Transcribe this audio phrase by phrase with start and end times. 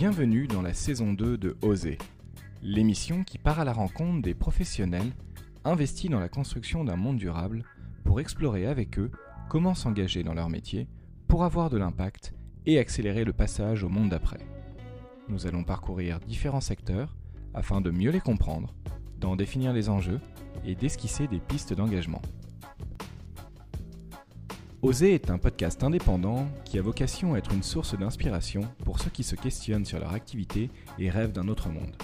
[0.00, 1.98] Bienvenue dans la saison 2 de Oser,
[2.62, 5.12] l'émission qui part à la rencontre des professionnels
[5.62, 7.64] investis dans la construction d'un monde durable
[8.02, 9.10] pour explorer avec eux
[9.50, 10.88] comment s'engager dans leur métier
[11.28, 12.32] pour avoir de l'impact
[12.64, 14.40] et accélérer le passage au monde d'après.
[15.28, 17.14] Nous allons parcourir différents secteurs
[17.52, 18.74] afin de mieux les comprendre,
[19.18, 20.20] d'en définir les enjeux
[20.64, 22.22] et d'esquisser des pistes d'engagement.
[24.82, 29.10] Oser est un podcast indépendant qui a vocation à être une source d'inspiration pour ceux
[29.10, 31.94] qui se questionnent sur leur activité et rêvent d'un autre monde.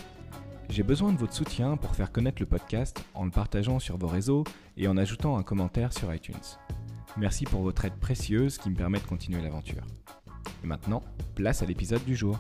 [0.69, 4.09] J'ai besoin de votre soutien pour faire connaître le podcast en le partageant sur vos
[4.09, 4.45] réseaux
[4.77, 6.35] et en ajoutant un commentaire sur iTunes.
[7.17, 9.87] Merci pour votre aide précieuse qui me permet de continuer l'aventure.
[10.63, 11.03] Et maintenant,
[11.35, 12.39] place à l'épisode du jour.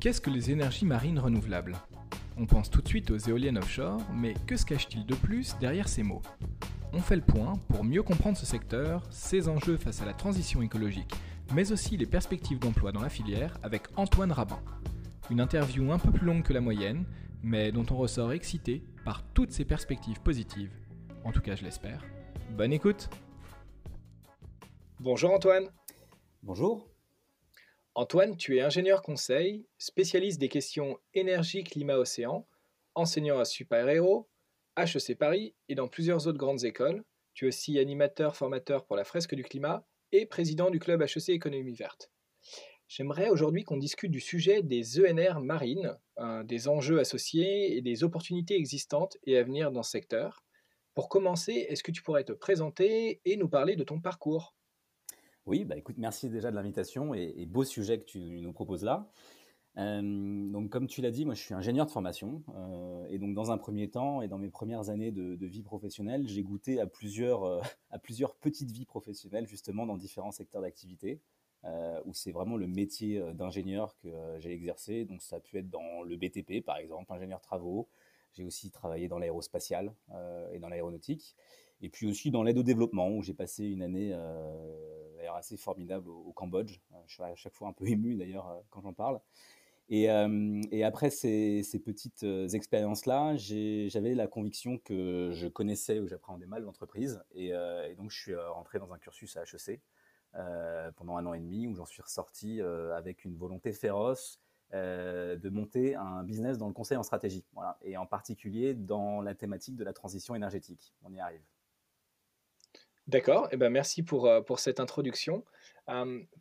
[0.00, 1.76] Qu'est-ce que les énergies marines renouvelables?
[2.36, 5.88] On pense tout de suite aux éoliennes offshore, mais que se cache-t-il de plus derrière
[5.88, 6.22] ces mots?
[6.94, 10.60] On fait le point pour mieux comprendre ce secteur, ses enjeux face à la transition
[10.60, 11.14] écologique,
[11.54, 14.60] mais aussi les perspectives d'emploi dans la filière avec Antoine Raban.
[15.30, 17.06] Une interview un peu plus longue que la moyenne,
[17.42, 20.70] mais dont on ressort excité par toutes ces perspectives positives.
[21.24, 22.04] En tout cas, je l'espère.
[22.50, 23.08] Bonne écoute
[25.00, 25.70] Bonjour Antoine
[26.42, 26.90] Bonjour
[27.94, 32.46] Antoine, tu es ingénieur conseil, spécialiste des questions énergie, climat, océan,
[32.94, 34.28] enseignant à Super Héros,
[34.76, 37.04] HEC Paris et dans plusieurs autres grandes écoles.
[37.34, 41.30] Tu es aussi animateur, formateur pour la fresque du climat et président du club HEC
[41.30, 42.10] Économie Verte.
[42.88, 48.04] J'aimerais aujourd'hui qu'on discute du sujet des ENR marines, euh, des enjeux associés et des
[48.04, 50.44] opportunités existantes et à venir dans ce secteur.
[50.94, 54.54] Pour commencer, est-ce que tu pourrais te présenter et nous parler de ton parcours?
[55.46, 59.10] Oui, bah écoute, merci déjà de l'invitation et, beau sujet que tu nous proposes là.
[59.78, 63.34] Euh, donc, comme tu l'as dit, moi je suis ingénieur de formation euh, et donc
[63.34, 66.86] dans un premier temps et dans mes premières années de, vie professionnelle, j'ai goûté à
[66.86, 71.20] plusieurs, à plusieurs petites vies professionnelles justement dans différents secteurs d'activité.
[71.64, 75.04] Euh, où c'est vraiment le métier euh, d'ingénieur que euh, j'ai exercé.
[75.04, 77.88] Donc ça a pu être dans le BTP, par exemple, ingénieur travaux.
[78.32, 79.94] J'ai aussi travaillé dans l'aérospatial
[80.52, 81.36] et dans l'aéronautique.
[81.82, 84.14] Et puis aussi dans l'aide au développement, où j'ai passé une année
[85.34, 86.78] assez formidable au, Cambodge.
[87.06, 89.20] je suis à chaque fois un peu ému d'ailleurs quand j'en parle.
[89.94, 90.08] Et,
[90.84, 97.22] après ces, petites expériences-là, j'avais la conviction que je connaissais ou j'appréhendais mal l'entreprise.
[97.34, 97.52] Et,
[97.98, 99.82] donc je suis rentré dans un cursus à HEC
[100.34, 104.40] euh, pendant un an et demi où j'en suis ressorti avec une volonté féroce
[104.72, 109.34] de monter un business dans le conseil en stratégie, voilà, et en particulier dans la
[109.34, 110.94] thématique de la transition énergétique.
[111.02, 111.42] On y arrive.
[113.08, 115.44] D'accord, eh ben merci pour cette introduction.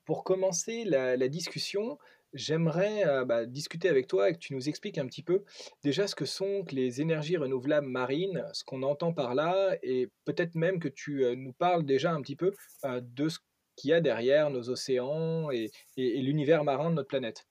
[0.05, 1.99] pour commencer la, discussion,
[2.33, 5.43] j'aimerais bah, discuter avec toi et que tu nous expliques un petit peu
[5.83, 10.55] déjà ce que sont les énergies renouvelables marines, ce qu'on entend par là, et peut-être
[10.55, 12.53] même que tu nous parles déjà un petit peu
[12.83, 13.39] de ce
[13.75, 17.47] qu'il y a derrière nos océans et, l'univers marin de notre planète.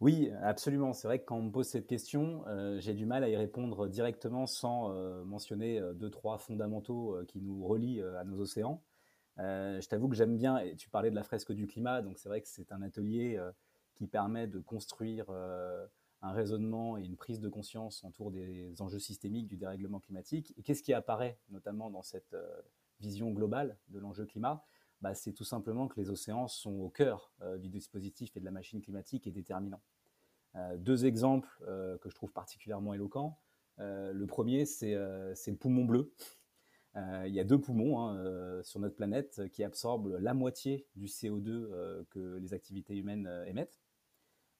[0.00, 0.94] Oui, absolument.
[0.94, 3.36] C'est vrai que quand on me pose cette question, euh, j'ai du mal à y
[3.36, 8.82] répondre directement sans euh, mentionner euh, deux, trois fondamentaux qui nous relient à nos océans.
[9.36, 12.30] je t'avoue que j'aime bien, et tu parlais de la fresque du climat, donc c'est
[12.30, 13.38] vrai que c'est un atelier
[14.00, 19.46] qui permet de construire un raisonnement et une prise de conscience autour des enjeux systémiques
[19.46, 20.54] du dérèglement climatique.
[20.56, 22.34] Et qu'est-ce qui apparaît notamment dans cette
[22.98, 24.64] vision globale de l'enjeu climat?
[25.00, 28.44] Bah, c'est tout simplement que les océans sont au cœur euh, du dispositif et de
[28.44, 29.82] la machine climatique et déterminants.
[30.56, 33.40] Euh, deux exemples euh, que je trouve particulièrement éloquents.
[33.78, 36.12] le premier, c'est le poumon bleu.
[36.96, 42.04] il y a deux poumons hein, sur notre planète qui absorbent la moitié du CO2
[42.10, 43.80] que les activités humaines émettent.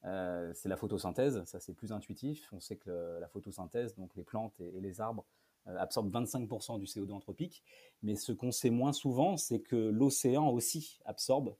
[0.02, 2.48] C'est la photosynthèse, ça c'est plus intuitif.
[2.52, 5.26] On sait que la photosynthèse, donc les plantes et les arbres,
[5.68, 7.62] euh, absorbe 25% du CO2 anthropique.
[8.02, 11.54] Mais ce qu'on sait moins souvent, c'est que l'océan aussi absorbe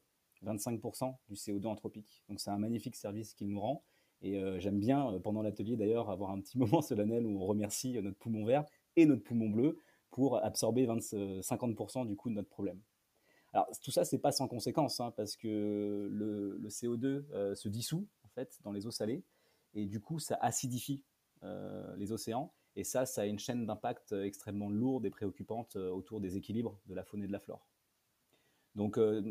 [0.45, 2.23] 25% du CO2 anthropique.
[2.29, 3.85] Donc c'est un magnifique service qu'il nous rend.
[4.23, 7.47] Et euh, j'aime bien, euh, pendant l'atelier d'ailleurs, avoir un petit moment solennel où on
[7.47, 8.65] remercie notre poumon vert
[8.97, 9.79] et notre poumon bleu
[10.11, 12.81] pour absorber 50% du coup de notre problème.
[13.53, 18.09] Alors tout ça, c'est pas sans conséquence, hein, parce que le, CO2 se dissout
[18.63, 19.25] dans les eaux salées,
[19.75, 21.05] et du coup, ça acidifie
[21.97, 25.91] les océans, et ça, ça a une chaîne d'impact euh, extrêmement lourde et préoccupante euh,
[25.91, 27.67] autour des équilibres de la faune et de la flore.
[28.77, 29.23] Donc euh,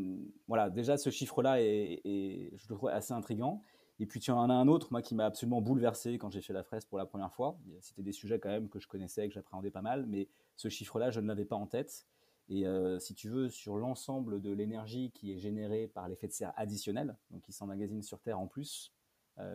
[0.48, 3.64] voilà, déjà ce chiffre-là est, je le trouve assez intrigant.
[4.02, 6.54] Et puis tu en as un autre, moi, qui m'a absolument bouleversé quand j'ai fait
[6.54, 7.58] la fraise pour la première fois.
[7.82, 11.12] C'était des sujets quand même que je connaissais, que j'appréhendais pas mal, mais ce chiffre-là,
[11.12, 12.06] je ne l'avais pas en tête.
[12.50, 12.66] Et
[13.00, 17.16] si tu veux, sur l'ensemble de l'énergie qui est générée par l'effet de serre additionnel,
[17.30, 18.92] donc qui s'emmagasine sur Terre en plus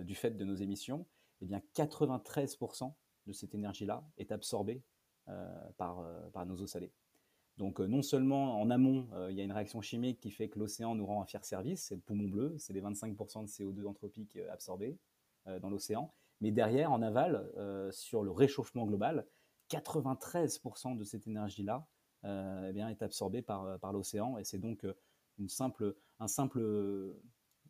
[0.03, 1.05] du fait de nos émissions,
[1.41, 2.93] eh bien 93%
[3.27, 4.83] de cette énergie-là est absorbée
[5.29, 6.93] euh, par, euh, par nos eaux salées.
[7.57, 10.97] Donc non seulement en amont, il y a une réaction chimique qui fait que l'océan
[10.97, 14.37] nous rend un fier service, c'est le poumon bleu, c'est les 25% de CO2 anthropique
[14.51, 14.99] absorbés
[15.61, 17.49] dans l'océan, mais derrière, en aval,
[17.93, 19.25] sur le réchauffement global,
[19.71, 21.87] 93% de cette énergie-là
[22.25, 24.87] eh bien, est absorbée par, par l'océan, et c'est donc
[25.39, 26.61] une simple, un simple,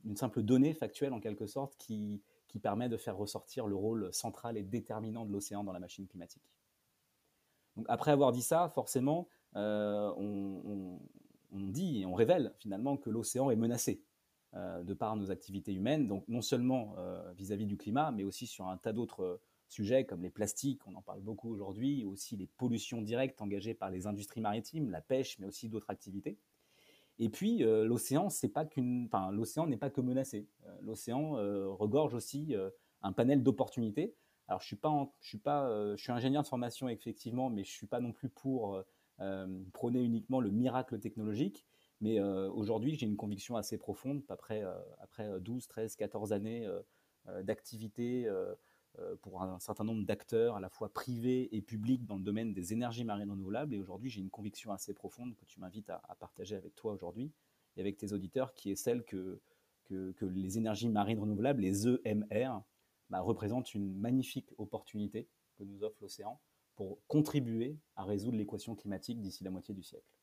[0.05, 2.23] une simple donnée factuelle en quelque sorte qui,
[2.63, 6.55] permet de faire ressortir le rôle central et déterminant de l'océan dans la machine climatique.
[7.77, 11.01] Donc après avoir dit ça, forcément, euh, on,
[11.53, 14.05] dit et on révèle finalement que l'océan est menacé
[14.55, 18.47] euh, de par nos activités humaines, donc non seulement euh, vis-à-vis du climat, mais aussi
[18.47, 22.47] sur un tas d'autres sujets comme les plastiques, on en parle beaucoup aujourd'hui, aussi les
[22.47, 26.39] pollutions directes engagées par les industries maritimes, la pêche, mais aussi d'autres activités.
[27.19, 28.67] Et puis l'océan, c'est pas
[29.05, 29.31] enfin,
[29.67, 30.49] n'est pas que menacé.
[30.81, 31.35] l'océan
[31.77, 32.57] regorge aussi
[33.03, 34.17] un panel d'opportunités.
[34.49, 37.71] Alors je suis pas, je suis pas, je suis ingénieur de formation effectivement, mais je
[37.71, 38.85] suis pas non plus pour
[39.21, 41.65] euh, prôner uniquement le miracle technologique.
[42.01, 46.69] Mais euh, aujourd'hui, j'ai une conviction assez profonde, après, euh, après 12, 13, 14 années
[47.43, 48.29] d'activité
[49.23, 52.73] pour un certain nombre d'acteurs, à la fois privés et publics, dans le domaine des
[52.73, 53.75] énergies marines renouvelables.
[53.75, 57.33] Et aujourd'hui, j'ai une conviction assez profonde que tu m'invites à, partager avec toi aujourd'hui
[57.77, 59.41] et avec tes auditeurs, qui est celle que,
[59.85, 62.61] que, les énergies marines renouvelables, les EMR,
[63.11, 66.41] bah, représentent une magnifique opportunité que nous offre l'océan
[66.77, 70.14] pour contribuer à résoudre l'équation climatique d'ici la moitié du siècle.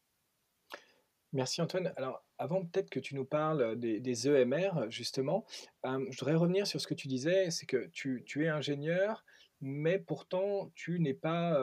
[1.34, 1.94] Merci Antoine.
[1.96, 5.46] Alors avant peut-être que tu nous parles des, EMR, justement,
[5.86, 9.24] euh, je voudrais revenir sur ce que tu disais, c'est que tu, es ingénieur,
[9.62, 11.58] mais pourtant tu n'es pas,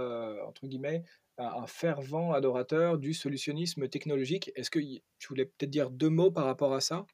[0.46, 1.02] entre guillemets,
[1.36, 4.50] un fervent adorateur du solutionnisme technologique.
[4.56, 7.06] Est-ce que tu voulais peut-être dire deux mots par rapport à ça?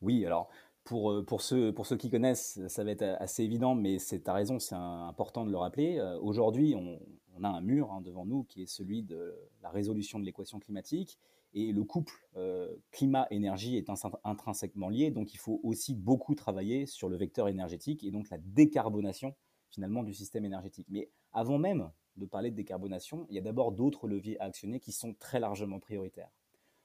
[0.00, 0.48] Oui, alors
[0.84, 4.32] pour, pour, ceux, pour ceux qui connaissent, ça va être assez évident, mais c'est ta
[4.32, 6.00] raison, c'est important de le rappeler.
[6.20, 10.24] Aujourd'hui, on, a un mur hein, devant nous qui est celui de la résolution de
[10.24, 11.18] l'équation climatique.
[11.58, 13.88] Et le couple euh, climat-énergie est
[14.24, 18.36] intrinsèquement lié, donc il faut aussi beaucoup travailler sur le vecteur énergétique et donc la
[18.36, 19.34] décarbonation
[19.70, 20.86] finalement du système énergétique.
[20.90, 24.80] Mais avant même de parler de décarbonation, il y a d'abord d'autres leviers à actionner
[24.80, 26.30] qui sont très largement prioritaires.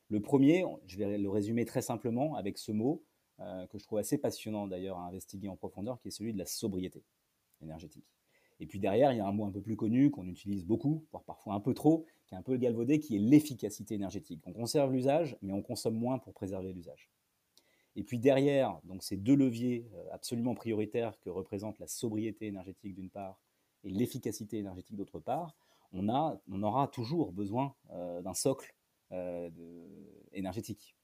[0.07, 3.03] Le premier, je vais le résumer très simplement avec ce mot,
[3.41, 6.37] euh, que je trouve assez passionnant d'ailleurs à investiguer en profondeur, qui est celui de
[6.37, 7.03] la sobriété
[7.61, 8.07] énergétique.
[8.61, 11.03] Et puis derrière, il y a un mot un peu plus connu qu'on utilise beaucoup,
[11.11, 14.41] voire parfois un peu trop, qui est un peu galvaudé, qui est l'efficacité énergétique.
[14.45, 17.09] On conserve l'usage, mais on consomme moins pour préserver l'usage.
[17.97, 22.95] Et puis derrière, donc ces deux leviers euh, absolument prioritaires que représentent la sobriété énergétique
[22.95, 23.41] d'une part
[23.83, 25.55] et l'efficacité énergétique d'autre part,
[25.91, 28.73] on, a, on aura toujours besoin euh, d'un socle
[30.31, 30.95] énergétique.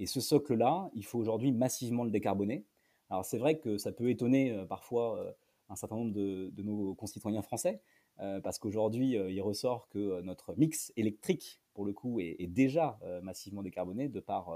[0.00, 2.64] Et ce socle-là, il faut aujourd'hui massivement le décarboner.
[3.10, 5.32] Alors c'est vrai que ça peut étonner euh, parfois euh,
[5.70, 7.80] un certain nombre de, nos concitoyens français,
[8.18, 13.62] euh, parce qu'aujourd'hui, il ressort que notre mix électrique, pour le coup, est, déjà massivement
[13.62, 14.54] décarboné de par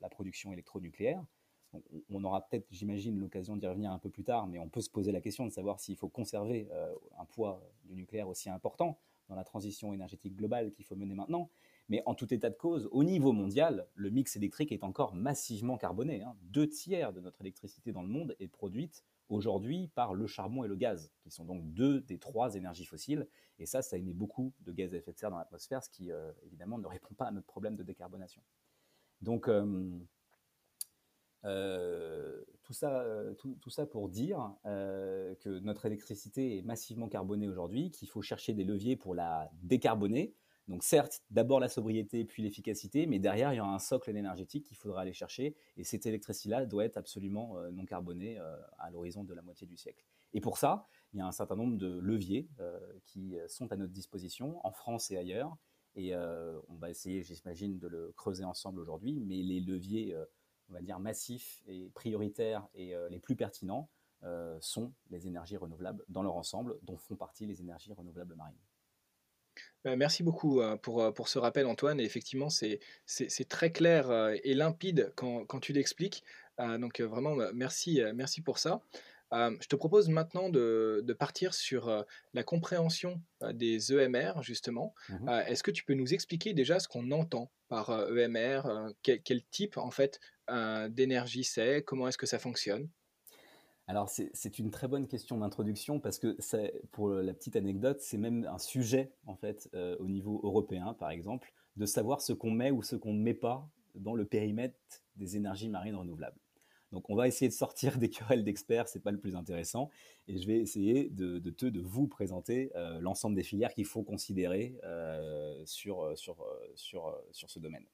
[0.00, 1.24] la production électronucléaire.
[2.10, 4.90] on aura peut-être, j'imagine, l'occasion d'y revenir un peu plus tard, mais on peut se
[4.90, 6.68] poser la question de savoir s'il faut conserver
[7.18, 8.98] un poids du nucléaire aussi important
[9.28, 11.50] dans la transition énergétique globale qu'il faut mener maintenant.
[11.88, 15.76] Mais en tout état de cause, au niveau mondial, le mix électrique est encore massivement
[15.76, 16.22] carboné.
[16.22, 16.36] Hein.
[16.42, 20.68] Deux tiers de notre électricité dans le monde est produite aujourd'hui par le charbon et
[20.68, 23.28] le gaz, qui sont donc deux des trois énergies fossiles.
[23.58, 26.10] Et ça, ça émet beaucoup de gaz à effet de serre dans l'atmosphère, ce qui,
[26.10, 28.42] euh, évidemment, ne répond pas à notre problème de décarbonation.
[29.20, 29.98] Donc, euh,
[31.44, 33.04] euh, tout, ça,
[33.38, 38.52] tout, tout, ça pour dire que notre électricité est massivement carbonée aujourd'hui, qu'il faut chercher
[38.52, 40.34] des leviers pour la décarboner,
[40.68, 44.66] donc certes, d'abord la sobriété, puis l'efficacité, mais derrière, il y aura un socle énergétique
[44.66, 48.90] qu'il faudra aller chercher, et cette électricité-là doit être absolument euh, non carbonée euh, à
[48.90, 50.04] l'horizon de la moitié du siècle.
[50.34, 53.76] Et pour ça, il y a un certain nombre de leviers euh, qui sont à
[53.76, 55.56] notre disposition, en France et ailleurs,
[55.94, 60.16] et on va essayer, j'imagine, de le creuser ensemble aujourd'hui, mais les leviers,
[60.70, 63.90] on va dire, massifs et prioritaires et les plus pertinents
[64.60, 68.56] sont les énergies renouvelables dans leur ensemble, dont font partie les énergies renouvelables marines.
[69.84, 72.00] Bah, merci beaucoup pour, pour ce rappel, Antoine.
[72.00, 72.78] Et effectivement, c'est
[73.48, 74.10] très clair
[74.44, 76.24] et limpide quand, quand tu l'expliques.
[76.58, 78.80] donc vraiment, bah, merci, merci pour ça.
[79.32, 83.20] je te propose maintenant de, de partir sur la compréhension
[83.52, 84.94] des EMR, justement.
[85.08, 89.42] Mmh est-ce que tu peux nous expliquer déjà ce qu'on entend par EMR quel, quel,
[89.44, 90.20] type, en fait,
[90.90, 91.82] d'énergie c'est?
[91.82, 92.88] Comment est-ce que ça fonctionne?
[93.88, 96.36] Alors c'est une très bonne question d'introduction parce que
[96.92, 101.10] pour la petite anecdote, c'est même un sujet en fait euh, au niveau européen par
[101.10, 104.76] exemple de savoir ce qu'on met ou ce qu'on ne met pas dans le périmètre
[105.16, 106.38] des énergies marines renouvelables.
[106.92, 109.90] Donc on va essayer de sortir des querelles d'experts, c'est pas le plus intéressant,
[110.28, 111.42] et je vais essayer de,
[111.80, 112.70] vous présenter
[113.00, 114.78] l'ensemble des filières qu'il faut considérer
[115.64, 117.84] sur, sur ce domaine.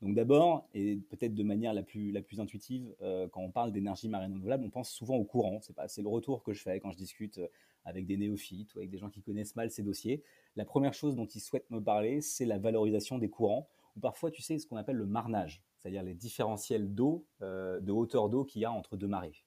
[0.00, 2.94] Donc d'abord, et peut-être de manière la plus, intuitive,
[3.32, 5.60] quand on parle d'énergie marine renouvelable, on pense souvent au courant.
[5.88, 7.40] C'est le retour que je fais quand je discute
[7.84, 10.22] avec des néophytes ou avec des gens qui connaissent mal ces dossiers.
[10.56, 14.30] La première chose dont ils souhaitent me parler, c'est la valorisation des courants, ou parfois,
[14.30, 18.44] tu sais, ce qu'on appelle le marnage, c'est-à-dire les différentiels d'eau, euh, de hauteur d'eau
[18.44, 19.44] qu'il y a entre deux marées.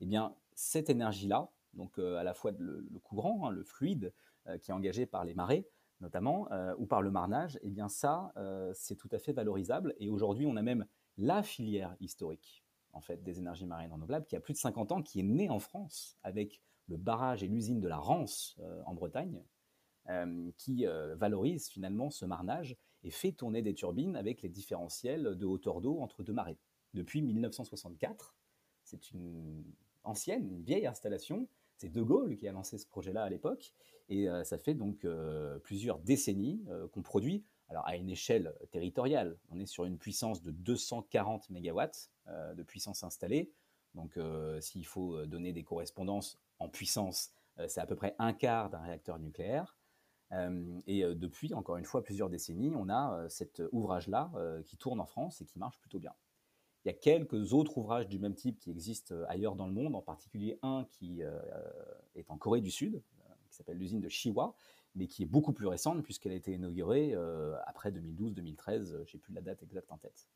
[0.00, 4.12] Eh bien, cette énergie-là, donc euh, à la fois le, courant, hein, le fluide,
[4.46, 5.66] euh, qui est engagé par les marées,
[6.00, 8.32] notamment, ou par le marnage, eh bien ça,
[8.74, 9.94] c'est tout à fait valorisable.
[9.98, 10.86] Et aujourd'hui, on a même
[11.18, 15.02] la filière historique, en fait, des énergies marines renouvelables, qui a plus de 50 ans,
[15.02, 19.42] qui est née en France avec le barrage et l'usine de la Rance en Bretagne,
[20.56, 25.80] qui valorise finalement ce marnage et fait tourner des turbines avec les différentiels de hauteur
[25.80, 26.58] d'eau entre deux marées.
[26.94, 28.34] Depuis 1964,
[28.82, 29.62] c'est une
[30.02, 31.46] ancienne, une vieille installation.
[31.80, 33.72] C'est De Gaulle qui a lancé ce projet-là à l'époque,
[34.10, 38.54] et euh, ça fait donc euh, plusieurs décennies euh, qu'on produit, alors à une échelle
[38.70, 39.38] territoriale.
[39.48, 41.80] On est sur une puissance de 240 MW
[42.54, 43.50] de puissance installée.
[43.94, 44.18] Donc
[44.60, 47.30] s'il faut donner des correspondances en puissance,
[47.66, 49.76] c'est à peu près un quart d'un réacteur nucléaire
[50.86, 54.32] et depuis, encore une fois, plusieurs décennies, on a cet ouvrage-là
[54.64, 56.12] qui tourne en France et qui marche plutôt bien.
[56.84, 59.94] Il y a quelques autres ouvrages du même type qui existent ailleurs dans le monde,
[59.94, 61.22] en particulier un qui
[62.14, 63.02] est en Corée du Sud,
[63.50, 64.54] qui s'appelle l'usine de Chiwa,
[64.94, 67.14] mais qui est beaucoup plus récente puisqu'elle a été inaugurée
[67.66, 70.26] après 2012-2013, je n'ai plus la date exacte en tête.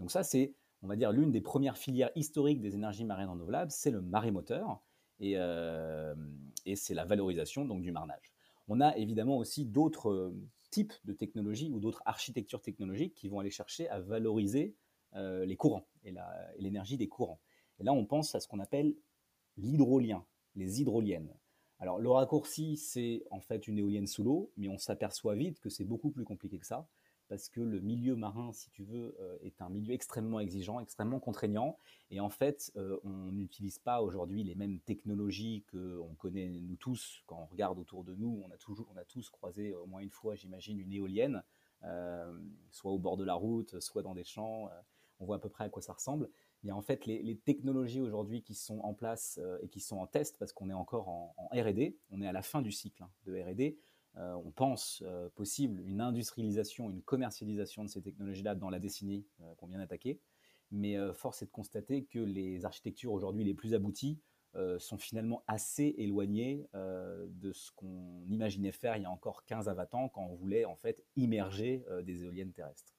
[0.00, 3.70] Donc ça, c'est, on va dire, l'une des premières filières historiques des énergies marines renouvelables,
[3.70, 4.80] c'est le marémoteur,
[5.20, 8.32] et, et c'est la valorisation donc, du marnage.
[8.68, 10.34] On a évidemment aussi d'autres euh,
[10.70, 14.81] types de technologies ou d'autres architectures technologiques qui vont aller chercher à valoriser euh,
[15.14, 16.14] les courants et
[16.58, 17.40] l'énergie des courants.
[17.78, 18.94] Et là, on pense à ce qu'on appelle
[19.56, 21.34] l'hydrolien, les hydroliennes.
[21.78, 25.68] Alors, le raccourci, c'est en fait une éolienne sous l'eau, mais on s'aperçoit vite que
[25.68, 26.86] c'est beaucoup plus compliqué que ça
[27.32, 31.18] parce que le milieu marin, si tu veux, euh, est un milieu extrêmement exigeant, extrêmement
[31.18, 31.78] contraignant.
[32.10, 37.22] Et en fait, euh, on n'utilise pas aujourd'hui les mêmes technologies qu'on connaît nous tous.
[37.26, 40.02] Quand on regarde autour de nous, on a, toujours, on a tous croisé au moins
[40.02, 41.42] une fois, j'imagine, une éolienne,
[41.84, 42.38] euh,
[42.70, 44.68] soit au bord de la route, soit dans des champs.
[45.20, 46.28] On voit à peu près à quoi ça ressemble.
[46.64, 50.38] Et en fait, les, technologies aujourd'hui qui sont en place et qui sont en test,
[50.38, 53.40] parce qu'on est encore en, R&D, on est à la fin du cycle hein, de
[53.40, 53.78] R&D,
[54.18, 59.24] euh, on pense euh, possible une industrialisation, une commercialisation de ces technologies-là dans la décennie
[59.40, 60.20] euh, qu'on vient d'attaquer.
[60.70, 64.18] Mais force est de constater que les architectures aujourd'hui les plus abouties
[64.78, 69.74] sont finalement assez éloignées de ce qu'on imaginait faire il y a encore 15 à
[69.74, 72.94] 20 ans quand on voulait en fait immerger des éoliennes terrestres.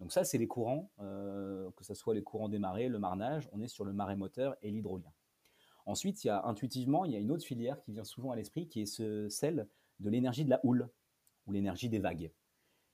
[0.00, 3.60] Donc ça, c'est les courants, que ce soit les courants des marées, le marnage, on
[3.60, 5.12] est sur le marémoteur et l'hydrolien.
[5.86, 8.36] Ensuite, il y a intuitivement, il y a une autre filière qui vient souvent à
[8.36, 9.68] l'esprit, qui est celle
[10.00, 10.88] de l'énergie de la houle
[11.46, 12.30] ou l'énergie des vagues.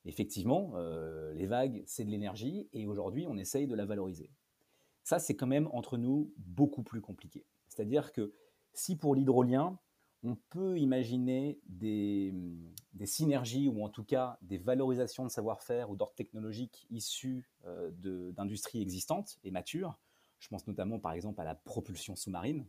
[0.07, 4.31] Effectivement, euh, les vagues, c'est de l'énergie et aujourd'hui, on essaye de la valoriser.
[5.03, 7.45] Ça, c'est quand même entre nous beaucoup plus compliqué.
[7.69, 8.33] C'est-à-dire que
[8.75, 9.79] si pour l'hydrolien,
[10.25, 12.33] on peut imaginer des,
[13.05, 17.91] synergies ou en tout cas des valorisations de savoir-faire ou d'ordre technologique issus euh,
[18.33, 19.99] d'industries existantes et matures,
[20.39, 22.67] je pense notamment par exemple à la propulsion sous-marine,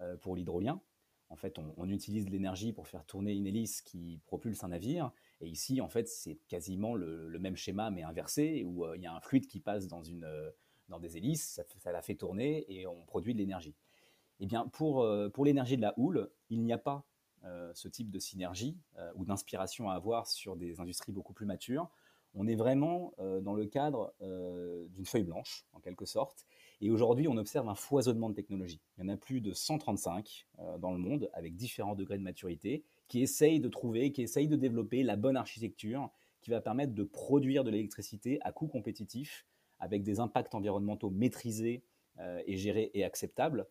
[0.00, 0.80] euh, pour l'hydrolien.
[1.28, 5.12] En fait, on, utilise l'énergie pour faire tourner une hélice qui propulse un navire.
[5.40, 9.06] Et ici, en fait, c'est quasiment le, même schéma, mais inversé, où euh, il y
[9.06, 10.26] a un fluide qui passe dans, une,
[10.88, 13.76] dans des hélices, ça, la fait tourner et on produit de l'énergie.
[14.40, 17.04] Eh bien, pour, pour l'énergie de la houle, il n'y a pas
[17.74, 18.76] ce type de synergie
[19.14, 21.88] ou d'inspiration à avoir sur des industries beaucoup plus matures.
[22.34, 26.46] On est vraiment dans le cadre d'une feuille blanche, en quelque sorte,
[26.82, 28.80] et aujourd'hui, on observe un foisonnement de technologies.
[28.96, 32.22] Il y en a plus de 135 euh, dans le monde, avec différents degrés de
[32.22, 36.94] maturité, qui essayent de trouver, qui essayent de développer la bonne architecture qui va permettre
[36.94, 39.46] de produire de l'électricité à coût compétitif,
[39.78, 41.82] avec des impacts environnementaux maîtrisés
[42.18, 43.66] euh, et gérés et acceptables.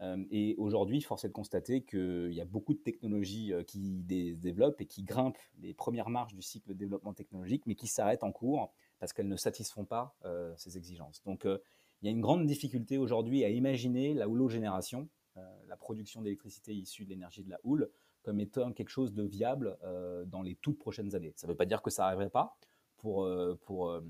[0.00, 4.40] Euh, et aujourd'hui, force est de constater qu'il y a beaucoup de technologies qui se
[4.40, 8.24] développent et qui grimpent les premières marches du cycle de développement technologique, mais qui s'arrêtent
[8.24, 10.16] en cours parce qu'elles ne satisfont pas
[10.56, 11.22] ces exigences.
[11.24, 11.46] Donc,
[12.04, 15.08] il y a une grande difficulté aujourd'hui à imaginer la houlogénération,
[15.38, 17.90] euh, la production d'électricité issue de l'énergie de la houle,
[18.22, 21.32] comme étant quelque chose de viable euh, dans les toutes prochaines années.
[21.34, 22.58] Ça ne veut pas dire que ça n'arriverait pas.
[23.06, 24.00] Euh, pour,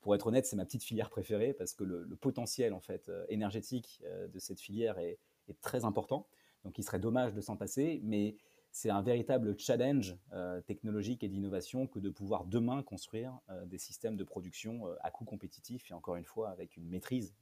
[0.00, 4.02] pour être honnête, c'est ma petite filière préférée parce que le, potentiel en fait, énergétique
[4.32, 5.18] de cette filière est,
[5.60, 6.28] très important.
[6.64, 8.36] Donc il serait dommage de s'en passer, mais
[8.72, 13.78] c'est un véritable challenge euh, technologique et d'innovation que de pouvoir demain construire euh, des
[13.78, 17.34] systèmes de production euh, à coût compétitif et encore une fois avec une maîtrise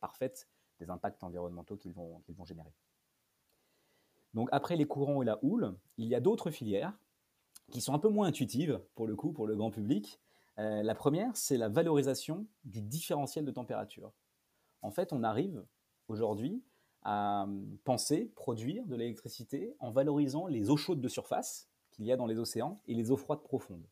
[0.00, 2.72] parfaite des impacts environnementaux qu'ils vont, qu'ils vont générer.
[4.34, 6.92] Donc après les courants et la houle, il y a d'autres filières
[7.72, 10.20] qui sont un peu moins intuitives pour le coup, pour le grand public.
[10.58, 14.12] La première, c'est la valorisation du différentiel de température.
[14.82, 15.64] En fait, on arrive
[16.08, 16.62] aujourd'hui
[17.02, 22.12] à hum, penser, produire de l'électricité en valorisant les eaux chaudes de surface qu'il y
[22.12, 23.86] a dans les océans et les eaux froides profondes.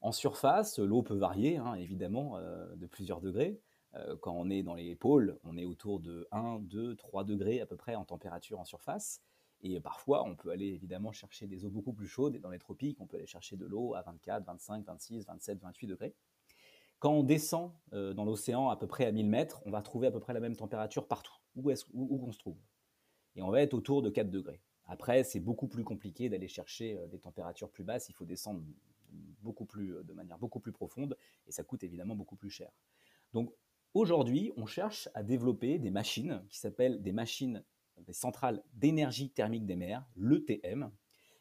[0.00, 3.60] En surface, l'eau peut varier, hein, évidemment, euh, de plusieurs degrés.
[3.94, 7.60] Euh, quand on est dans les pôles, on est autour de 1, 2, 3 degrés
[7.60, 9.22] à peu près en température en surface.
[9.62, 12.36] Et parfois, on peut aller évidemment chercher des eaux beaucoup plus chaudes.
[12.36, 15.60] Et dans les tropiques, on peut aller chercher de l'eau à 24, 25, 26, 27,
[15.60, 16.14] 28 degrés.
[16.98, 20.06] Quand on descend euh, dans l'océan à peu près à 1000 mètres, on va trouver
[20.06, 22.58] à peu près la même température partout, où, est on se trouve?
[23.34, 24.62] Et on va être autour de 4 degrés.
[24.86, 28.62] Après, c'est beaucoup plus compliqué d'aller chercher euh, des températures plus basses, il faut descendre
[29.42, 32.70] beaucoup plus, euh, de manière beaucoup plus profonde, et ça coûte évidemment beaucoup plus cher.
[33.34, 33.52] Donc
[33.92, 37.62] aujourd'hui, on cherche à développer des machines qui s'appellent des machines,
[38.02, 40.90] des centrales d'énergie thermique des mers, l'ETM,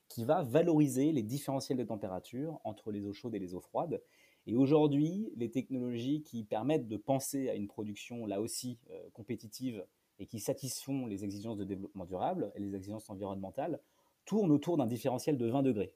[0.08, 4.02] qui va valoriser les différentiels de température entre les eaux chaudes et les eaux froides,
[4.48, 9.86] et aujourd'hui, les technologies qui permettent de penser à une production là aussi euh, compétitive
[10.20, 13.80] et qui satisfont les exigences de développement durable et les exigences environnementales
[14.26, 15.94] tournent autour d'un différentiel de 20 degrés.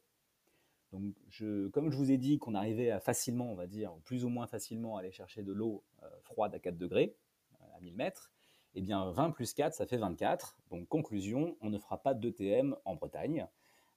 [0.92, 4.26] Donc, je, comme je vous ai dit qu'on arrivait à facilement, on va dire, plus
[4.26, 7.16] ou moins facilement aller chercher de l'eau euh, froide à 4 degrés,
[7.62, 8.32] euh, à 1000 mètres,
[8.76, 10.58] eh bien 20 plus 4, ça fait 24.
[10.70, 13.48] Donc conclusion, on ne fera pas d'ETM en Bretagne.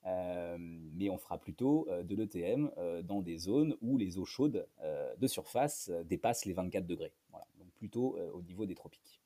[0.04, 4.24] Euh, mais on fera plutôt euh, de l'ETM euh, dans des zones où les eaux
[4.24, 4.66] chaudes
[5.16, 7.12] de surface dépassent les 24 degrés.
[7.30, 9.20] Voilà, donc plutôt au niveau des tropiques.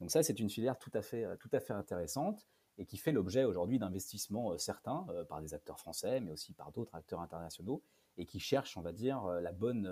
[0.00, 2.48] Donc ça, c'est une filière tout à fait, tout à fait intéressante
[2.78, 6.94] et qui fait l'objet aujourd'hui d'investissements certains par des acteurs français, mais aussi par d'autres
[6.94, 7.82] acteurs internationaux,
[8.18, 9.90] et qui cherchent, on va dire, la bonne,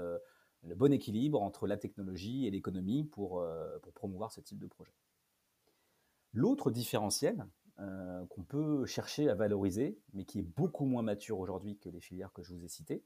[0.67, 3.45] le bon équilibre entre la technologie et l'économie pour,
[3.83, 4.93] pour promouvoir ce type de projet.
[6.33, 7.47] L'autre différentiel,
[7.81, 12.01] euh, qu'on peut chercher à valoriser, mais qui est beaucoup moins mature aujourd'hui que les
[12.01, 13.03] filières que je vous ai citées,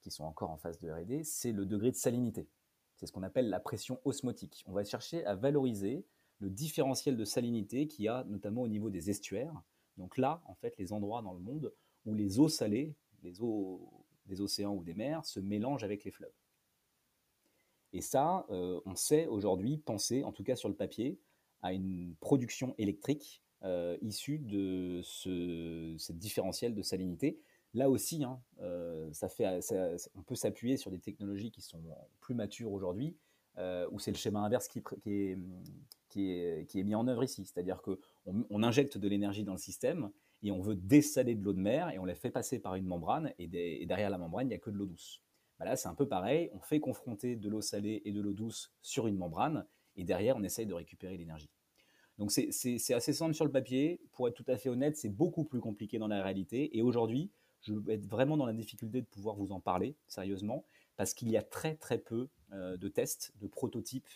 [0.00, 2.48] qui sont encore en phase de RD, c'est le degré de salinité.
[2.94, 4.64] C'est ce qu'on appelle la pression osmotique.
[4.66, 6.06] On va chercher à valoriser
[6.38, 9.62] le différentiel de salinité qu'il y a notamment au niveau des estuaires.
[9.98, 11.74] Donc là, en fait, les endroits dans le monde
[12.06, 13.86] où les eaux salées, les eaux
[14.24, 16.32] des océans ou des mers, se mélangent avec les fleuves.
[17.96, 21.18] Et ça, euh, on sait aujourd'hui penser, en tout cas sur le papier,
[21.62, 27.40] à une production électrique euh, issus de ce, différentiel de salinité.
[27.72, 29.46] Là aussi, hein, euh, ça fait,
[30.14, 31.82] on peut s'appuyer sur des technologies qui sont
[32.20, 33.16] plus matures aujourd'hui,
[33.90, 35.38] où c'est le schéma inverse qui, est,
[36.10, 37.46] qui, est, qui, est, mis en œuvre ici.
[37.46, 40.10] C'est-à-dire qu'on on injecte de l'énergie dans le système
[40.42, 42.84] et on veut dessaler de l'eau de mer et on la fait passer par une
[42.84, 45.22] membrane et, derrière la membrane, il n'y a que de l'eau douce.
[45.58, 48.34] Bah là, c'est un peu pareil, on fait confronter de l'eau salée et de l'eau
[48.34, 49.66] douce sur une membrane
[49.96, 51.50] et derrière, on essaye de récupérer l'énergie.
[52.18, 54.00] Donc c'est assez simple sur le papier.
[54.12, 56.76] Pour être tout à fait honnête, c'est beaucoup plus compliqué dans la réalité.
[56.76, 60.64] Et aujourd'hui, je vais être vraiment dans la difficulté de pouvoir vous en parler sérieusement,
[60.96, 64.08] parce qu'il y a très très peu euh, de tests, de prototypes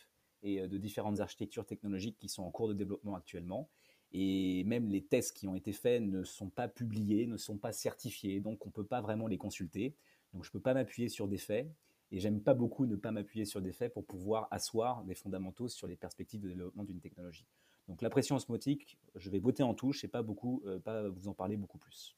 [0.42, 3.68] et euh, de différentes architectures technologiques qui sont en cours de développement actuellement.
[4.12, 7.72] Et même les tests qui ont été faits ne sont pas publiés, ne sont pas
[7.72, 9.94] certifiés, donc on ne peut pas vraiment les consulter.
[10.33, 11.71] Donc je ne peux pas m'appuyer sur des faits.
[12.12, 15.69] Et j'aime pas beaucoup ne pas m'appuyer sur des faits pour pouvoir asseoir des fondamentaux
[15.69, 17.47] sur les perspectives de développement d'une technologie.
[17.87, 21.29] Donc la pression osmotique, je vais botter en touche et pas, beaucoup, euh, pas vous
[21.29, 22.16] en parler beaucoup plus.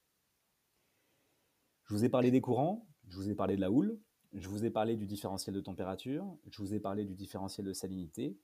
[1.85, 3.98] Je vous ai parlé des courants, je vous ai parlé de la houle,
[4.33, 7.72] je vous ai parlé du différentiel de température, je vous ai parlé du différentiel de
[7.72, 8.38] salinité.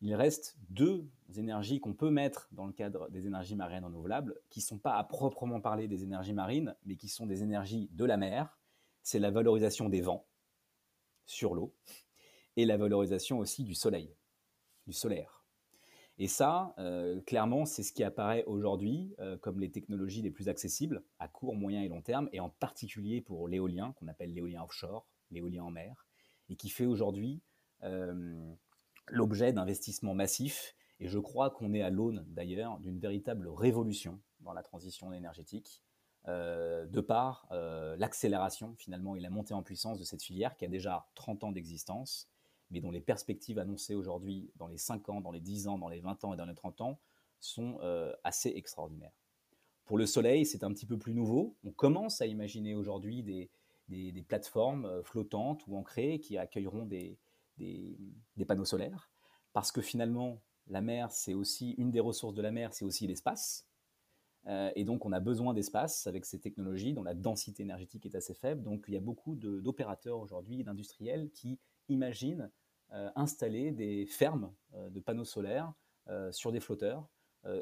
[0.00, 4.60] Il reste deux énergies qu'on peut mettre dans le cadre des énergies marines renouvelables, qui
[4.60, 8.04] ne sont pas à proprement parler des énergies marines, mais qui sont des énergies de
[8.04, 8.58] la mer.
[9.02, 10.26] C'est la valorisation des vents
[11.26, 11.74] sur l'eau
[12.56, 14.14] et la valorisation aussi du soleil,
[14.86, 15.42] du solaire.
[16.18, 20.48] Et ça, euh, clairement, c'est ce qui apparaît aujourd'hui euh, comme les technologies les plus
[20.48, 24.62] accessibles à court, moyen et long terme, et en particulier pour l'éolien, qu'on appelle l'éolien
[24.62, 26.06] offshore, l'éolien en mer,
[26.48, 27.40] et qui fait aujourd'hui
[27.82, 28.54] euh,
[29.08, 30.76] l'objet d'investissements massifs.
[31.00, 35.82] Et je crois qu'on est à l'aune d'ailleurs d'une véritable révolution dans la transition énergétique,
[36.26, 37.48] de par
[37.98, 41.52] l'accélération finalement et la montée en puissance de cette filière qui a déjà 30 ans
[41.52, 42.28] d'existence
[42.72, 45.88] mais dont les perspectives annoncées aujourd'hui dans les 5 ans, dans les 10 ans, dans
[45.88, 46.98] les 20 ans et dans les 30 ans
[47.38, 49.12] sont euh, assez extraordinaires.
[49.84, 51.56] Pour le soleil, c'est un petit peu plus nouveau.
[51.64, 53.50] On commence à imaginer aujourd'hui des,
[54.26, 57.18] plateformes euh, flottantes ou ancrées qui accueilleront des,
[57.58, 59.10] des, panneaux solaires,
[59.52, 63.06] parce que finalement, la mer, c'est aussi une des ressources de la mer, c'est aussi
[63.06, 63.66] l'espace.
[64.46, 68.34] Et donc, on a besoin d'espace avec ces technologies dont la densité énergétique est assez
[68.34, 68.62] faible.
[68.62, 72.50] Donc, il y a beaucoup d'opérateurs aujourd'hui, d'industriels, qui imaginent
[72.90, 75.72] installer des fermes de panneaux solaires
[76.32, 77.08] sur des flotteurs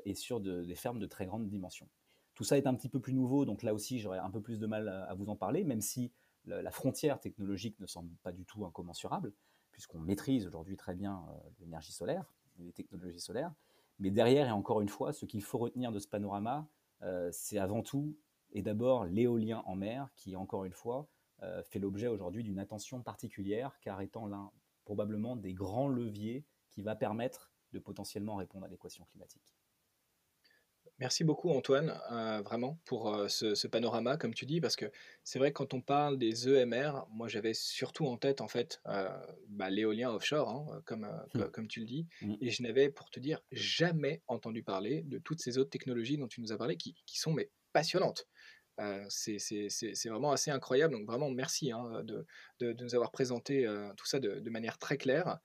[0.04, 1.88] et sur des fermes de très grande dimension.
[2.34, 4.58] Tout ça est un petit peu plus nouveau, donc là aussi, j'aurais un peu plus
[4.58, 6.10] de mal à, vous en parler, même si
[6.46, 9.34] la frontière technologique ne semble pas du tout incommensurable,
[9.72, 11.22] puisqu'on maîtrise aujourd'hui très bien
[11.58, 13.52] l'énergie solaire, les technologies solaires.
[14.00, 16.66] Mais derrière, et encore une fois, ce qu'il faut retenir de ce panorama,
[17.02, 18.16] euh, c'est avant tout
[18.52, 21.08] et d'abord l'éolien en mer qui, encore une fois,
[21.42, 24.50] euh, fait l'objet aujourd'hui d'une attention particulière, car étant l'un
[24.84, 29.54] probablement des grands leviers qui va permettre de potentiellement répondre à l'équation climatique.
[31.00, 34.84] Merci beaucoup Antoine, euh, vraiment, pour euh, ce, panorama, comme tu dis, parce que
[35.24, 38.82] c'est vrai que quand on parle des EMR, moi j'avais surtout en tête en fait
[38.86, 39.08] euh,
[39.48, 41.44] bah, l'éolien offshore, hein, comme, mmh.
[41.52, 42.34] comme tu le dis, mmh.
[42.42, 46.28] et je n'avais, pour te dire, jamais entendu parler de toutes ces autres technologies dont
[46.28, 48.28] tu nous as parlé, qui, sont mais passionnantes.
[49.08, 49.38] c'est
[50.04, 52.26] vraiment assez incroyable, donc vraiment merci hein, de,
[52.58, 55.38] de, nous avoir présenté tout ça de, de manière très claire.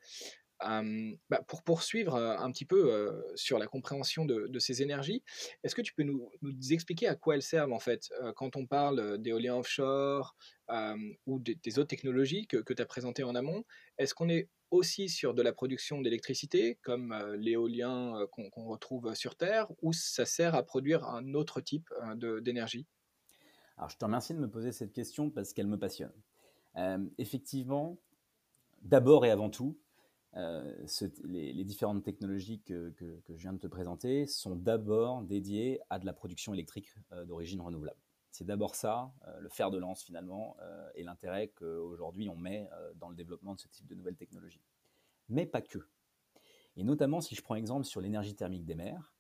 [0.62, 5.24] Bah, pour poursuivre un petit peu sur la compréhension de, ces énergies,
[5.64, 6.30] est-ce que tu peux nous,
[6.72, 8.10] expliquer à quoi elles servent en fait?
[8.36, 10.36] Quand on parle d'éolien offshore
[11.26, 13.64] ou des, autres technologies que, tu as présentées en amont
[13.98, 19.68] Est-ce qu'on est aussi sur de la production d'électricité comme l'éolien qu'on retrouve sur Terre
[19.82, 21.90] ou ça sert à produire un autre type
[22.42, 22.88] d'énergie?
[23.78, 26.14] Alors je te remercie de me poser cette question parce qu'elle me passionne.
[27.18, 28.00] effectivement,
[28.82, 29.78] d'abord et avant tout,
[30.38, 30.86] euh,
[31.24, 32.94] les, différentes technologies que,
[33.30, 37.62] je viens de te présenter sont d'abord dédiées à de la production électrique euh, d'origine
[37.62, 38.00] renouvelable.
[38.32, 40.58] C'est d'abord ça, euh, le fer de lance finalement,
[40.96, 44.62] et l'intérêt qu'aujourd'hui on met dans le développement de ce type de nouvelles technologies.
[45.30, 45.80] Mais pas que.
[46.76, 49.14] Et notamment si je prends exemple sur l'énergie thermique des mers,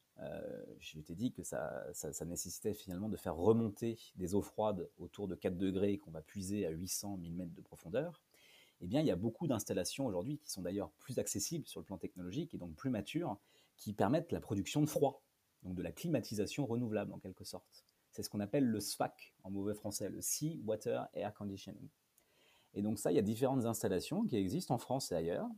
[0.79, 5.27] je t'ai dit que ça, ça, nécessitait finalement de faire remonter des eaux froides autour
[5.27, 8.21] de 4 degrés qu'on va puiser à 800 000 mètres de profondeur
[8.81, 11.85] eh bien, il y a beaucoup d'installations aujourd'hui qui sont d'ailleurs plus accessibles sur le
[11.85, 13.37] plan technologique et donc plus matures,
[13.77, 15.23] qui permettent la production de froid,
[15.63, 17.85] donc de la climatisation renouvelable en quelque sorte.
[18.11, 21.89] C'est ce qu'on appelle le SWAC en mauvais français, le Sea Water Air Conditioning.
[22.73, 25.49] Et donc ça, il y a différentes installations qui existent en France et ailleurs,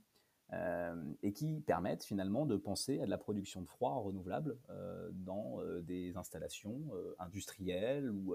[0.53, 5.09] euh, et qui permettent finalement de penser à de la production de froid renouvelable euh,
[5.11, 8.33] dans euh, des installations industrielles ou,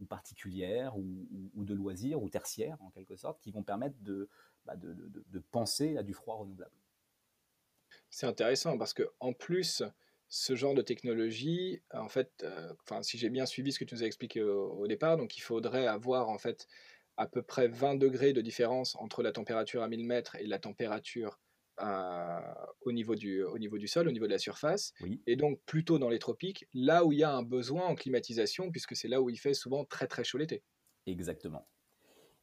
[0.00, 3.96] ou particulières ou, de loisirs ou tertiaires en quelque sorte qui vont permettre
[4.66, 6.70] bah, de, de, de, penser à du froid renouvelable.
[8.08, 9.82] C'est intéressant parce que en plus,
[10.28, 12.46] ce genre de technologie, en fait,
[12.82, 15.40] enfin, si j'ai bien suivi ce que tu nous as expliqué au, départ, donc il
[15.40, 16.68] faudrait avoir en fait
[17.16, 20.60] à peu près 20 degrés de différence entre la température à 1000 mètres et la
[20.60, 21.40] température
[22.82, 24.92] au, niveau du, au niveau du sol, au niveau de la surface,
[25.26, 28.70] et donc plutôt dans les tropiques, là où il y a un besoin en climatisation,
[28.70, 30.62] puisque c'est là où il fait souvent très très chaud l'été.
[31.06, 31.66] Exactement.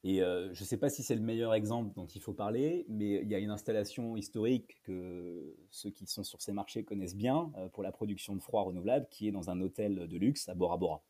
[0.08, 2.86] Et euh, je ne sais pas si c'est le meilleur exemple dont il faut parler,
[2.88, 7.16] mais il y a une installation historique que ceux qui sont sur ces marchés connaissent
[7.16, 10.48] bien euh, pour la production de froid renouvelable, qui est dans un hôtel de luxe
[10.48, 11.04] à Bora Bora,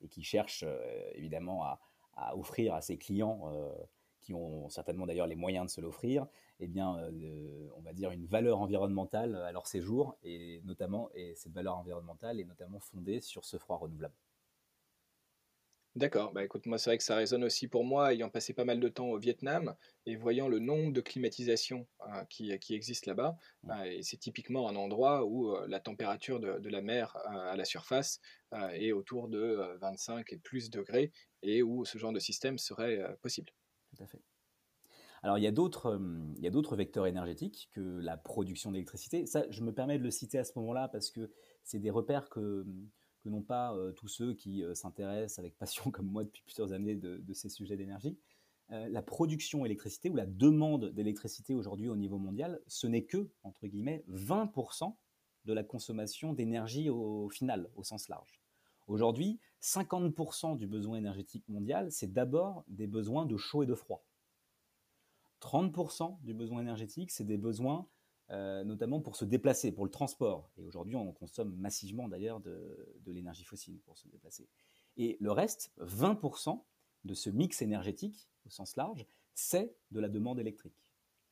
[0.00, 0.80] et qui cherche euh,
[1.16, 1.80] évidemment à,
[2.14, 3.42] à, offrir à ses clients
[4.28, 6.26] qui ont certainement d'ailleurs les moyens de se l'offrir,
[6.60, 11.34] eh bien, euh, on va dire une valeur environnementale à leur séjour, et notamment, et
[11.34, 14.14] cette valeur environnementale est notamment fondée sur ce froid renouvelable.
[15.96, 18.66] D'accord, bah écoute, moi c'est vrai que ça résonne aussi pour moi, ayant passé pas
[18.66, 23.10] mal de temps au Vietnam et voyant le nombre de climatisations hein, qui, qui existent
[23.10, 23.68] là-bas, mmh.
[23.68, 27.56] bah, et c'est typiquement un endroit où euh, la température de, la mer euh, à
[27.56, 28.20] la surface
[28.74, 31.12] est autour de 25 et plus degrés,
[31.42, 33.52] et où ce genre de système serait possible.
[35.22, 36.00] Alors, il y a d'autres,
[36.36, 39.26] il y a d'autres vecteurs énergétiques que la production d'électricité.
[39.26, 41.32] Ça, je me permets de le citer à ce moment-là parce que
[41.64, 42.64] c'est des repères que,
[43.24, 47.48] n'ont pas tous ceux qui s'intéressent avec passion, comme moi, depuis plusieurs années, de, ces
[47.48, 48.16] sujets d'énergie.
[48.70, 53.66] la production d'électricité ou la demande d'électricité aujourd'hui au niveau mondial, ce n'est que, entre
[53.66, 54.94] guillemets, 20%
[55.44, 58.40] de la consommation d'énergie au final, au sens large.
[58.88, 64.04] Aujourd'hui, 50% du besoin énergétique mondial, c'est d'abord des besoins de chaud et de froid.
[65.40, 67.86] 30% du besoin énergétique, c'est des besoins
[68.30, 70.50] euh, notamment pour se déplacer, pour le transport.
[70.58, 74.48] Et aujourd'hui, on consomme massivement d'ailleurs de, l'énergie fossile pour se déplacer.
[74.96, 76.60] Et le reste, 20%
[77.04, 80.84] de ce mix énergétique, au sens large, c'est de la demande électrique.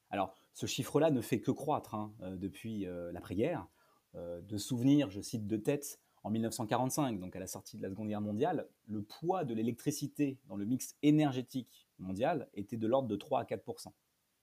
[0.08, 3.66] Alors, ce chiffre-là ne fait que croître hein, euh, depuis euh, l'après-guerre.
[4.14, 8.08] de souvenirs, je cite de tête, en 1945, donc à la sortie de la Seconde
[8.08, 13.14] Guerre mondiale, le poids de l'électricité dans le mix énergétique mondial était de l'ordre de
[13.14, 13.92] 3 à 4%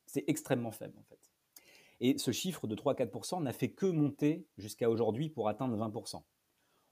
[0.06, 1.20] C'est extrêmement faible en fait.
[2.00, 5.78] Et ce chiffre de 3 à 4% n'a fait que monter jusqu'à aujourd'hui pour atteindre
[5.78, 6.24] 20%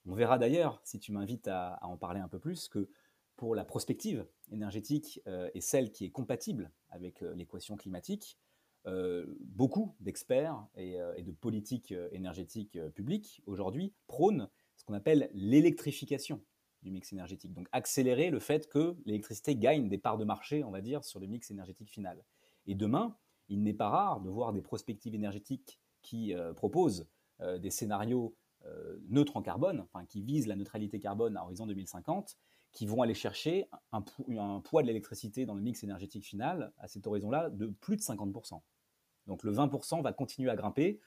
[0.07, 2.89] On verra d'ailleurs, si tu m'invites à, en parler un peu plus, que
[3.37, 5.21] pour la prospective énergétique
[5.53, 8.37] et celle qui est compatible avec l'équation climatique,
[8.85, 14.49] beaucoup d'experts et, de politiques énergétiques publiques aujourd'hui prônent
[14.81, 16.41] ce qu'on appelle l'électrification
[16.81, 17.53] du mix énergétique.
[17.53, 21.19] Donc accélérer le fait que l'électricité gagne des parts de marché, on va dire, sur
[21.19, 22.25] le mix énergétique final.
[22.65, 23.15] Et demain,
[23.47, 27.07] il n'est pas rare de voir des prospectives énergétiques qui euh, proposent
[27.41, 31.67] euh, des scénarios euh, neutres en carbone, enfin, qui visent la neutralité carbone à horizon
[31.67, 32.39] 2050,
[32.71, 34.01] qui vont aller chercher un,
[34.61, 38.59] poids de l'électricité dans le mix énergétique final à cet horizon-là de plus de 50%.
[39.27, 40.99] Donc le 20% va continuer à grimper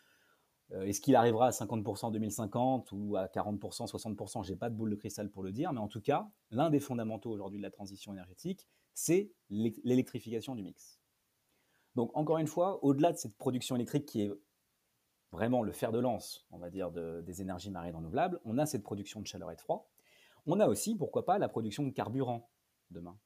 [0.71, 4.75] est-ce qu'il arrivera à 50% en 2050 ou à 40%, 60% Je n'ai pas de
[4.75, 7.63] boule de cristal pour le dire, mais en tout cas, l'un des fondamentaux aujourd'hui de
[7.63, 11.01] la transition énergétique, c'est l'électrification du mix.
[11.95, 14.33] Donc encore une fois, au-delà de cette production électrique qui est
[15.33, 18.83] vraiment le fer de lance, on va dire, des énergies marines renouvelables, on a cette
[18.83, 19.91] production de chaleur et de froid.
[20.47, 22.51] On a aussi, pourquoi pas, la production de carburant
[22.91, 23.19] demain.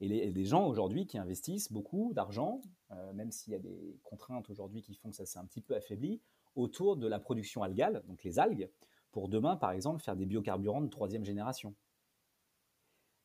[0.00, 4.50] Et les, gens aujourd'hui qui investissent beaucoup d'argent, euh, même s'il y a des contraintes
[4.50, 6.20] aujourd'hui qui font que ça s'est un petit peu affaibli,
[6.54, 8.70] autour de la production algale, donc les algues,
[9.12, 11.74] pour demain, par exemple, faire des biocarburants de troisième génération.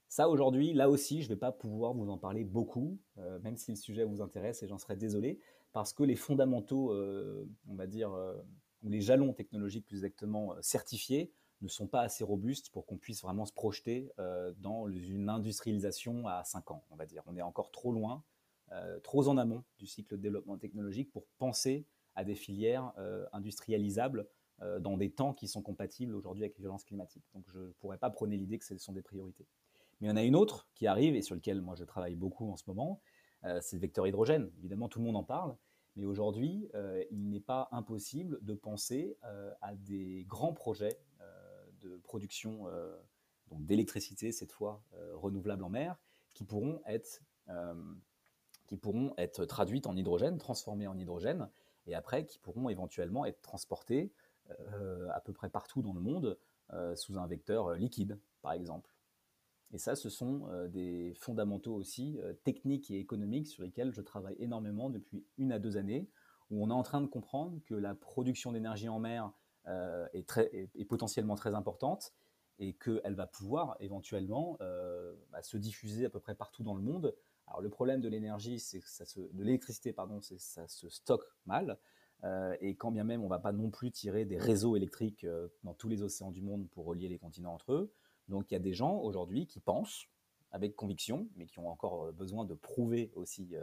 [0.10, 3.58] Ça, aujourd'hui, là aussi, je ne vais pas pouvoir vous en parler beaucoup, euh, même
[3.58, 5.40] si le sujet vous intéresse, et j'en serais désolé,
[5.74, 8.36] parce que les fondamentaux, euh, on va dire, euh,
[8.84, 13.24] ou les jalons technologiques plus exactement certifiés, ne sont pas assez robustes pour qu'on puisse
[13.24, 14.12] vraiment se projeter
[14.60, 17.24] dans une industrialisation à 5 ans, on va dire.
[17.26, 18.24] On est encore trop loin,
[19.02, 24.28] trop en amont du cycle de développement technologique pour penser à des filières euh, industrialisables
[24.62, 27.24] euh, dans des temps qui sont compatibles aujourd'hui avec les violences climatiques.
[27.34, 29.46] Donc je ne pourrais pas prôner l'idée que ce sont des priorités.
[30.02, 32.16] Mais il y en a une autre qui arrive et sur laquelle moi je travaille
[32.16, 33.00] beaucoup en ce moment,
[33.46, 34.52] euh, c'est le vecteur hydrogène.
[34.58, 35.56] Évidemment, tout le monde en parle,
[35.96, 36.70] mais aujourd'hui,
[37.10, 39.18] il n'est pas impossible de penser
[39.62, 41.00] à des grands projets
[41.82, 42.68] de production
[43.50, 44.84] d'électricité, cette fois
[45.16, 45.98] renouvelable en mer,
[46.36, 47.24] qui pourront être
[48.68, 51.50] qui pourront être traduites en hydrogène, transformées en hydrogène,
[51.88, 54.12] et après qui pourront éventuellement être transportés
[54.74, 56.38] euh, à peu près partout dans le monde
[56.74, 58.94] euh, sous un vecteur euh, liquide, par exemple.
[59.74, 64.90] Et ça, ce sont des fondamentaux aussi techniques et économiques sur lesquels je travaille énormément
[64.90, 66.08] depuis une à deux années,
[66.50, 69.30] où on est en train de comprendre que la production d'énergie en mer
[69.66, 72.14] est, potentiellement très importante
[72.60, 74.58] et qu'elle va pouvoir éventuellement
[75.32, 77.14] bah, se diffuser à peu près partout dans le monde
[77.48, 80.90] alors le problème de l'énergie, c'est que ça se, de l'électricité, pardon, c'est ça se
[80.90, 81.80] stocke mal.
[82.24, 85.50] Euh, et quand bien même on va pas non plus tirer des réseaux électriques euh,
[85.64, 87.94] dans tous les océans du monde pour relier les continents entre eux.
[88.28, 90.08] Donc il y a des gens aujourd'hui qui pensent
[90.52, 93.54] avec conviction, mais qui ont encore euh, besoin de prouver aussi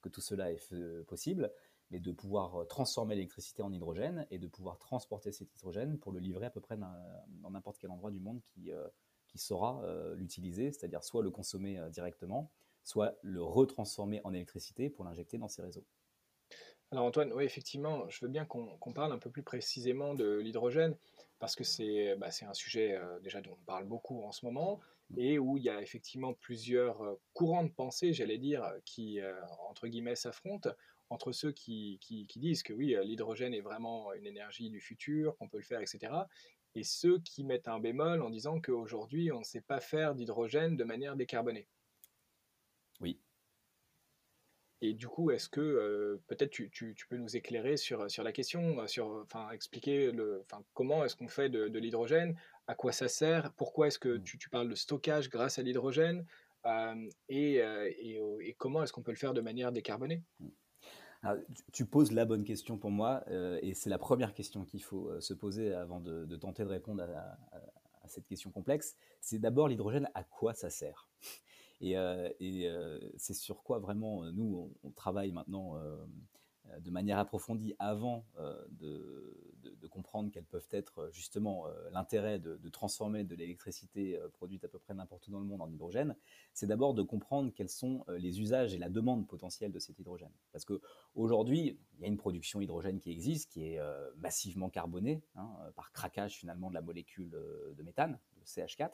[0.00, 0.74] que tout cela est
[1.04, 1.52] possible,
[1.90, 6.18] mais de pouvoir transformer l'électricité en hydrogène et de pouvoir transporter cet hydrogène pour le
[6.18, 8.70] livrer à peu près dans n'importe quel endroit du monde qui
[9.34, 9.82] saura
[10.14, 12.52] l'utiliser, c'est-à-dire soit le consommer directement,
[12.88, 15.84] soit le retransformer en électricité pour l'injecter dans ces réseaux.
[16.90, 20.96] Alors Antoine, oui effectivement, je veux bien qu'on parle un peu plus précisément de l'hydrogène,
[21.38, 24.80] parce que c'est bah, un sujet euh, déjà dont on parle beaucoup en ce moment,
[25.18, 29.34] et où il y a effectivement plusieurs euh, courants de pensée, j'allais dire, qui, euh,
[29.68, 30.70] entre guillemets, s'affrontent
[31.10, 35.48] entre ceux qui, qui, disent que oui, l'hydrogène est vraiment une énergie du futur, qu'on
[35.48, 36.12] peut le faire, etc.,
[36.74, 40.76] et ceux qui mettent un bémol en disant qu'aujourd'hui, on ne sait pas faire d'hydrogène
[40.76, 41.66] de manière décarbonée.
[43.00, 43.18] Oui.
[44.80, 48.32] Et du coup, est-ce que euh, peut-être tu, tu, peux nous éclairer sur, sur la
[48.32, 52.36] question, sur, enfin, expliquer le, enfin, comment est-ce qu'on fait de, l'hydrogène,
[52.68, 54.22] à quoi ça sert, pourquoi est-ce que mmh.
[54.22, 56.24] tu, tu, parles de stockage grâce à l'hydrogène,
[56.66, 60.22] euh, et, et, et, comment est-ce qu'on peut le faire de manière décarbonée?
[60.38, 61.28] Mmh.
[61.72, 63.24] tu poses la bonne question pour moi,
[63.62, 67.02] et c'est la première question qu'il faut se poser avant de, de tenter de répondre
[67.02, 67.36] à,
[68.02, 68.96] à cette question complexe.
[69.20, 71.08] C'est d'abord l'hydrogène, à quoi ça sert?
[71.80, 75.78] Et, euh, euh, c'est sur quoi vraiment euh, nous, on, travaille maintenant
[76.80, 78.26] de manière approfondie avant
[78.70, 79.34] de,
[79.90, 85.26] comprendre quels peuvent être justement l'intérêt de, transformer de l'électricité produite à peu près n'importe
[85.28, 86.14] où dans le monde en hydrogène,
[86.52, 90.32] c'est d'abord de comprendre quels sont les usages et la demande potentielle de cet hydrogène.
[90.52, 93.80] Parce qu'aujourd'hui, il y a une production hydrogène qui existe, qui est
[94.16, 98.90] massivement carbonée, hein, par craquage finalement de la molécule de méthane, de CH4.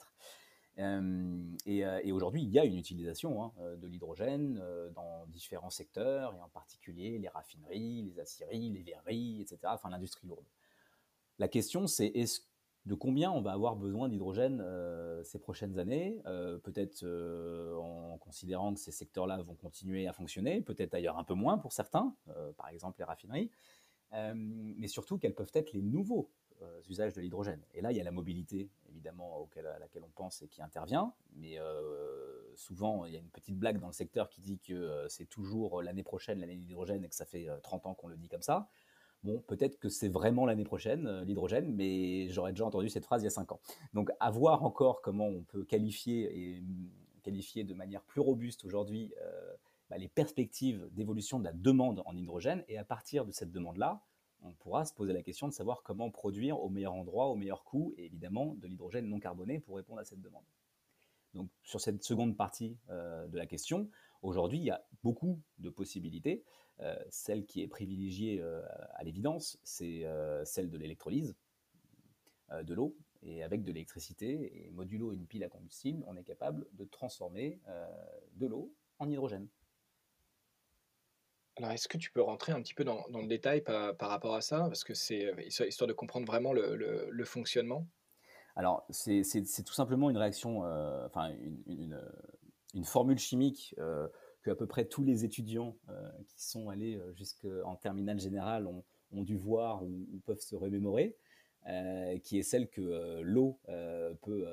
[0.79, 4.61] Euh, euh, et, aujourd'hui, il y a une utilisation hein, euh, de l'hydrogène
[4.93, 10.27] dans différents secteurs, et en particulier les raffineries, les aciéries, les verreries, etc., enfin l'industrie
[10.27, 10.45] lourde.
[11.39, 12.13] La question, c'est
[12.85, 14.63] de combien on va avoir besoin d'hydrogène
[15.23, 16.21] ces prochaines années,
[16.63, 17.05] peut-être
[17.77, 21.73] en considérant que ces secteurs-là vont continuer à fonctionner, peut-être ailleurs un peu moins pour
[21.73, 22.15] certains,
[22.55, 23.51] par exemple les raffineries,
[24.13, 26.29] mais surtout quels peuvent être les nouveaux
[26.89, 27.61] usages de l'hydrogène.
[27.73, 31.13] Et là, il y a la mobilité, évidemment, à laquelle on pense et qui intervient.
[31.35, 31.57] Mais
[32.55, 35.81] souvent, il y a une petite blague dans le secteur qui dit que c'est toujours
[35.81, 38.41] l'année prochaine, l'année de l'hydrogène, et que ça fait 30 ans qu'on le dit comme
[38.41, 38.67] ça.
[39.25, 43.23] Bon, peut-être que c'est vraiment l'année prochaine, euh, l'hydrogène, mais j'aurais déjà entendu cette phrase
[43.23, 43.59] il y a cinq ans.
[43.95, 46.91] Donc, à voir encore comment on peut qualifier et mm,
[47.23, 49.55] qualifier de manière plus robuste aujourd'hui euh,
[49.89, 52.63] bah, les perspectives d'évolution de la demande en hydrogène.
[52.67, 53.99] Et à partir de cette demande-là,
[54.41, 57.63] on pourra se poser la question de savoir comment produire au meilleur endroit, au meilleur
[57.63, 60.45] coût, et évidemment de l'hydrogène non carboné pour répondre à cette demande.
[61.35, 63.89] Donc, sur cette seconde partie euh, de la question,
[64.21, 66.43] aujourd'hui, il y a beaucoup de possibilités.
[66.79, 68.61] Euh, celle qui est privilégiée euh,
[68.93, 70.05] à l'évidence, c'est
[70.45, 71.35] celle de l'électrolyse
[72.63, 72.95] de l'eau.
[73.23, 77.59] Et avec de l'électricité et modulo une pile à combustible, on est capable de transformer
[78.33, 79.47] de l'eau en hydrogène.
[81.57, 84.41] Alors, est-ce que tu peux rentrer un petit peu dans, le détail par, rapport à
[84.41, 84.59] ça?
[84.67, 87.87] Parce que c'est histoire de comprendre vraiment le, fonctionnement.
[88.55, 89.23] Alors, c'est
[89.65, 90.63] tout simplement une réaction,
[91.05, 91.31] enfin,
[91.67, 93.75] une, formule chimique
[94.51, 98.83] à peu près tous les étudiants euh, qui sont allés euh, jusqu'en terminale générale ont,
[99.11, 101.15] dû voir ou, peuvent se remémorer,
[101.69, 103.61] euh, qui est celle que l'eau
[104.21, 104.45] peut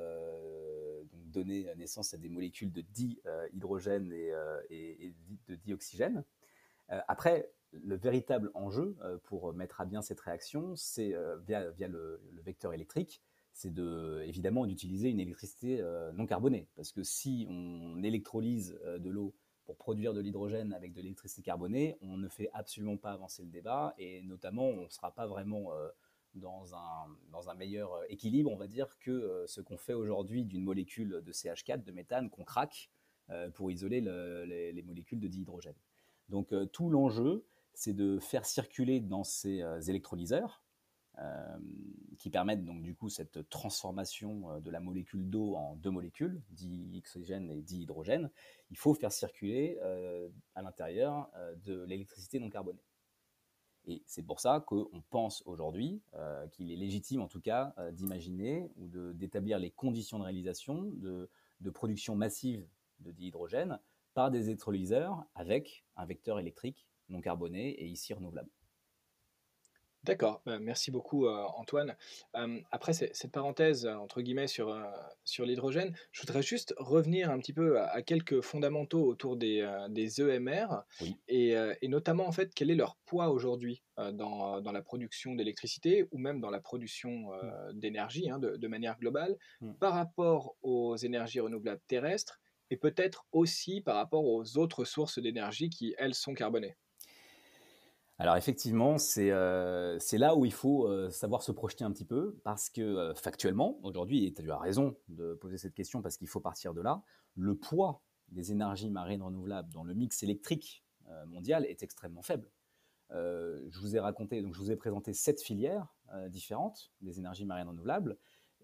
[1.12, 5.14] donner naissance à des molécules de dihydrogène et, et,
[5.48, 6.22] de dioxygène.
[6.88, 11.14] Après, le véritable enjeu pour mettre à bien cette réaction, c'est
[11.46, 13.22] via, le, vecteur électrique,
[13.54, 15.82] c'est de, évidemment d'utiliser une électricité
[16.14, 16.68] non carbonée.
[16.76, 21.96] Parce que si on électrolyse de l'eau pour produire de l'hydrogène avec de l'électricité carbonée,
[22.00, 25.72] on ne fait absolument pas avancer le débat et notamment on ne sera pas vraiment
[25.72, 25.88] euh,
[26.34, 30.64] dans, un, meilleur euh, équilibre, on va dire, que euh, ce qu'on fait aujourd'hui d'une
[30.64, 32.90] molécule de CH4, de méthane, qu'on craque
[33.54, 35.76] pour isoler les, molécules de dihydrogène.
[36.28, 40.62] Donc tout l'enjeu, c'est de faire circuler dans ces électrolyseurs,
[41.18, 41.58] euh,
[42.18, 46.40] qui permettent donc du coup cette transformation euh, de la molécule d'eau en deux molécules,
[46.52, 48.30] dioxygène et dihydrogène,
[48.70, 51.30] il faut faire circuler euh, à l'intérieur
[51.66, 52.82] de l'électricité non carbonée.
[53.84, 56.00] Et c'est pour ça qu'on pense aujourd'hui
[56.52, 62.14] qu'il est légitime en tout cas d'imaginer ou d'établir les conditions de réalisation de production
[62.14, 62.64] massive
[63.00, 63.80] de dihydrogène
[64.14, 68.50] par des électrolyseurs avec un vecteur électrique non carboné et ici renouvelable.
[70.04, 71.94] D'accord, bah, merci beaucoup euh, Antoine.
[72.72, 74.82] après cette parenthèse euh, entre guillemets sur, euh,
[75.24, 80.20] sur l'hydrogène, je voudrais juste revenir un petit peu à, quelques fondamentaux autour des, des
[80.20, 80.82] EMR
[81.28, 81.54] et,
[81.86, 86.40] notamment en fait quel est leur poids aujourd'hui dans, dans la production d'électricité ou même
[86.40, 87.72] dans la production mmh.
[87.74, 89.74] d'énergie hein, de, de manière globale mmh.
[89.74, 92.41] par rapport aux énergies renouvelables terrestres
[92.72, 96.74] et peut-être aussi par rapport aux autres sources d'énergie qui elles sont carbonées.
[98.18, 102.40] Alors effectivement, euh, c'est là où il faut euh, savoir se projeter un petit peu,
[102.44, 106.28] parce que euh, factuellement, aujourd'hui, et tu as raison de poser cette question, parce qu'il
[106.28, 107.02] faut partir de là,
[107.34, 110.82] le poids des énergies marines renouvelables dans le mix électrique
[111.26, 112.50] mondial est extrêmement faible.
[113.10, 115.94] je vous ai raconté, donc je vous ai présenté sept filières
[116.28, 118.16] différentes des énergies marines renouvelables.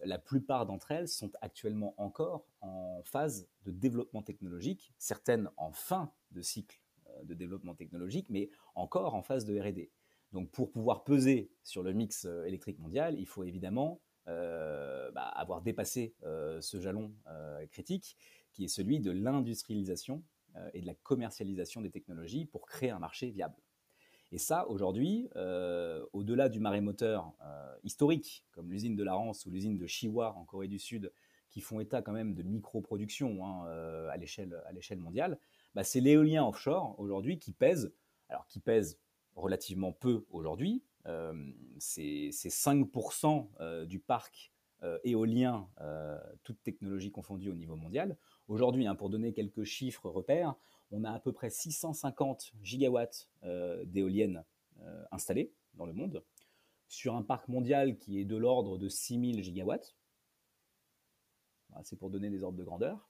[0.04, 6.12] La plupart d'entre elles sont actuellement encore en phase de développement technologique, certaines en fin
[6.30, 6.80] de cycle
[7.24, 9.88] de développement technologique, mais encore en phase de RD.
[10.32, 15.22] Donc pour pouvoir peser sur le mix euh, électrique mondial, il faut évidemment euh, bah,
[15.22, 17.12] avoir dépassé euh, ce jalon
[17.70, 18.16] critique,
[18.52, 20.22] qui est celui de l'industrialisation
[20.74, 23.54] et de la commercialisation des technologies pour créer un marché viable.
[24.31, 25.29] Et ça, aujourd'hui,
[26.12, 27.33] au-delà du marémoteur
[27.83, 31.12] historique, comme l'usine de Rance ou l'usine de Chiwa en Corée du Sud,
[31.49, 33.64] qui font état quand même de micro-production hein,
[34.11, 35.38] à l'échelle mondiale,
[35.75, 37.93] bah, c'est l'éolien offshore aujourd'hui qui pèse,
[38.29, 38.99] alors qui pèse
[39.35, 41.33] relativement peu aujourd'hui, euh,
[41.79, 45.69] c'est 5% euh, du parc euh, éolien,
[46.45, 48.17] toute technologie confondue au niveau mondial.
[48.49, 50.55] Aujourd'hui, hein, pour donner quelques chiffres repères,
[50.90, 53.29] on a à peu près 650 gigawatts
[53.85, 54.44] d'éoliennes
[55.11, 56.24] installées dans le monde,
[56.88, 59.96] sur un parc mondial qui est de l'ordre de 6000 gigawatts.
[61.83, 63.09] C'est pour donner des ordres de grandeur.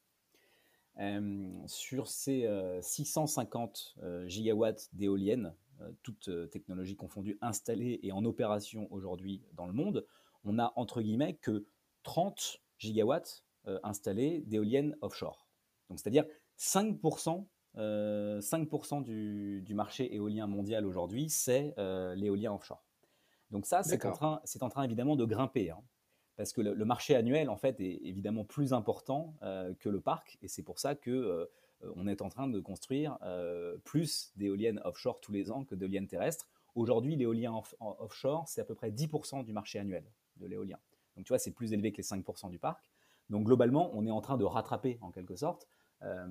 [1.00, 2.48] Euh, sur ces
[2.82, 5.54] 650 euh, euh, gigawatts d'éoliennes,
[6.02, 10.04] toutes technologies confondues, installées et en opération aujourd'hui dans le monde,
[10.44, 11.66] on a entre guillemets que
[12.02, 13.44] 30 gigawatts
[13.84, 15.46] installés d'éoliennes offshore.
[15.88, 16.24] Donc c'est-à-dire
[16.58, 21.74] 5%, 5 du, du, marché éolien mondial aujourd'hui, c'est
[22.16, 22.84] l'éolien offshore.
[23.50, 25.70] Donc ça, c'est en, train, en train évidemment de grimper.
[25.70, 25.80] Hein
[26.38, 30.38] parce que le, marché annuel en fait est évidemment plus important euh, que le parc
[30.40, 31.46] et c'est pour ça que euh,
[31.96, 36.06] on est en train de construire euh, plus d'éoliennes offshore tous les ans que d'éoliennes
[36.06, 40.04] terrestres Aujourd'hui, l'éolien offshore, c'est à peu près 10% du marché annuel
[40.36, 40.78] de l'éolien.
[41.16, 42.88] Donc tu vois, c'est plus élevé que les 5% du parc.
[43.30, 45.66] Donc globalement, on est en train de rattraper en quelque sorte
[46.02, 46.26] euh,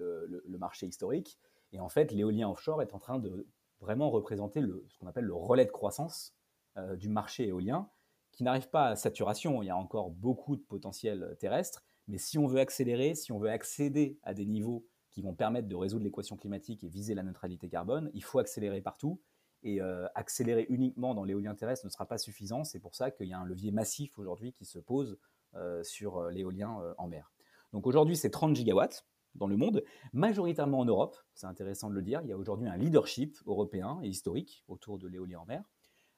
[0.00, 1.38] le, marché historique.
[1.72, 3.46] Et en fait, l'éolien offshore est en train de
[3.80, 6.34] vraiment représenter ce qu'on appelle le relais de croissance
[6.76, 7.88] euh, du marché éolien,
[8.32, 9.62] qui n'arrive pas à saturation.
[9.62, 11.82] Il y a encore beaucoup de potentiel terrestre.
[12.06, 15.68] Mais si on veut accélérer, si on veut accéder à des niveaux qui vont permettre
[15.68, 19.20] de résoudre l'équation climatique et viser la neutralité carbone, il faut accélérer partout.
[19.62, 22.64] Et euh, accélérer uniquement dans l'éolien terrestre ne sera pas suffisant.
[22.64, 25.18] C'est pour ça qu'il y a un levier massif aujourd'hui qui se pose
[25.54, 27.32] euh, sur l'éolien en mer.
[27.72, 31.16] Donc aujourd'hui, c'est 30 gigawatts dans le monde, majoritairement en Europe.
[31.34, 32.20] C'est intéressant de le dire.
[32.22, 35.64] Il y a aujourd'hui un leadership européen et historique autour de l'éolien en mer.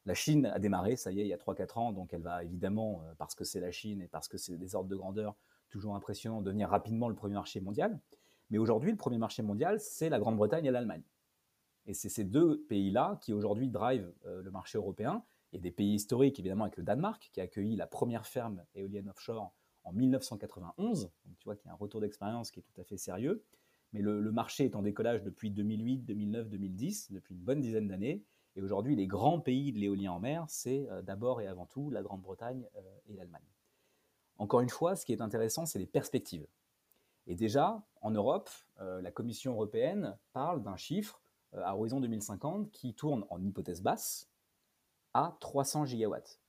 [0.05, 2.43] La Chine a démarré, ça y est, il y a 3-4 ans, donc elle va
[2.43, 5.37] évidemment, parce que c'est la Chine et parce que c'est des ordres de grandeur
[5.73, 8.01] toujours impressionnants, devenir rapidement le premier marché mondial.
[8.51, 11.03] Mais aujourd'hui, le premier marché mondial, c'est la Grande-Bretagne et l'Allemagne.
[11.87, 15.25] Et c'est ces deux pays-là qui aujourd'hui drivent euh, le marché européen.
[15.55, 19.09] Et des pays historiques, évidemment, avec le Danemark, qui a accueilli la première ferme éolienne
[19.09, 19.53] offshore
[19.85, 21.11] en 1991.
[21.25, 23.45] Donc tu vois qu'il y a un retour d'expérience qui est tout à fait sérieux.
[23.93, 28.25] Mais le, marché est en décollage depuis 2008, 2009, 2010, depuis une bonne dizaine d'années.
[28.57, 31.91] Et aujourd'hui, les grands pays de l'éolien en mer, c'est euh, d'abord et avant tout
[31.91, 33.43] la Grande-Bretagne euh, et l'Allemagne.
[34.39, 36.47] Encore une fois, ce qui est intéressant, c'est les perspectives.
[37.27, 41.23] Et déjà, en Europe, la Commission européenne parle d'un chiffre
[41.55, 44.31] euh, à horizon 2050 qui tourne en hypothèse basse
[45.15, 46.41] à 300 gigawatts.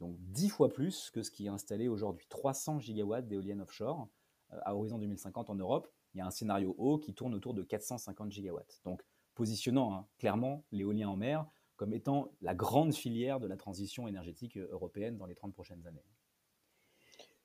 [0.00, 2.26] Donc 10 fois plus que ce qui est installé aujourd'hui.
[2.28, 4.08] 300 gigawatts d'éoliennes offshore
[4.52, 5.88] euh, à horizon 2050 en Europe.
[6.14, 8.80] Il y a un scénario haut qui tourne autour de 450 gigawatts.
[8.84, 9.02] Donc
[9.34, 14.56] positionnant hein, clairement l'éolien en mer comme étant la grande filière de la transition énergétique
[14.56, 16.04] euh, européenne dans les 30 prochaines années.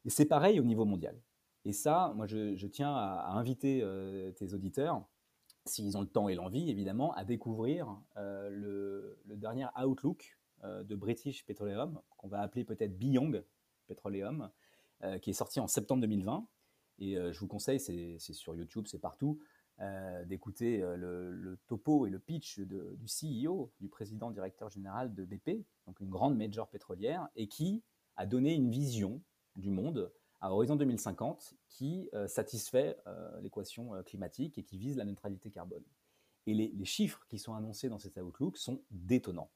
[0.06, 1.22] Et c'est pareil au niveau mondial.
[1.64, 3.86] Et ça, moi, je, tiens à, inviter
[4.36, 5.06] tes auditeurs
[5.66, 10.95] s'ils ont le temps et l'envie, évidemment, à découvrir euh, le, dernier Outlook euh, de
[10.95, 13.43] British Petroleum, qu'on va appeler peut-être Beyond
[13.88, 14.49] Petroleum,
[15.03, 16.47] euh, qui est sorti en septembre 2020.
[16.99, 19.39] Et je vous conseille, c'est sur YouTube, c'est partout,
[20.26, 25.99] d'écouter le, topo et le pitch du CEO, du président directeur général de BP, donc
[25.99, 27.82] une grande major pétrolière, et qui
[28.18, 29.20] a donné une vision
[29.55, 34.97] du monde à horizon 2050 qui euh, satisfait euh, l'équation euh, climatique et qui vise
[34.97, 35.86] la neutralité carbone.
[36.47, 39.51] Et les, chiffres qui sont annoncés dans cet outlook sont détonnants,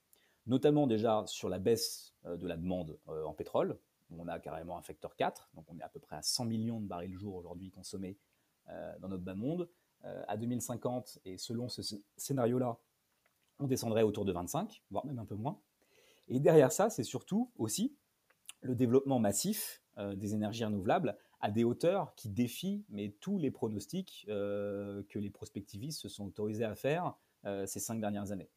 [0.47, 3.77] notamment déjà sur la baisse de la demande en pétrole.
[4.11, 6.79] On a carrément un facteur 4, donc on est à peu près à 100 millions
[6.79, 8.17] de barils jour aujourd'hui consommés
[8.99, 9.69] dans notre bas monde.
[10.03, 11.81] à 2050, et selon ce
[12.17, 12.77] scénario-là,
[13.59, 15.59] on descendrait autour de 25, voire même un peu moins.
[16.27, 17.95] Et derrière ça, c'est surtout aussi
[18.61, 23.51] le développement massif euh, des énergies renouvelables à des hauteurs qui défient mais tous les
[23.51, 27.15] pronostics euh, que les prospectivistes se sont autorisés à faire
[27.45, 28.49] euh, ces cinq dernières années.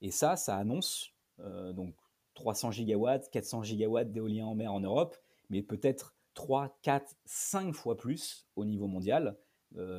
[0.00, 1.12] Et ça, ça annonce
[1.74, 1.94] donc
[2.34, 5.16] 300 gigawatts, 400 gigawatts d'éolien en mer en Europe,
[5.48, 9.36] mais peut-être 3, 4, 5 fois plus au niveau mondial,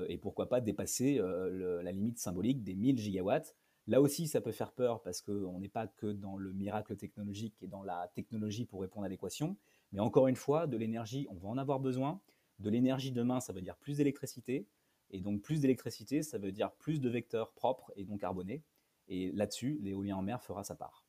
[0.08, 3.56] et pourquoi pas dépasser la limite symbolique des 1000 gigawatts.
[3.88, 7.56] Là aussi, ça peut faire peur parce qu'on n'est pas que dans le miracle technologique
[7.62, 9.58] et dans la technologie pour répondre à l'équation,
[9.92, 12.22] mais encore une fois, de l'énergie, on va en avoir besoin.
[12.60, 14.68] De l'énergie demain, ça veut dire plus d'électricité.
[15.10, 18.64] Et donc plus d'électricité, ça veut dire plus de vecteurs propres et non carbonés.
[19.10, 21.01] Et là-dessus, l'éolien en mer fera sa part.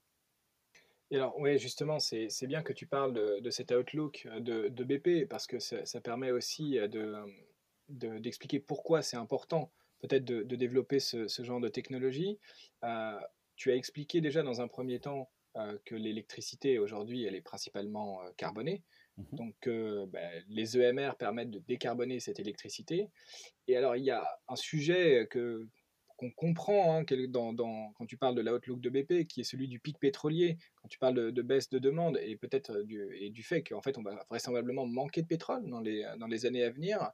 [1.13, 5.47] Et alors, oui, justement, c'est bien que tu parles de, cet outlook de, BP, parce
[5.47, 6.79] que ça, permet aussi
[7.89, 12.39] d'expliquer de, pourquoi c'est important peut-être de, développer ce, genre de technologie.
[12.83, 13.21] Euh,
[13.57, 18.23] tu as expliqué déjà dans un premier temps euh, que l'électricité aujourd'hui, elle est principalement
[18.23, 18.83] euh, carbonée.
[19.19, 23.11] Mmh Donc, euh, ben, les EMR permettent de décarboner cette électricité.
[23.69, 25.69] Et alors, il y a un sujet que
[26.23, 29.81] qu'on comprend hein, dans, quand tu parles de l'outlook de BP, qui est celui du
[29.81, 33.64] pic pétrolier, quand tu parles de, baisse de demande, et peut-être du, et du fait
[33.64, 37.11] qu'en fait, on va vraisemblablement manquer de pétrole dans les, années à venir.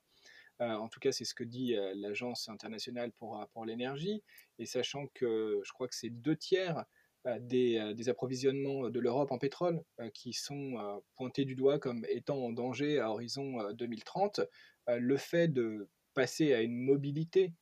[0.60, 4.22] en tout cas, c'est ce que dit l'Agence internationale pour, l'énergie.
[4.58, 6.84] Et sachant que je crois que c'est deux tiers
[7.26, 12.04] euh, des, approvisionnements de l'Europe en pétrole euh, qui sont euh, pointés du doigt comme
[12.08, 14.40] étant en danger à horizon 2030,
[14.86, 17.52] le fait de passer à une mobilité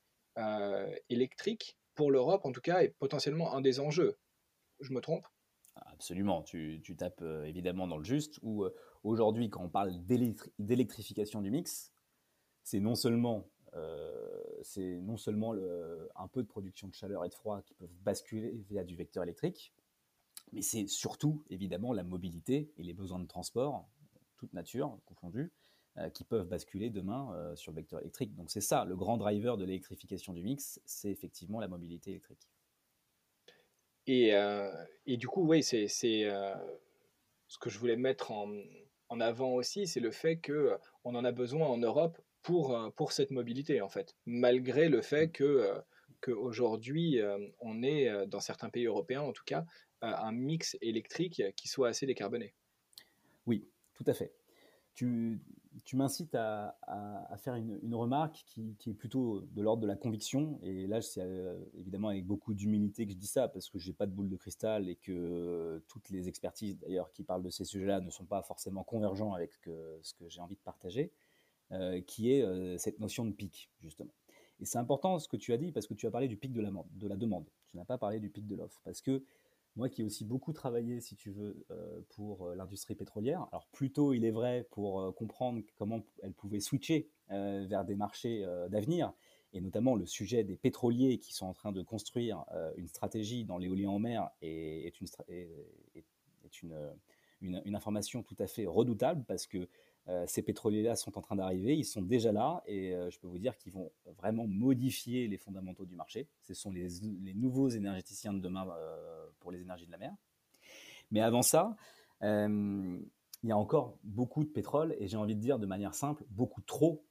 [1.08, 4.18] électrique pour l'Europe, en tout cas, est potentiellement un des enjeux.
[4.80, 5.26] Je me trompe?
[5.76, 8.66] Absolument, tu, tapes évidemment dans le juste, où
[9.02, 11.92] aujourd'hui, quand on parle d'électrification du mix,
[12.62, 14.62] c'est non seulement euh,
[15.02, 15.54] non seulement
[16.16, 19.22] un peu de production de chaleur et de froid qui peuvent basculer via du vecteur
[19.22, 19.72] électrique,
[20.52, 23.88] mais c'est surtout évidemment la mobilité et les besoins de transport,
[24.36, 25.65] toute nature confondue, euh,
[26.12, 28.34] qui peuvent basculer demain euh, sur le vecteur électrique.
[28.34, 32.48] Donc c'est ça, le grand driver de l'électrification du mix, c'est effectivement la mobilité électrique.
[34.08, 34.34] Et,
[35.06, 38.52] et du coup, oui, c'est ce que je voulais mettre en,
[39.08, 43.10] en avant aussi, c'est le fait que on en a besoin en Europe pour, pour
[43.10, 45.72] cette mobilité, en fait, malgré le fait que
[46.20, 47.20] qu'aujourd'hui,
[47.58, 49.64] on est, dans certains pays européens en tout cas,
[50.02, 52.54] un mix électrique qui soit assez décarboné.
[53.46, 54.32] Oui, tout à fait.
[54.94, 55.40] Tu,
[55.84, 56.76] tu m'incites à,
[57.38, 60.58] faire une, remarque qui, qui, est plutôt de l'ordre de la conviction.
[60.62, 63.88] Et là, c'est euh, évidemment avec beaucoup d'humilité que je dis ça, parce que je
[63.88, 67.42] n'ai pas de boule de cristal et que euh, toutes les expertises, d'ailleurs, qui parlent
[67.42, 71.12] de ces sujets-là ne sont pas forcément convergents avec ce que j'ai envie de partager,
[71.72, 74.12] euh, qui est cette notion de pic, justement.
[74.60, 76.52] Et c'est important ce que tu as dit, parce que tu as parlé du pic
[76.52, 77.44] de la, de la demande.
[77.66, 79.22] Tu n'as pas parlé du pic de l'offre, parce que
[79.76, 83.66] moi qui ai aussi beaucoup travaillé, si tu veux, euh, pour euh, l'industrie pétrolière, alors
[83.72, 89.12] plutôt, il est vrai, pour euh, comprendre comment elle pouvait switcher vers des marchés d'avenir,
[89.52, 92.44] et notamment le sujet des pétroliers qui sont en train de construire
[92.76, 95.00] une stratégie dans l'éolien en mer est,
[96.62, 96.92] une,
[97.40, 99.68] une, information tout à fait redoutable parce que
[100.26, 103.38] ces pétroliers-là sont en train d'arriver, ils sont déjà là et euh, je peux vous
[103.38, 106.28] dire qu'ils vont vraiment modifier les fondamentaux du marché.
[106.44, 106.88] Ce sont les,
[107.34, 110.14] nouveaux énergéticiens de demain euh, pour les énergies de la mer.
[111.10, 111.76] Mais avant ça,
[112.22, 113.00] il
[113.42, 116.62] y a encore beaucoup de pétrole et j'ai envie de dire de manière simple, beaucoup
[116.62, 117.04] trop.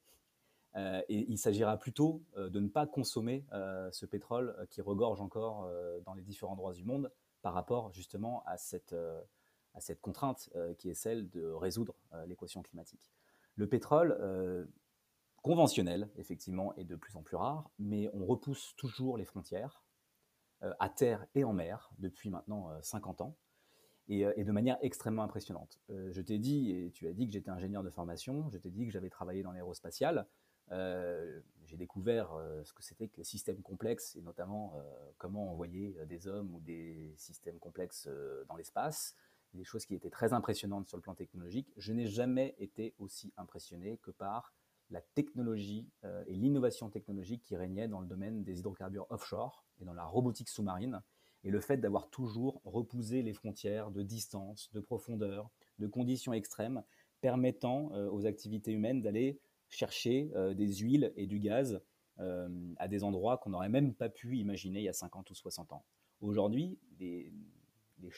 [0.75, 3.45] et il s'agira plutôt de ne pas consommer
[3.91, 5.69] ce pétrole qui regorge encore
[6.03, 7.09] dans les différents endroits du monde
[7.41, 8.93] par rapport justement à cette
[9.75, 13.11] à cette contrainte euh, qui est celle de résoudre euh, l'équation climatique.
[13.55, 14.65] Le pétrole euh,
[15.41, 19.83] conventionnel, effectivement, est de plus en plus rare, mais on repousse toujours les frontières,
[20.79, 23.37] à terre et en mer, depuis maintenant 50 ans,
[24.07, 25.79] et, de manière extrêmement impressionnante.
[25.89, 28.87] je t'ai dit, et tu as dit que j'étais ingénieur de formation, je t'ai dit
[28.87, 30.25] que j'avais travaillé dans l'aérospatial,
[30.71, 32.31] j'ai découvert
[32.63, 34.81] ce que c'était que les systèmes complexes, et notamment
[35.19, 38.09] comment envoyer des hommes ou des systèmes complexes
[38.47, 39.15] dans l'espace,
[39.55, 41.71] des choses qui étaient très impressionnantes sur le plan technologique.
[41.77, 44.53] Je n'ai jamais été aussi impressionné que par
[44.91, 49.85] la technologie euh, et l'innovation technologique qui régnait dans le domaine des hydrocarbures offshore et
[49.85, 51.01] dans la robotique sous-marine,
[51.43, 55.49] et le fait d'avoir toujours repoussé les frontières de distance, de profondeur,
[55.79, 56.83] de conditions extrêmes,
[57.21, 59.39] permettant euh, aux activités humaines d'aller
[59.69, 61.81] chercher euh, des huiles et du gaz
[62.77, 65.73] à des endroits qu'on n'aurait même pas pu imaginer il y a 50 ou 60
[65.73, 65.83] ans.
[66.21, 67.33] Aujourd'hui, des,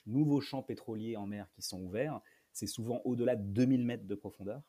[0.06, 2.22] nouveaux champs pétroliers en mer qui sont ouverts,
[2.54, 4.62] c'est souvent au-delà de 2000 mètres de profondeur.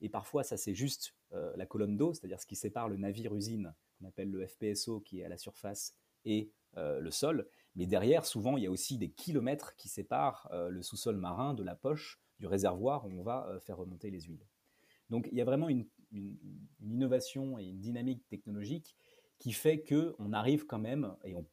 [0.00, 3.74] Et parfois, ça, c'est juste euh, la colonne d'eau, c'est-à-dire ce qui sépare le navire-usine,
[3.98, 5.94] qu'on appelle le FPSO, qui est à la surface,
[6.24, 7.48] et euh, le sol.
[7.76, 11.54] Mais derrière, souvent, il y a aussi des kilomètres qui séparent euh, le sous-sol marin
[11.54, 14.44] de la poche du réservoir où on va faire remonter les huiles.
[15.08, 16.36] Donc, il y a vraiment une, une,
[16.82, 18.96] innovation et une dynamique technologique
[19.38, 21.46] qui fait qu'on arrive quand même, et on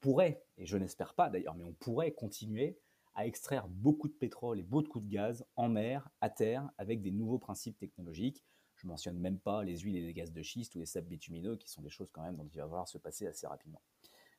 [0.00, 2.78] pourrait, et je n'espère pas d'ailleurs, mais on pourrait continuer
[3.14, 7.10] à extraire beaucoup de pétrole et beaucoup de gaz en mer, à terre, avec des
[7.10, 8.44] nouveaux principes technologiques.
[8.76, 11.08] Je ne mentionne même pas les huiles et les gaz de schiste ou les sables
[11.08, 13.82] bitumineux, qui sont des choses quand même dont il va falloir se passer assez rapidement.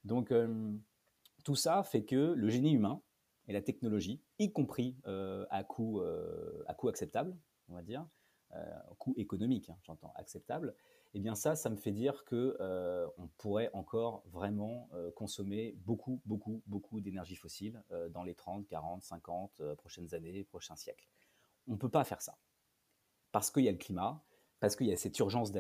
[0.05, 0.74] Donc euh,
[1.43, 3.01] tout ça fait que le génie humain
[3.47, 7.36] et la technologie, y compris euh, à, coût, euh, à coût acceptable,
[7.68, 8.07] on va dire,
[8.97, 10.74] coût économique, hein, j'entends, acceptable,
[11.14, 15.76] eh bien ça, ça me fait dire que euh, on pourrait encore vraiment euh, consommer
[15.80, 21.07] beaucoup, beaucoup, beaucoup d'énergie fossile euh, dans les 30, 40, 50 prochaines années, prochains siècles.
[21.68, 22.38] On ne peut pas faire ça.
[23.32, 24.24] Parce qu'il y a le climat,
[24.60, 25.51] parce qu'il y a cette urgence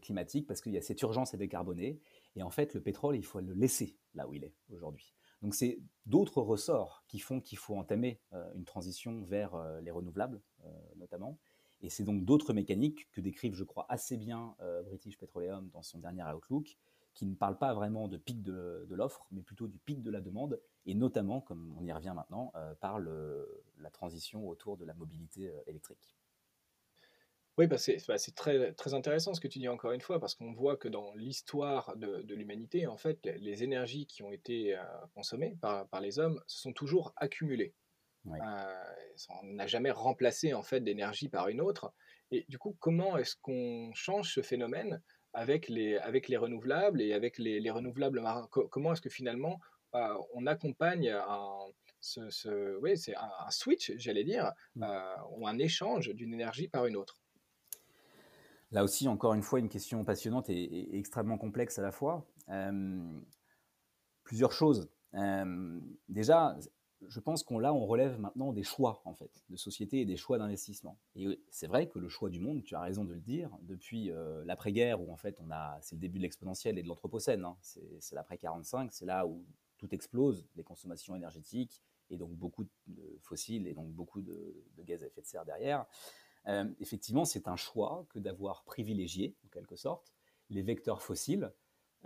[0.00, 2.00] climatique, parce qu'il y a cette urgence à décarboner.
[2.36, 5.14] Et en fait, le pétrole, il faut le laisser là où il est aujourd'hui.
[5.42, 8.20] Donc c'est d'autres ressorts qui font qu'il faut entamer
[8.54, 10.40] une transition vers les renouvelables,
[10.96, 11.38] notamment.
[11.80, 15.82] Et c'est donc d'autres mécaniques que décrivent, je crois, assez bien euh, British Petroleum dans
[15.82, 16.76] son dernier Outlook,
[17.14, 20.20] qui ne parle pas vraiment de pic de, l'offre, mais plutôt du pic de la
[20.20, 24.94] demande, et notamment, comme on y revient maintenant, euh, par la transition autour de la
[24.94, 26.16] mobilité euh, électrique.
[27.56, 28.16] Oui, bah c'est bah
[28.76, 31.96] très, intéressant ce que tu dis encore une fois, parce qu'on voit que dans l'histoire
[31.96, 34.80] de, l'humanité, en fait, les énergies qui ont été
[35.12, 37.74] consommées par les hommes se sont toujours accumulées.
[38.26, 38.84] Euh,
[39.42, 41.92] on n'a jamais remplacé en fait d'énergie par une autre.
[42.30, 45.00] Et du coup, comment est-ce qu'on change ce phénomène
[45.32, 48.48] avec les, avec les renouvelables et avec les, renouvelables marins?
[48.50, 49.60] Comment est-ce que finalement
[49.94, 51.50] euh, on accompagne un,
[52.00, 54.82] ce, oui, c'est un, switch, j'allais dire, mmh.
[54.82, 57.22] euh, ou un échange d'une énergie par une autre?
[58.70, 62.26] Là aussi, encore une fois, une question passionnante et, extrêmement complexe à la fois.
[64.24, 64.90] plusieurs choses.
[66.08, 66.58] déjà,
[67.06, 70.16] je pense qu'on là, on relève maintenant des choix en fait de société et des
[70.16, 70.98] choix d'investissement.
[71.14, 74.10] Et c'est vrai que le choix du monde, tu as raison de le dire, depuis
[74.10, 77.44] euh, l'après-guerre où en fait on a, c'est le début de l'exponentiel et de l'anthropocène.
[77.44, 77.56] Hein.
[77.62, 79.44] c'est l'après 45, c'est là où
[79.78, 85.02] tout explose, les consommations énergétiques, et donc beaucoup de fossiles, et donc beaucoup de, gaz
[85.04, 85.86] à effet de serre derrière,
[86.46, 90.12] euh, effectivement, c'est un choix que d'avoir privilégié, en quelque sorte,
[90.50, 91.52] les vecteurs fossiles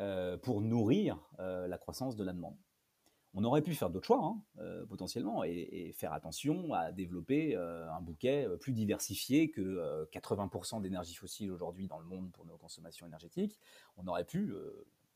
[0.01, 2.57] euh, pour nourrir la croissance de la demande.
[3.35, 8.47] On aurait pu faire d'autres choix, hein, potentiellement, et, faire attention à développer un bouquet
[8.61, 13.59] plus diversifié que 80% d'énergie fossile aujourd'hui dans le monde pour nos consommations énergétiques.
[13.97, 14.53] On aurait pu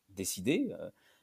[0.08, 0.74] décider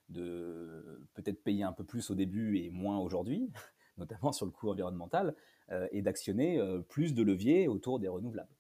[0.10, 3.52] de peut-être payer un peu plus au début et moins aujourd'hui,
[3.98, 5.36] notamment sur le coût environnemental,
[5.72, 8.56] euh, et d'actionner euh, plus de leviers autour des renouvelables.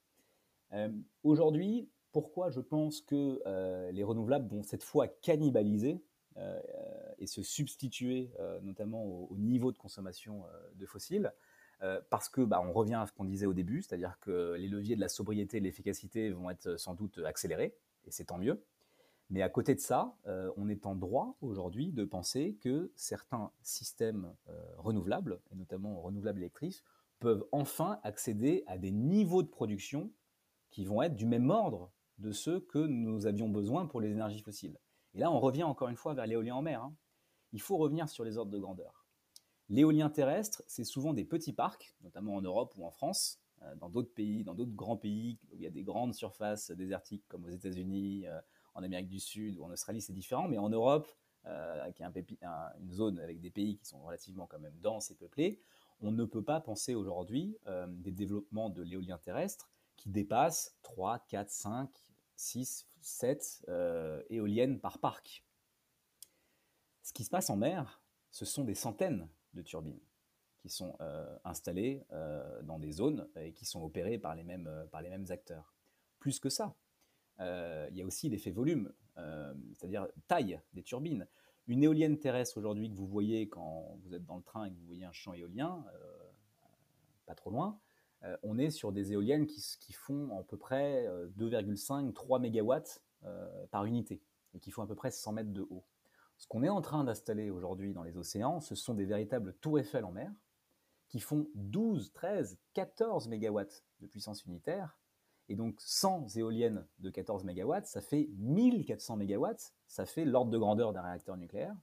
[0.73, 0.89] Euh,
[1.23, 3.41] aujourd'hui, pourquoi je pense que
[3.91, 5.99] les renouvelables vont cette fois cannibaliser
[7.19, 8.31] et se substituer
[8.63, 10.43] notamment au, niveau de consommation
[10.75, 11.31] de fossiles
[12.09, 14.95] parce que bah, on revient à ce qu'on disait au début, c'est-à-dire que les leviers
[14.95, 17.75] de la sobriété et de l'efficacité vont être sans doute accélérés,
[18.05, 18.63] et c'est tant mieux.
[19.29, 23.51] Mais à côté de ça, euh, on est en droit aujourd'hui de penser que certains
[23.61, 26.83] systèmes euh, renouvelables, et notamment renouvelables électriques,
[27.19, 30.11] peuvent enfin accéder à des niveaux de production
[30.69, 34.41] qui vont être du même ordre de ceux que nous avions besoin pour les énergies
[34.41, 34.77] fossiles.
[35.13, 36.81] Et là, on revient encore une fois vers l'éolien en mer.
[36.81, 36.95] Hein.
[37.51, 39.05] Il faut revenir sur les ordres de grandeur.
[39.69, 43.89] L'éolien terrestre, c'est souvent des petits parcs, notamment en Europe ou en France, euh, dans
[43.89, 47.45] d'autres pays, dans d'autres grands pays où il y a des grandes surfaces désertiques comme
[47.45, 48.25] aux États-Unis,
[48.75, 51.07] en Amérique du Sud ou en Australie, c'est différent, mais en Europe,
[51.45, 52.39] euh, qui est
[52.79, 55.61] une zone avec des pays qui sont relativement quand même denses et peuplés,
[56.01, 61.19] on ne peut pas penser aujourd'hui euh, des développements de l'éolien terrestre qui dépassent 3,
[61.27, 61.89] 4, 5,
[62.35, 63.65] 6, 7
[64.29, 65.45] éoliennes par parc.
[67.01, 69.99] Ce qui se passe en mer, ce sont des centaines de turbines
[70.59, 72.05] qui sont euh, installées
[72.63, 75.75] dans des zones et qui sont opérées par les mêmes, par les mêmes acteurs.
[76.19, 76.75] Plus que ça,
[77.39, 81.27] euh, il y a aussi l'effet volume, euh, c'est-à-dire taille des turbines.
[81.67, 84.75] Une éolienne terrestre aujourd'hui que vous voyez quand vous êtes dans le train et que
[84.75, 86.31] vous voyez un champ éolien, euh,
[87.25, 87.79] pas trop loin,
[88.41, 91.07] on est sur des éoliennes qui, font à peu près
[91.37, 94.21] 2,5-3 MW par unité
[94.53, 95.83] et qui font à peu près 100 mètres de haut.
[96.37, 99.79] Ce qu'on est en train d'installer aujourd'hui dans les océans, ce sont des véritables tours
[99.79, 100.31] Eiffel en mer
[101.09, 103.61] qui font 12, 13, 14 MW
[103.99, 104.97] de puissance unitaire
[105.49, 109.45] et donc 100 éoliennes de 14 MW, ça fait 1400 MW,
[109.87, 111.75] ça fait l'ordre de grandeur d'un réacteur nucléaire,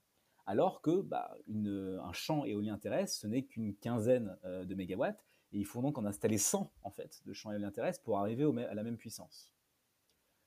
[0.47, 5.59] alors que bah, un champ éolien terrestre, ce n'est qu'une quinzaine euh, de mégawatts, et
[5.59, 8.75] il faut donc en installer 100 en fait, de champs éoliens terrestres pour arriver à
[8.75, 9.53] la même puissance.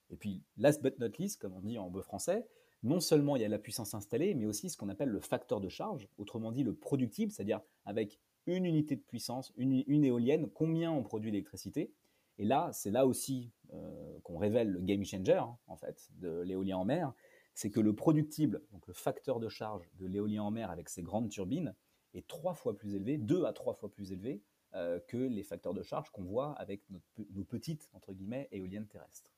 [0.10, 2.46] Et puis, last but not least, comme on dit en beau français,
[2.84, 5.60] non seulement il y a la puissance installée, mais aussi ce qu'on appelle le facteur
[5.62, 10.92] de charge, autrement dit le productible, c'est-à-dire avec une unité de puissance, une, éolienne, combien
[10.92, 11.94] on produit d'électricité,
[12.38, 16.42] et là, c'est là aussi euh, qu'on révèle le game changer, hein, en fait, de
[16.42, 17.14] l'éolien en mer,
[17.54, 21.04] c'est que le productible, donc le facteur de charge de l'éolien en mer avec ses
[21.04, 21.76] grandes turbines,
[22.14, 24.42] est trois fois plus élevé, deux à trois fois plus élevé
[24.76, 29.32] euh, que les facteurs de charge qu'on voit avec nos petites, entre guillemets, éoliennes terrestres.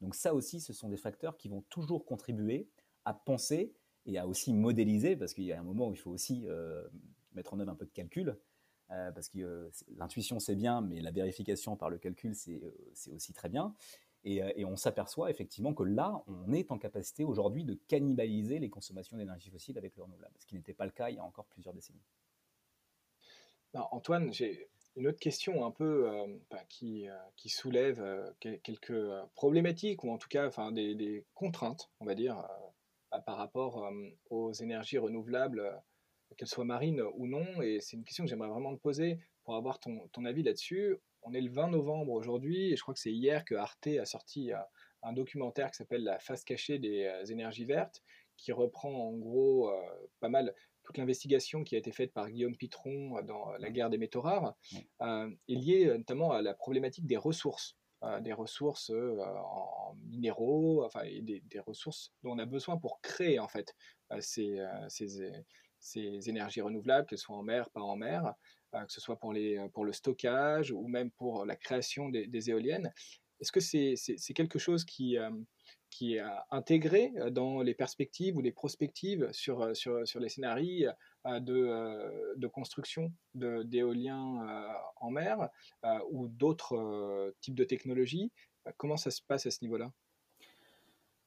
[0.00, 2.68] Donc ça aussi, ce sont des facteurs qui vont toujours contribuer
[3.04, 3.74] à penser
[4.04, 6.86] et à aussi modéliser, parce qu'il y a un moment où il faut aussi euh,
[7.34, 8.36] mettre en œuvre un peu de calcul,
[8.90, 12.60] euh, parce que l'intuition c'est bien, mais la vérification par le calcul c'est
[13.12, 13.74] aussi très bien.
[14.22, 19.16] Et, on s'aperçoit effectivement que là, on est en capacité aujourd'hui de cannibaliser les consommations
[19.16, 21.46] d'énergie fossile avec le renouvelable, ce qui n'était pas le cas il y a encore
[21.46, 22.02] plusieurs décennies.
[23.74, 26.10] Antoine, j'ai une autre question un peu
[26.68, 29.02] qui, qui, soulève quelques
[29.34, 32.42] problématiques ou en tout cas enfin, des, contraintes, on va dire,
[33.26, 33.90] par rapport
[34.30, 35.80] aux énergies renouvelables
[36.36, 37.62] qu'elle soit marine ou non.
[37.62, 40.96] Et c'est une question que j'aimerais vraiment te poser pour avoir ton, ton avis là-dessus.
[41.22, 44.04] On est le 20 novembre aujourd'hui, et je crois que c'est hier que Arte a
[44.04, 44.58] sorti euh,
[45.02, 48.02] un documentaire qui s'appelle La face cachée des euh, énergies vertes,
[48.36, 49.82] qui reprend en gros euh,
[50.20, 50.54] pas mal
[50.86, 54.54] toute l'investigation qui a été faite par Guillaume Pitron dans La guerre des métaux rares,
[55.02, 57.76] euh, est liée notamment à la problématique des ressources.
[58.20, 63.38] des ressources en, minéraux, enfin, et des, des, ressources dont on a besoin pour créer
[63.40, 63.74] en fait
[64.20, 65.32] ces, ces,
[65.80, 68.34] ces énergies renouvelables, qu'elles soient en mer, pas en mer,
[68.74, 72.50] euh, que ce soit pour, les, pour le stockage ou même pour la création des,
[72.50, 72.92] éoliennes.
[73.40, 75.30] Est-ce que c'est quelque chose qui, euh,
[75.96, 80.90] qui est intégré dans les perspectives ou les prospectives sur, sur les scénarios
[81.26, 84.46] euh, de, construction d'éoliens
[84.96, 85.48] en mer
[86.10, 88.30] ou d'autres types de technologies
[88.76, 89.92] Comment ça se passe à ce niveau-là?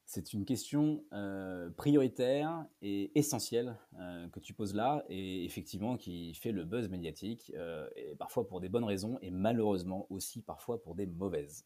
[0.04, 6.34] C'est une question euh, prioritaire et essentielle euh, que tu poses là et effectivement qui
[6.34, 10.96] fait le buzz médiatique, euh, parfois pour des bonnes raisons et malheureusement aussi parfois pour
[10.96, 11.64] des mauvaises.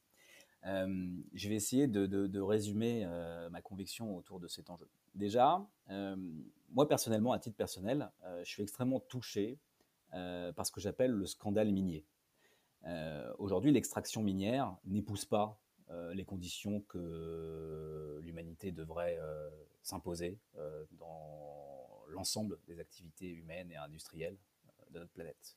[0.65, 3.07] Je vais essayer de, résumer
[3.51, 4.89] ma conviction autour de cet enjeu.
[5.15, 5.65] Déjà,
[6.71, 8.11] moi personnellement, à titre personnel,
[8.43, 9.59] je suis extrêmement touché
[10.11, 12.05] par ce que j'appelle le scandale minier.
[13.39, 15.59] Aujourd'hui, l'extraction minière n'épouse pas
[16.13, 19.19] les conditions que l'humanité devrait
[19.83, 20.39] s'imposer
[20.99, 24.39] dans l'ensemble des activités humaines et industrielles
[24.91, 25.57] de notre planète.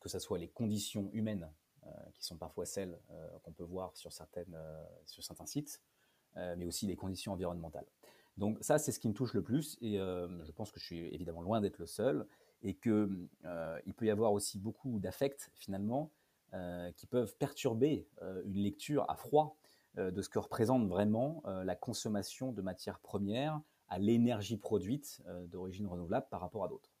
[0.00, 1.67] que ce soit les conditions humaines euh,
[2.14, 5.82] qui sont parfois celles euh, qu'on peut voir sur, certaines, euh, sur certains sites,
[6.56, 7.86] mais aussi les conditions environnementales.
[8.36, 11.06] Donc ça, c'est ce qui me touche le plus, et je pense que je suis
[11.12, 12.28] évidemment loin d'être le seul,
[12.62, 13.28] et qu'il
[13.86, 16.12] il peut y avoir aussi beaucoup d'affects, finalement,
[16.96, 18.06] qui peuvent perturber
[18.44, 19.56] une lecture à froid
[19.96, 26.28] de ce que représente vraiment la consommation de matières premières à l'énergie produite d'origine renouvelable
[26.30, 26.92] par rapport à d'autres.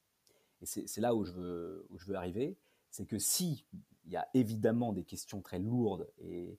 [0.62, 2.56] Et c'est là où je, veux, où je veux arriver,
[2.90, 3.64] c'est que si
[4.08, 6.58] il y a évidemment des questions très lourdes et,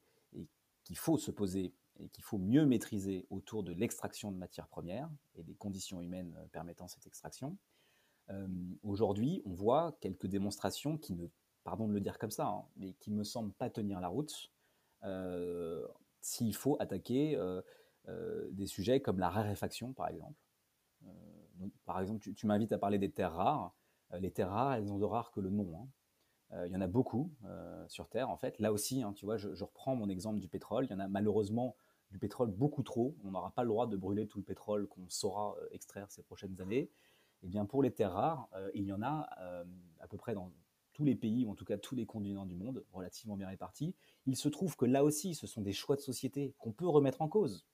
[0.84, 5.10] qu'il faut se poser et qu'il faut mieux maîtriser autour de l'extraction de matières premières
[5.36, 7.58] et des conditions humaines euh, permettant cette extraction.
[8.32, 8.48] Euh,
[8.82, 11.28] aujourd'hui, on voit quelques démonstrations qui ne,
[11.64, 14.52] pardon de le dire comme ça, hein, mais qui me semblent pas tenir la route.
[15.04, 15.88] Euh,
[16.22, 17.40] s'il faut attaquer
[18.52, 20.40] des sujets comme la raréfaction, par exemple.
[21.86, 23.76] par exemple, tu, m'invites à parler des terres rares.
[24.20, 25.80] les terres rares, elles ont de rares que le nom.
[25.80, 25.88] Hein.
[26.54, 28.60] Euh, il y en a beaucoup euh, sur Terre, en fait.
[28.60, 30.86] Là aussi, hein, tu vois, je, reprends mon exemple du pétrole.
[30.86, 31.76] Il y en a malheureusement
[32.12, 33.16] du pétrole beaucoup trop.
[33.24, 36.24] On n'aura pas le droit de brûler tout le pétrole qu'on saura euh, extraire ces
[36.24, 36.90] prochaines années.
[37.44, 39.30] Eh bien, pour les terres rares, il y en a
[40.02, 40.52] à peu près dans
[40.92, 43.96] tous les pays, ou en tout cas tous les continents du monde, relativement bien répartis.
[44.26, 47.22] Il se trouve que là aussi, ce sont des choix de société qu'on peut remettre
[47.22, 47.66] en cause.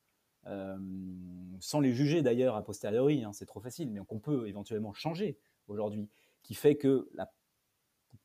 [1.60, 5.40] sans les juger d'ailleurs a posteriori, hein, c'est trop facile, mais qu'on peut éventuellement changer
[5.68, 6.12] aujourd'hui,
[6.44, 7.34] qui fait que la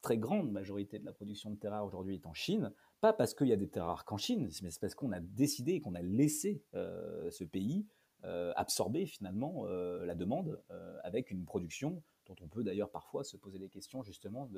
[0.01, 3.35] très grande majorité de la production de terres rares aujourd'hui est en Chine, pas parce
[3.35, 5.81] qu'il y a des terres rares qu'en Chine, mais c'est parce qu'on a décidé et
[5.81, 7.87] qu'on a laissé euh, ce pays
[8.25, 10.63] euh, absorber finalement euh, la demande
[11.03, 14.49] avec une production dont on peut d'ailleurs parfois se poser des questions justement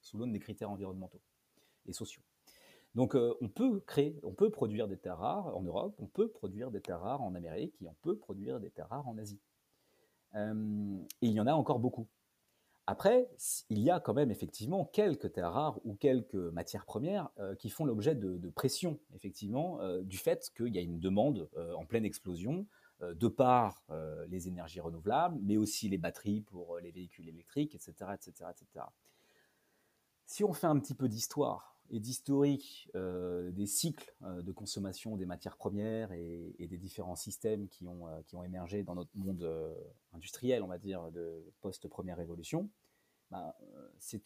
[0.00, 1.20] sous l'aune des critères environnementaux
[1.86, 2.22] et sociaux.
[2.94, 6.70] Donc on peut créer, on peut produire des terres rares en Europe, on peut produire
[6.70, 9.40] des terres rares en Amérique et on peut produire des terres rares en Asie.
[10.34, 10.38] et
[11.22, 12.08] il y en a encore beaucoup.
[12.86, 13.30] Après,
[13.70, 17.70] il y a quand même effectivement quelques terres rares ou quelques matières premières euh, qui
[17.70, 21.86] font l'objet de, pression, effectivement, euh, du fait qu'il y a une demande euh, en
[21.86, 22.66] pleine explosion
[23.00, 23.82] de par
[24.28, 28.86] les énergies renouvelables, mais aussi les batteries pour les véhicules électriques, etc., etc., etc.
[30.24, 35.56] Si on fait un petit peu d'histoire et d'historique des cycles de consommation des matières
[35.56, 39.46] premières et, des différents systèmes qui ont, qui ont émergé dans notre monde
[40.14, 42.70] industriel, on va dire, de post-première révolution,
[43.30, 43.56] bah,
[43.98, 44.22] c'est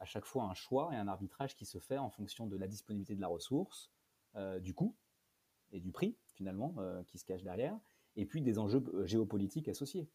[0.00, 2.66] à chaque fois un choix et un arbitrage qui se fait en fonction de la
[2.66, 3.90] disponibilité de la ressource,
[4.60, 4.94] du coût
[5.72, 6.74] et du prix, finalement,
[7.06, 7.78] qui se cache derrière,
[8.16, 10.08] et puis des enjeux géopolitiques associés.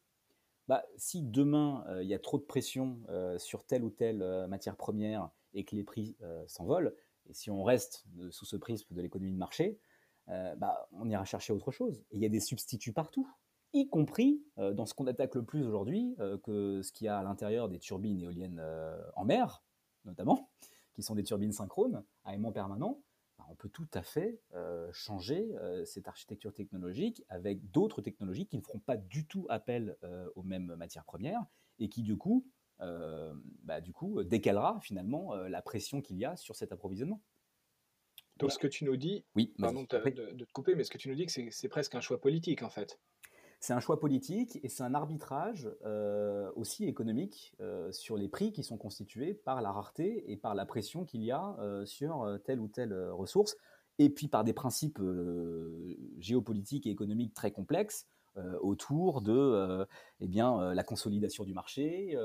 [0.68, 3.00] Bah, si demain il y a trop de pression
[3.38, 6.16] sur telle ou telle matière première et que les prix
[6.48, 6.94] s'envolent,
[7.28, 9.80] et si on reste sous ce prisme de l'économie de marché,
[10.28, 12.04] bah, on ira chercher autre chose.
[12.12, 13.28] Et il y a des substituts partout
[13.76, 17.08] y compris euh, dans ce qu'on attaque le plus aujourd'hui, euh, que ce qu'il y
[17.08, 19.64] a à l'intérieur des turbines éoliennes euh, en mer,
[20.06, 20.50] notamment,
[20.94, 23.02] qui sont des turbines synchrones à aimant permanent,
[23.38, 24.40] bah, on peut tout à fait
[24.94, 25.54] changer
[25.84, 29.98] cette architecture technologique avec d'autres technologies qui ne feront pas du tout appel
[30.36, 31.46] aux mêmes matières premières
[31.80, 32.46] et qui du coup,
[32.80, 37.22] bah, du coup décalera finalement la pression qu'il y a sur cet approvisionnement.
[38.38, 40.98] Donc ce que tu nous dis, oui, pardon de, de, te couper, mais ce que
[40.98, 43.00] tu nous dis, c'est presque un choix politique en fait.
[43.62, 48.52] C'est un choix politique et c'est un arbitrage euh, aussi économique euh, sur les prix
[48.52, 52.40] qui sont constitués par la rareté et par la pression qu'il y a euh, sur
[52.44, 53.56] telle ou telle ressource,
[53.98, 55.00] et puis par des principes
[56.20, 58.15] géopolitiques et économiques très complexes euh,
[58.62, 59.86] autour de euh,
[60.20, 62.18] eh bien, euh, la consolidation du marché,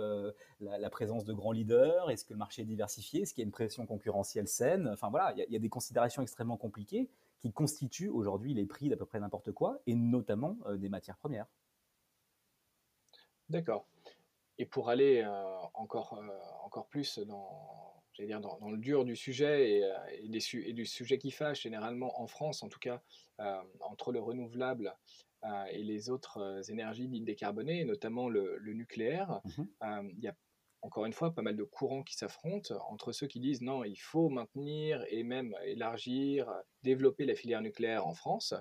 [0.61, 3.47] la, présence de grands leaders, est-ce que le marché est diversifié, est-ce qu'il y a
[3.47, 7.09] une pression concurrentielle saine Enfin voilà, il y, a des considérations extrêmement compliquées
[7.39, 11.47] qui constituent aujourd'hui les prix d'à peu près n'importe quoi, et notamment des matières premières.
[13.49, 13.87] D'accord.
[14.59, 15.25] Et pour aller
[15.75, 16.21] encore,
[16.65, 19.81] encore plus dans, dire dans, le dur du sujet
[20.23, 23.01] et, des et, du sujet qui fâche, généralement en France en tout cas,
[23.81, 25.30] entre le renouvelable euh,
[25.71, 30.35] et les autres euh, énergies dites décarbonées, notamment le, nucléaire, mmh euh, il y a
[30.83, 33.97] encore une fois pas mal de courants qui s'affrontent entre ceux qui disent non, il
[33.97, 36.51] faut maintenir et même élargir,
[36.83, 38.55] développer la filière nucléaire en France,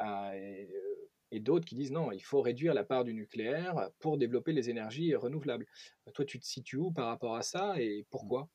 [0.00, 4.70] et, d'autres qui disent non, il faut réduire la part du nucléaire pour développer les
[4.70, 5.66] énergies renouvelables.
[6.14, 8.48] Toi, tu te situes où par rapport à ça et pourquoi?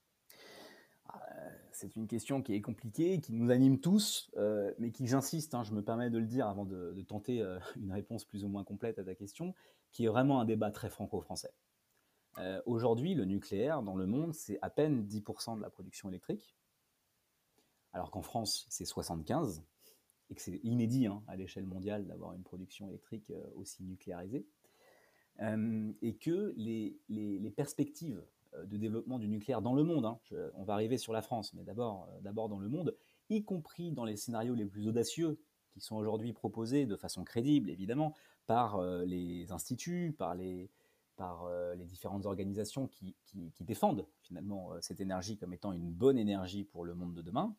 [1.74, 5.64] C'est une question qui est compliquée, qui nous anime tous, euh, mais qui, j'insiste, hein,
[5.64, 8.64] je me permets de le dire avant de, tenter euh, une réponse plus ou moins
[8.64, 9.54] complète à ta question,
[9.92, 11.54] qui est vraiment un débat très franco-français.
[12.40, 16.56] Euh, aujourd'hui, le nucléaire dans le monde, c'est à peine 10% de la production électrique,
[17.92, 19.62] alors qu'en France, c'est 75%,
[20.30, 24.48] et que c'est inédit hein, à l'échelle mondiale d'avoir une production électrique aussi nucléarisée,
[25.40, 28.24] et que les, perspectives
[28.66, 30.06] de développement du nucléaire dans le monde.
[30.06, 30.20] Hein.
[30.56, 32.96] on va arriver sur la France, mais d'abord, euh, d'abord dans le monde,
[33.30, 35.40] y compris dans les scénarios les plus audacieux
[35.72, 38.14] qui sont aujourd'hui proposés de façon crédible, évidemment,
[38.46, 40.70] par euh, les instituts, par les,
[41.16, 46.64] par les différentes organisations qui, qui, défendent finalement cette énergie comme étant une bonne énergie
[46.64, 47.56] pour le monde de demain.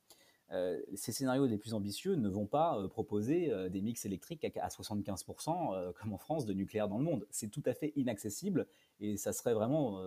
[0.52, 4.44] Euh, ces scénarios les plus ambitieux ne vont pas euh, proposer euh, des mix électriques
[4.44, 7.26] à, 75% comme en France de nucléaire dans le monde.
[7.30, 8.66] C'est tout à fait inaccessible
[9.00, 10.00] et ça serait vraiment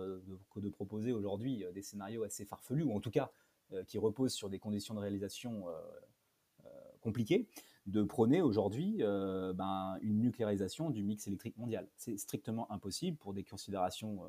[0.50, 3.30] que de proposer aujourd'hui des scénarios assez farfelus ou en tout cas
[3.86, 5.66] qui reposent sur des conditions de réalisation
[7.00, 7.48] compliquées,
[7.86, 11.88] de prôner aujourd'hui ben, une nucléarisation du mix électrique mondial.
[11.96, 14.20] C'est strictement impossible pour des considérations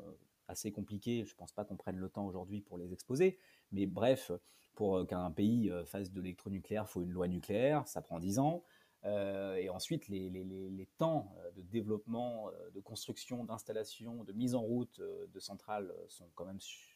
[0.47, 1.23] assez compliquées.
[1.25, 3.37] Je ne pense pas qu'on prenne le temps aujourd'hui pour les exposer,
[3.71, 4.31] mais bref,
[4.79, 8.17] pour euh, qu'un pays euh, fasse de l'électronucléaire, il faut une loi nucléaire, ça prend
[8.17, 8.63] 10 ans.
[9.03, 15.39] Euh, et ensuite, les, temps de développement, de construction, d'installation, de mise en route de
[15.39, 15.93] centrales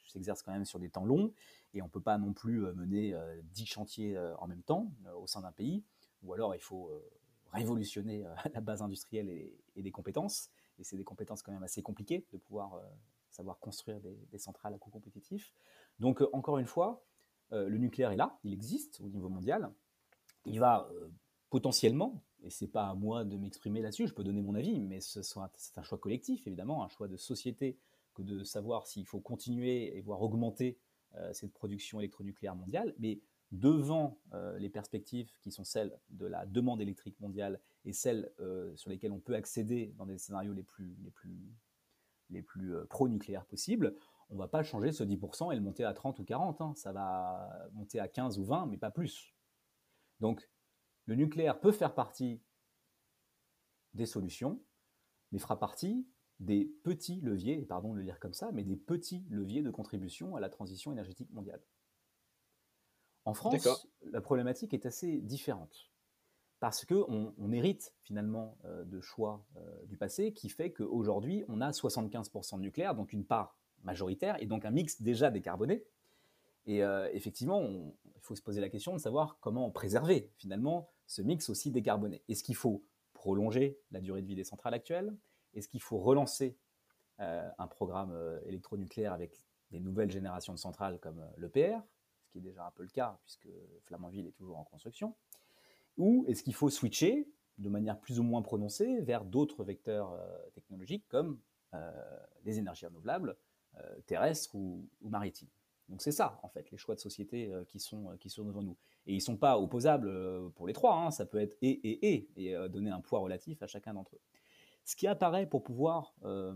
[0.06, 1.34] s'exercent quand même sur des temps longs.
[1.74, 3.14] Et on ne peut pas non plus mener
[3.54, 5.84] 10 chantiers en même temps au sein d'un pays.
[6.24, 6.92] Ou alors, il faut
[7.54, 10.50] révolutionner la base industrielle et, des compétences.
[10.80, 12.82] Et c'est des compétences quand même assez compliquées de pouvoir
[13.30, 15.54] savoir construire des, des centrales à coût compétitif.
[16.00, 17.06] Donc, encore une fois,
[17.54, 19.72] le nucléaire est là, il existe au niveau mondial.
[20.46, 21.10] Il va euh,
[21.50, 25.00] potentiellement, et c'est pas à moi de m'exprimer là-dessus, je peux donner mon avis, mais
[25.00, 25.20] c'est
[25.78, 27.78] un choix collectif évidemment, un choix de société
[28.14, 30.78] que de savoir s'il faut continuer et voire augmenter
[31.16, 32.94] euh, cette production électronucléaire mondiale.
[33.00, 34.18] Mais devant
[34.58, 38.32] les perspectives qui sont celles de la demande électrique mondiale et celles
[38.74, 41.54] sur lesquelles on peut accéder dans des scénarios les plus, les plus,
[42.32, 43.96] les plus pro-nucléaires possibles,
[44.30, 46.62] on va pas changer ce 10% et le monter à 30 ou 40.
[46.62, 46.74] Hein.
[46.76, 49.34] Ça va monter à 15 ou 20, mais pas plus.
[50.20, 50.50] Donc,
[51.06, 52.42] le nucléaire peut faire partie
[53.94, 54.62] des solutions,
[55.32, 56.08] mais fera partie
[56.40, 60.36] des petits leviers, pardon de le dire comme ça, mais des petits leviers de contribution
[60.36, 61.62] à la transition énergétique mondiale.
[63.26, 65.94] En France, la problématique est assez différente
[66.64, 71.60] parce qu'on on hérite finalement euh, de choix euh, du passé qui fait qu'aujourd'hui, on
[71.60, 75.84] a 75% de nucléaire, donc une part majoritaire et donc un mix déjà décarboné.
[76.66, 81.22] Et euh, effectivement, il faut se poser la question de savoir comment préserver finalement ce
[81.22, 82.24] mix aussi décarboné.
[82.30, 85.16] Est-ce qu'il faut prolonger la durée de vie des centrales actuelles?
[85.54, 86.58] Est-ce qu'il faut relancer
[87.20, 91.80] euh, un programme euh, électronucléaire avec des nouvelles générations de centrales comme l'EPR,
[92.22, 93.50] ce qui est déjà un peu le cas puisque
[93.86, 95.16] Flamanville est toujours en construction?
[95.98, 97.28] Ou est-ce qu'il faut switcher
[97.58, 100.20] de manière plus ou moins prononcée vers d'autres vecteurs
[100.54, 101.40] technologiques comme
[102.44, 103.36] les énergies renouvelables
[104.06, 105.50] terrestres ou, maritimes.
[105.90, 108.46] Donc c'est ça, en fait, les choix de société euh, qui, sont, euh, qui sont
[108.46, 108.78] devant nous.
[109.06, 111.12] Et ils ne sont pas opposables pour les trois, hein.
[111.12, 114.22] ça peut être et, et, et, donner un poids relatif à chacun d'entre eux.
[114.86, 116.56] Ce qui apparaît pour pouvoir, on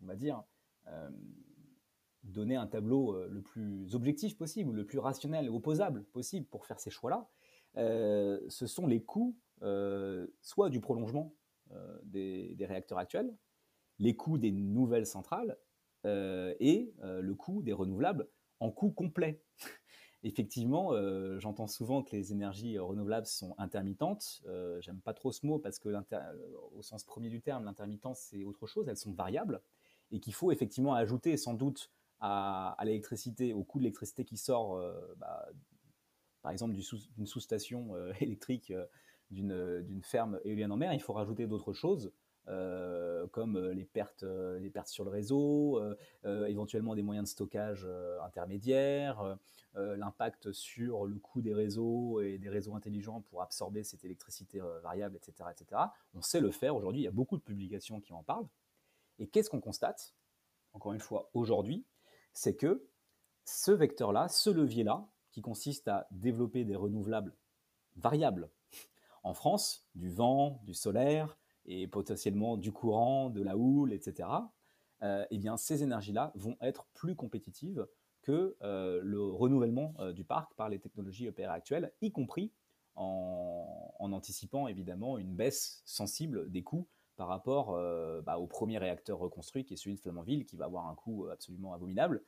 [0.00, 0.42] va dire,
[2.24, 6.90] donner un tableau le plus objectif possible, le plus rationnel, opposable possible pour faire ces
[6.90, 7.28] choix-là,
[7.76, 9.36] ce sont les coûts,
[10.40, 11.32] soit du prolongement
[12.02, 13.32] des, réacteurs actuels,
[14.00, 15.56] les coûts des nouvelles centrales, euh,
[16.04, 18.28] et euh, le coût des renouvelables
[18.60, 19.42] en coût complet.
[20.22, 24.42] Effectivement, euh, j'entends souvent que les énergies renouvelables sont intermittentes.
[24.80, 25.90] J'aime pas trop ce mot parce que,
[26.74, 28.88] au sens premier du terme, l'intermittence c'est autre chose.
[28.88, 29.60] Elles sont variables
[30.10, 31.90] et qu'il faut effectivement ajouter sans doute
[32.20, 34.80] à, l'électricité, au coût de l'électricité qui sort,
[35.18, 35.46] bah,
[36.40, 38.72] par exemple d'une sous-station électrique
[39.30, 42.12] d'une ferme éolienne en mer, il faut rajouter d'autres choses
[42.48, 45.80] euh, comme euh, les pertes, euh, les pertes sur le réseau,
[46.24, 47.86] éventuellement des moyens de stockage
[48.22, 49.36] intermédiaires,
[49.74, 55.16] l'impact sur le coût des réseaux et des réseaux intelligents pour absorber cette électricité variable,
[55.16, 55.82] etc., etc.
[56.14, 58.48] On sait le faire aujourd'hui, il y a beaucoup de publications qui en parlent.
[59.18, 60.14] Et qu'est-ce qu'on constate,
[60.72, 61.84] encore une fois, aujourd'hui,
[62.32, 62.86] c'est que
[63.44, 67.34] ce vecteur-là, ce levier-là, qui consiste à développer des renouvelables
[67.96, 68.48] variables,
[69.24, 71.36] en France, du vent, du solaire,
[71.66, 74.28] et potentiellement du courant, de la houle, etc.,
[75.02, 77.86] euh, eh bien, ces énergies-là vont être plus compétitives
[78.22, 82.52] que euh, le renouvellement euh, du parc par les technologies EPR actuelles, y compris
[82.94, 86.86] en, anticipant évidemment une baisse sensible des coûts
[87.16, 87.72] par rapport
[88.22, 91.26] bah, au premier réacteur reconstruit qui est celui de Flamanville, qui va avoir un coût
[91.28, 92.22] absolument abominable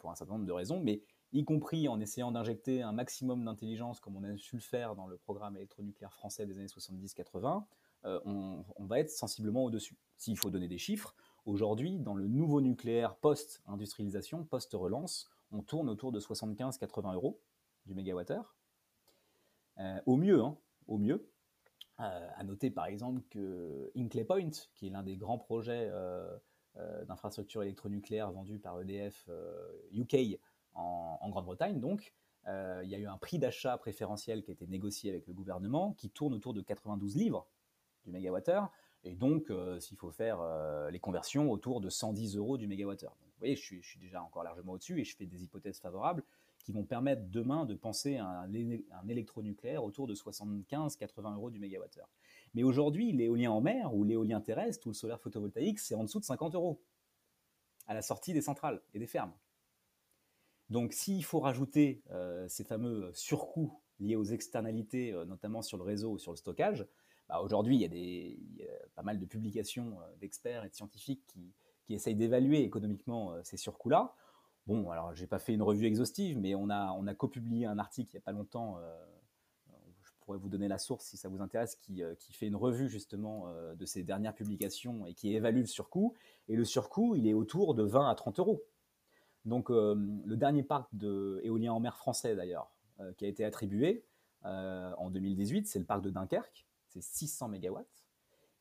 [0.00, 0.80] pour un certain nombre de raisons.
[0.80, 1.02] Mais
[1.32, 5.06] y compris en essayant d'injecter un maximum d'intelligence, comme on a su le faire dans
[5.06, 7.64] le programme électronucléaire français des années 70-80,
[8.04, 9.96] on, on, va être sensiblement au-dessus.
[10.16, 11.14] S'il faut donner des chiffres,
[11.46, 17.40] aujourd'hui, dans le nouveau nucléaire post-industrialisation, post-relance, on tourne autour de 75-80 euros
[17.86, 18.56] du mégawattheure.
[19.78, 21.28] Euh, au mieux, hein, au mieux.
[22.00, 26.36] Euh, à noter par exemple que Hinkley Point, qui est l'un des grands projets euh,
[27.04, 29.30] d'infrastructure électronucléaire vendus par EDF
[29.92, 30.40] UK
[30.74, 32.12] en, en Grande-Bretagne, donc,
[32.46, 35.92] il y a eu un prix d'achat préférentiel qui a été négocié avec le gouvernement
[35.92, 37.46] qui tourne autour de 92 livres
[38.04, 38.70] du mégawattheure.
[39.02, 40.40] Et donc, s'il faut faire
[40.90, 43.14] les conversions, autour de 110 euros du mégawattheure.
[43.20, 46.24] vous voyez, je suis, déjà encore largement au-dessus et je fais des hypothèses favorables
[46.64, 52.08] qui vont permettre demain de penser à un, électronucléaire autour de 75-80 euros du mégawattheure.
[52.54, 56.20] Mais aujourd'hui, l'éolien en mer ou l'éolien terrestre ou le solaire photovoltaïque, c'est en dessous
[56.20, 56.80] de 50 euros
[57.86, 59.34] à la sortie des centrales et des fermes.
[60.70, 65.84] Donc s'il faut rajouter euh, ces fameux surcoûts liés aux externalités, euh, notamment sur le
[65.84, 66.86] réseau ou sur le stockage,
[67.28, 71.52] bah, aujourd'hui il, y, a pas mal de publications euh, d'experts et de scientifiques qui,
[71.90, 74.14] essayent d'évaluer économiquement ces surcoûts-là.
[74.66, 78.16] Bon, alors j'ai pas fait une revue exhaustive, mais on a, copublié un article il
[78.16, 81.76] n'y a pas longtemps, euh, je pourrais vous donner la source si ça vous intéresse,
[81.76, 85.66] qui, euh, fait une revue justement euh, de ces dernières publications et qui évalue le
[85.66, 86.14] surcoût.
[86.48, 88.64] Et le surcoût, il est autour de 20 à 30 euros.
[89.44, 92.72] Donc le dernier parc d'éolien en mer français d'ailleurs,
[93.18, 94.06] qui a été attribué
[94.42, 96.64] en 2018, c'est le parc de Dunkerque,
[96.94, 97.78] c'est 600 MW.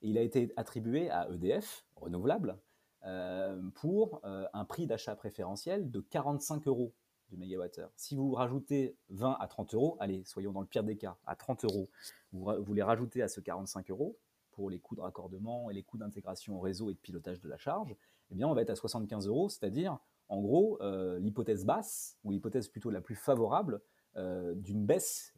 [0.01, 2.57] Et il a été attribué à EDF, renouvelable,
[3.05, 6.93] euh, pour euh, un prix d'achat préférentiel de 45 euros
[7.29, 7.91] du mégawattheure.
[7.95, 11.35] Si vous rajoutez 20 à 30 euros, allez, soyons dans le pire des cas, à
[11.35, 11.89] 30 euros,
[12.31, 14.17] vous, les rajoutez à ce 45 euros
[14.51, 17.49] pour les coûts de raccordement et les coûts d'intégration au réseau et de pilotage de
[17.49, 17.95] la charge,
[18.29, 19.97] eh bien on va être à 75 euros, c'est-à-dire
[20.29, 23.81] en gros euh, l'hypothèse basse, ou l'hypothèse plutôt la plus favorable
[24.15, 25.33] d'une baisse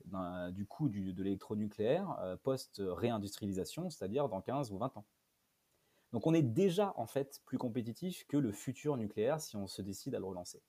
[0.52, 5.06] du coût de l'électronucléaire post-réindustrialisation, c'est-à-dire dans 15 ou 20 ans.
[6.16, 9.82] Donc on est déjà en fait plus compétitif que le futur nucléaire si on se
[9.82, 10.62] décide à le relancer.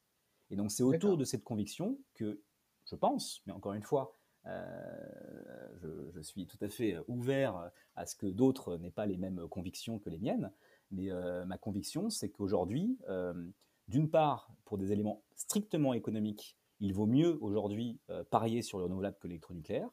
[0.51, 2.41] Et donc c'est autour de cette conviction que
[2.85, 8.15] je pense, mais encore une fois, euh, je, suis tout à fait ouvert à ce
[8.15, 10.53] que d'autres n'aient pas les mêmes convictions que les miennes,
[10.91, 13.49] mais euh, ma conviction c'est qu'aujourd'hui, euh,
[13.89, 18.01] d'une part, pour des éléments strictement économiques, il vaut mieux aujourd'hui
[18.31, 19.91] parier sur le renouvelable que l'électronucléaire,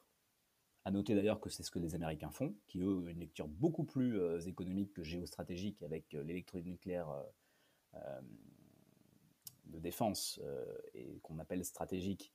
[0.85, 3.47] à noter d'ailleurs que c'est ce que les Américains font, qui eux ont une lecture
[3.47, 7.09] beaucoup plus euh, économique que géostratégique avec euh, l'électronucléaire
[7.95, 8.21] euh,
[9.65, 10.41] de défense
[10.93, 12.33] et qu'on appelle stratégique,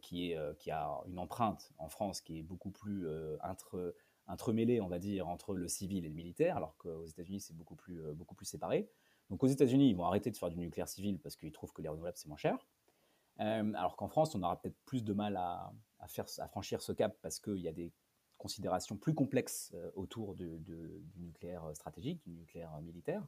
[0.00, 3.06] qui, a une empreinte en France qui est beaucoup plus
[3.42, 3.94] entre,
[4.26, 7.74] entremêlée, on va dire, entre le civil et le militaire, alors qu'aux États-Unis c'est beaucoup
[7.74, 8.88] plus, beaucoup plus séparé.
[9.28, 11.82] Donc aux États-Unis, ils vont arrêter de faire du nucléaire civil parce qu'ils trouvent que
[11.82, 12.66] les renouvelables c'est moins cher.
[13.38, 15.72] Alors qu'en France, on aura peut-être plus de mal à,
[16.48, 17.92] franchir ce cap parce qu'il y a des
[18.42, 20.50] considérations plus complexes euh, autour du
[21.16, 23.24] nucléaire stratégique, du nucléaire militaire.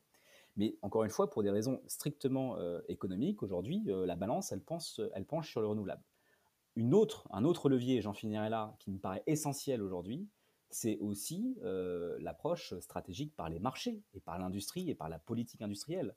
[0.57, 4.61] Mais encore une fois, pour des raisons strictement euh, économiques, aujourd'hui, euh, la balance, elle,
[4.61, 6.03] penche sur le renouvelable.
[6.77, 10.29] Un autre levier, j'en finirai là, qui me paraît essentiel aujourd'hui,
[10.71, 11.57] c'est aussi
[12.19, 16.17] l'approche stratégique par les marchés et par l'industrie et par la politique industrielle.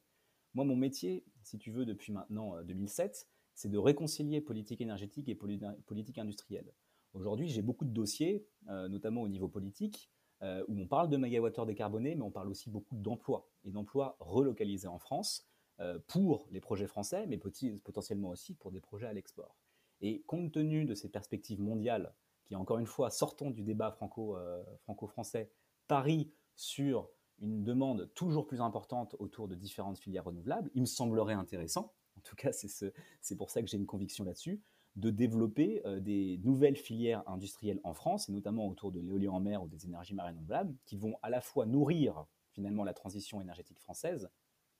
[0.55, 3.27] Moi, mon métier, si tu veux, depuis maintenant 2007,
[3.57, 6.71] c'est de réconcilier politique énergétique et politique industrielle.
[7.13, 10.11] Aujourd'hui, j'ai beaucoup de dossiers, euh, notamment au niveau politique,
[10.43, 14.15] euh, où on parle de mégawattheures décarbonés, mais on parle aussi beaucoup d'emplois, et d'emplois
[14.19, 15.47] relocalisés en France
[15.79, 19.57] euh, pour les projets français, mais potentiellement aussi pour des projets à l'export.
[20.01, 22.13] Et compte tenu de ces perspectives mondiales,
[22.45, 25.51] qui encore une fois, sortons du débat franco-français,
[25.87, 31.33] Paris sur une demande toujours plus importante autour de différentes filières renouvelables, il me semblerait
[31.33, 34.61] intéressant en tout cas c'est pour ça que j'ai une conviction là-dessus,
[34.95, 39.39] de développer euh, des nouvelles filières industrielles en France, et notamment autour de l'éolien en
[39.39, 43.39] mer ou des énergies marines renouvelables, qui vont à la fois nourrir finalement la transition
[43.39, 44.29] énergétique française,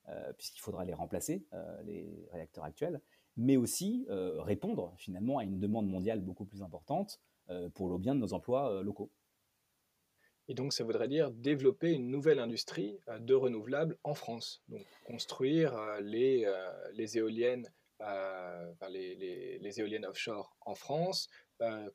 [0.09, 3.01] euh, puisqu'il faudra les remplacer, euh, les réacteurs actuels,
[3.39, 7.21] mais aussi répondre finalement à une demande mondiale beaucoup plus importante
[7.75, 9.11] pour le bien de nos emplois locaux.
[10.49, 14.63] Et donc, ça voudrait dire développer une nouvelle industrie euh, de renouvelables en France.
[14.69, 17.69] Donc, construire euh, les, euh, les éoliennes,
[18.89, 21.29] les, éoliennes offshore en France,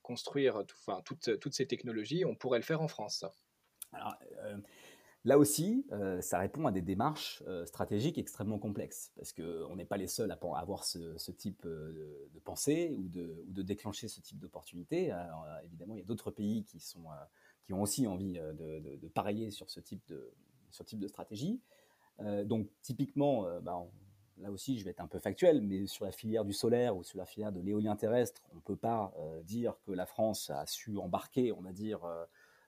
[0.03, 0.64] construire
[1.05, 3.24] toutes, ces technologies, on pourrait le faire en France.
[3.92, 4.16] Alors,
[5.24, 5.86] là aussi,
[6.20, 10.40] ça répond à des démarches stratégiques extrêmement complexes, parce qu'on n'est pas les seuls à,
[10.59, 15.16] avoir ce, type de, pensée ou de déclencher ce type d'opportunité.
[15.64, 17.05] évidemment, il y a d'autres pays qui sont
[17.65, 20.33] qui ont aussi envie euh, de, parier sur ce type de,
[20.71, 21.61] sur type de stratégie.
[22.21, 23.85] Euh, donc typiquement, euh, bah,
[24.39, 27.03] là aussi je vais être un peu factuel, mais sur la filière du solaire ou
[27.03, 30.67] sur la filière de l'éolien terrestre, on ne peut pas dire que la France a
[30.67, 32.01] su embarquer, on va dire,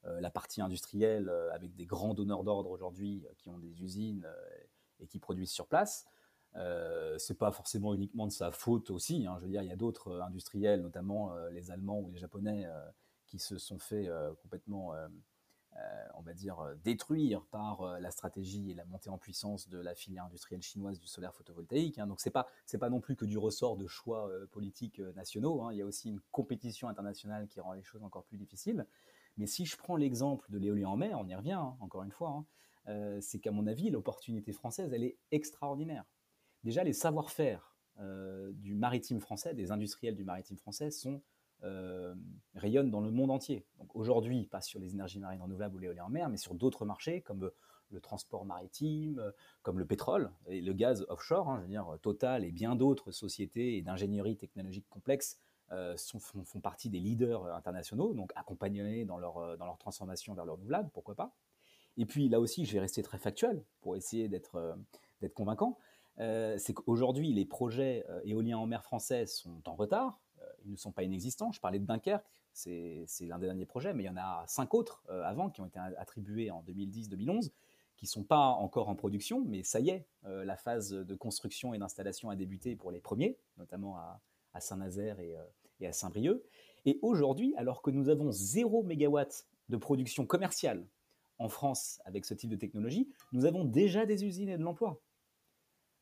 [0.04, 4.28] la partie industrielle avec des grands donneurs d'ordre aujourd'hui qui ont des usines
[5.00, 6.04] et qui produisent sur place.
[6.56, 9.26] Euh, c'est pas forcément uniquement de sa faute aussi.
[9.26, 9.36] Hein.
[9.38, 12.66] Je veux dire, il y a d'autres industriels, notamment les Allemands ou les Japonais,
[13.26, 14.08] qui se sont fait
[14.42, 14.94] complètement
[15.76, 19.68] euh, on va dire, euh, détruire par euh, la stratégie et la montée en puissance
[19.68, 21.98] de la filière industrielle chinoise du solaire photovoltaïque.
[21.98, 22.06] Hein.
[22.06, 22.46] Donc c'est pas
[22.78, 25.62] pas non plus que du ressort de choix politiques nationaux.
[25.62, 25.72] Hein.
[25.72, 28.86] Il y a aussi une compétition internationale qui rend les choses encore plus difficiles.
[29.36, 32.12] Mais si je prends l'exemple de l'éolien en mer, on y revient hein, encore une
[32.12, 32.44] fois.
[33.20, 36.04] c'est qu'à mon avis, l'opportunité française, elle est extraordinaire.
[36.62, 37.76] Déjà, les savoir-faire
[38.52, 41.22] du maritime français, des industriels du maritime français, sont
[41.64, 42.14] euh,
[42.54, 43.64] rayonne dans le monde entier.
[43.78, 46.84] Donc aujourd'hui, pas sur les énergies marines renouvelables ou l'éolien en mer, mais sur d'autres
[46.84, 47.50] marchés comme
[47.90, 51.48] le transport maritime, comme le pétrole et le gaz offshore.
[51.48, 55.38] Hein, je veux dire, Total et bien d'autres sociétés et d'ingénierie technologique complexe
[55.72, 60.44] euh, font, partie des leaders internationaux, donc accompagnés dans leur, euh, dans leur transformation vers
[60.44, 61.34] le renouvelable, pourquoi pas.
[61.96, 64.76] Et puis là aussi, je vais rester très factuel pour essayer d'être
[65.32, 65.78] convaincant.
[66.18, 70.18] c'est qu'aujourd'hui, les projets éoliens en mer français sont en retard
[70.64, 71.52] ils ne sont pas inexistants.
[71.52, 74.74] Je parlais de Dunkerque, c'est l'un des derniers projets, mais il y en a cinq
[74.74, 77.50] autres euh, avant qui ont été attribués en 2010-2011,
[77.96, 81.14] qui ne sont pas encore en production, mais ça y est, euh, la phase de
[81.14, 84.20] construction et d'installation a débuté pour les premiers, notamment à,
[84.60, 85.42] Saint-Nazaire et, euh,
[85.80, 86.40] et, à Saint-Brieuc.
[86.86, 89.20] Et aujourd'hui, alors que nous avons 0 MW
[89.68, 90.84] de production commerciale
[91.38, 95.00] en France avec ce type de technologie, nous avons déjà des usines et de l'emploi.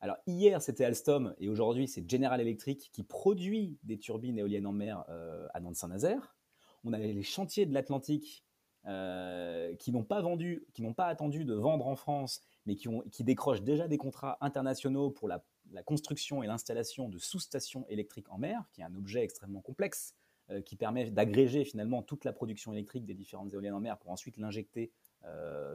[0.02, 4.72] Alors hier c'était Alstom et aujourd'hui c'est General Electric qui produit des turbines éoliennes en
[4.72, 6.34] mer euh, à Nantes-Saint-Nazaire.
[6.82, 8.44] On a les chantiers de l'Atlantique
[8.86, 14.38] euh, qui n'ont pas attendu de vendre en France, mais qui décrochent déjà des contrats
[14.40, 15.44] internationaux pour la,
[15.84, 20.16] construction et l'installation de sous-stations électriques en mer, qui est un objet extrêmement complexe
[20.50, 24.10] euh, qui permet d'agréger finalement toute la production électrique des différentes éoliennes en mer pour
[24.10, 24.90] ensuite l'injecter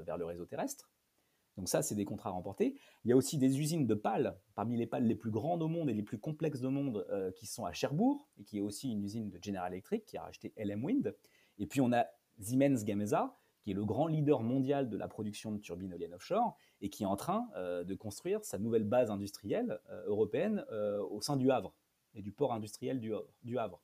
[0.06, 0.90] vers le réseau terrestre.
[1.58, 2.76] Donc ça, c'est des contrats remportés.
[3.04, 5.68] Il y a aussi des usines de pales, parmi les pales les plus grandes au
[5.68, 8.62] monde et les plus complexes au monde, euh, qui sont à Cherbourg, et qui est
[8.62, 11.16] aussi une usine de General Electric, qui a racheté LM Wind.
[11.58, 12.06] Et puis on a
[12.40, 16.56] Siemens Gamesa, qui est le grand leader mondial de la production de turbines éoliennes offshore,
[16.80, 20.64] et qui est en train euh, de construire sa nouvelle base industrielle euh, européenne
[21.10, 21.74] au sein du Havre,
[22.14, 23.82] et du port industriel du, du Havre.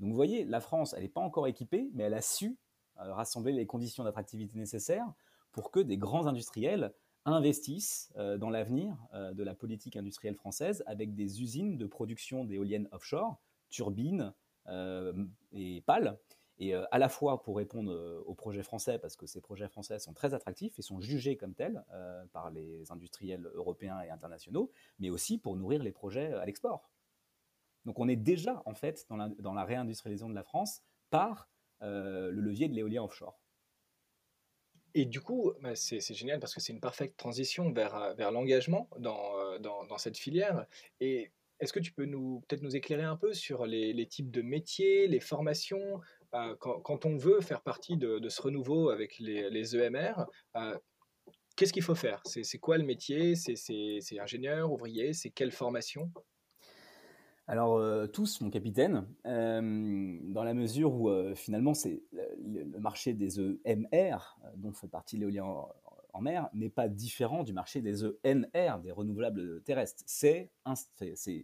[0.00, 2.58] Donc vous voyez, la France, elle n'est pas encore équipée, mais elle a su
[2.96, 5.12] rassembler les conditions d'attractivité nécessaires
[5.52, 6.92] pour que des grands industriels
[7.24, 12.44] investissent euh, dans l'avenir euh, de la politique industrielle française avec des usines de production
[12.44, 14.32] d'éoliennes offshore, turbines
[14.68, 15.12] euh,
[15.52, 16.18] et pales,
[16.58, 20.12] et à la fois pour répondre aux projets français, parce que ces projets français sont
[20.12, 21.82] très attractifs et sont jugés comme tels
[22.30, 24.70] par les industriels européens et internationaux,
[25.00, 26.88] mais aussi pour nourrir les projets à l'export.
[27.84, 31.48] Donc on est déjà en fait dans la, dans la réindustrialisation de la France par
[31.80, 33.41] le levier de l'éolien offshore.
[34.94, 38.30] Et du coup, bah, c'est génial parce que c'est une parfaite transition vers, euh, vers
[38.30, 40.66] l'engagement dans, euh, dans, dans, cette filière.
[41.00, 41.30] Et
[41.60, 45.08] est-ce que tu peux peut-être nous éclairer un peu sur les, les types de métiers,
[45.08, 46.00] les formations
[46.34, 50.26] euh, quand, quand, on veut faire partie de, de ce renouveau avec les, les EMR,
[51.56, 52.22] qu'est-ce qu'il faut faire?
[52.24, 53.34] C'est quoi le métier?
[53.36, 56.10] C'est ingénieur, ouvrier C'est quelle formation?
[57.48, 63.14] Alors euh, tous, mon capitaine, euh, dans la mesure où euh, finalement c'est le, marché
[63.14, 65.44] des EMR, dont fait partie l'éolien
[66.12, 70.02] en, mer, n'est pas différent du marché des ENR, des renouvelables terrestres.
[70.06, 70.52] C'est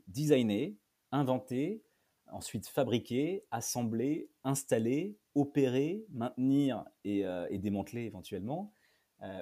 [0.06, 0.76] designer,
[1.10, 1.82] inventer,
[2.30, 8.72] ensuite fabriquer, assembler, installer, opérer, maintenir et, et démanteler éventuellement,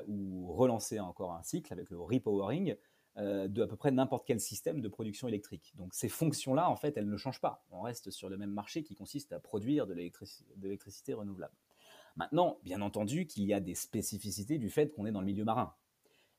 [0.07, 2.77] ou relancer encore un cycle avec le repowering
[3.19, 5.73] euh, de à peu près n'importe quel système de production électrique.
[5.77, 7.65] Donc ces fonctions-là, en fait, elles ne changent pas.
[7.71, 11.55] On reste sur le même marché qui consiste à produire de l'électricité renouvelable.
[12.17, 15.45] Maintenant, bien entendu qu'il y a des spécificités du fait qu'on est dans le milieu
[15.45, 15.75] marin.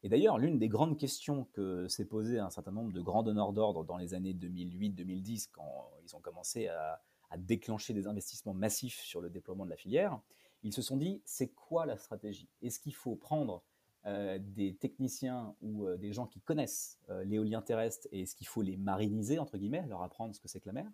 [0.04, 3.54] Et d'ailleurs, l'une des grandes questions que s'est posée un certain nombre de grands donneurs
[3.54, 7.02] d'ordre dans les années 2008-2010, quand ils ont commencé à,
[7.32, 10.20] à, déclencher des investissements massifs sur le déploiement de la filière,
[10.64, 12.50] ils se sont dit, c'est quoi la stratégie?
[12.62, 13.64] Est-ce qu'il faut prendre
[14.08, 18.48] euh, des techniciens ou euh, des gens qui connaissent euh, l'éolien terrestre et est-ce qu'il
[18.48, 20.90] faut les mariniser, entre guillemets, leur apprendre ce que c'est que la mer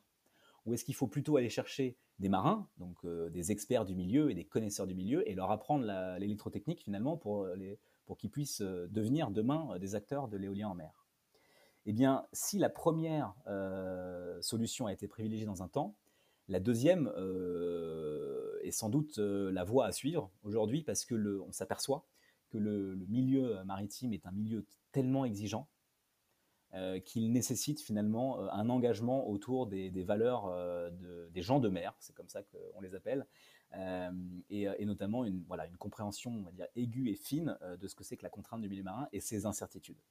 [0.65, 4.33] Ou est-ce qu'il faut plutôt aller chercher des marins, donc des experts du milieu et
[4.33, 5.85] des connaisseurs du milieu, et leur apprendre
[6.17, 7.47] l'électrotechnique finalement pour,
[8.05, 11.05] pour qu'ils puissent devenir demain des acteurs de l'éolien en mer?
[11.85, 13.33] Eh bien, si la première
[14.41, 15.95] solution a été privilégiée dans un temps,
[16.47, 17.11] la deuxième
[18.63, 22.05] est sans doute la voie à suivre aujourd'hui parce que le, on s'aperçoit
[22.53, 25.67] que le, milieu maritime est un milieu tellement exigeant
[27.05, 30.51] qu'il nécessite finalement un engagement autour des, valeurs
[31.29, 33.27] des gens de mer, c'est comme ça qu'on les appelle,
[34.49, 38.03] et, notamment une, voilà, une compréhension on va dire, aiguë et fine de ce que
[38.03, 40.01] c'est que la contrainte du milieu marin et ses incertitudes.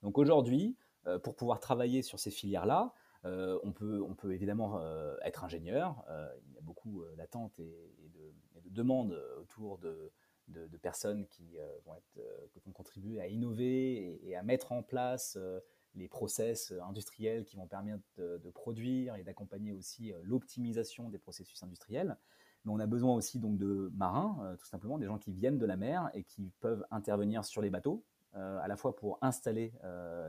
[0.00, 0.74] Donc aujourd'hui,
[1.22, 2.94] pour pouvoir travailler sur ces filières-là,
[3.24, 4.80] on, peut, on peut évidemment
[5.20, 6.02] être ingénieur.
[6.48, 8.32] il y a beaucoup d'attentes et, de,
[8.70, 10.12] demandes autour de,
[10.48, 14.82] de, personnes qui, euh, vont être, euh, vont contribuer à innover et, à mettre en
[14.82, 15.60] place euh,
[15.94, 22.16] les process industriels qui vont permettre de, produire et d'accompagner aussi l'optimisation des processus industriels.
[22.64, 25.66] Mais on a besoin aussi donc de marins, tout simplement, des gens qui viennent de
[25.66, 28.04] la mer et qui peuvent intervenir sur les bateaux,
[28.34, 29.72] à la fois pour installer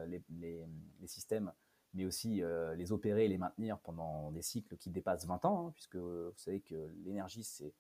[0.08, 0.66] les,
[1.06, 1.52] systèmes,
[1.94, 2.42] mais aussi
[2.76, 6.34] les opérer et les maintenir pendant des cycles qui dépassent 20 ans, hein, puisque vous
[6.38, 7.74] savez que l'énergie, c'est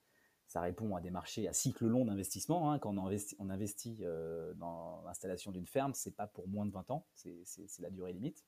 [0.50, 2.72] ça répond à des marchés à cycle long d'investissement.
[2.72, 2.80] Hein.
[2.80, 7.06] Quand on investit, euh, dans l'installation d'une ferme, c'est pas pour moins de 20 ans,
[7.14, 7.46] c'est
[7.80, 8.44] la durée limite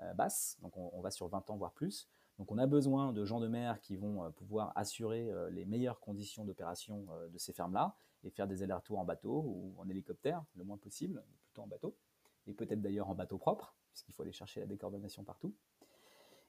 [0.00, 0.58] euh, basse.
[0.62, 2.08] Donc on, va sur 20 ans, voire plus.
[2.40, 6.00] Donc on a besoin de gens de mer qui vont euh, pouvoir assurer les meilleures
[6.00, 7.94] conditions d'opération de ces fermes-là
[8.24, 11.96] et faire des allers-retours en bateau ou en hélicoptère, le moins possible, plutôt en bateau,
[12.48, 15.54] et peut-être d'ailleurs en bateau propre, puisqu'il faut aller chercher la décarbonation partout.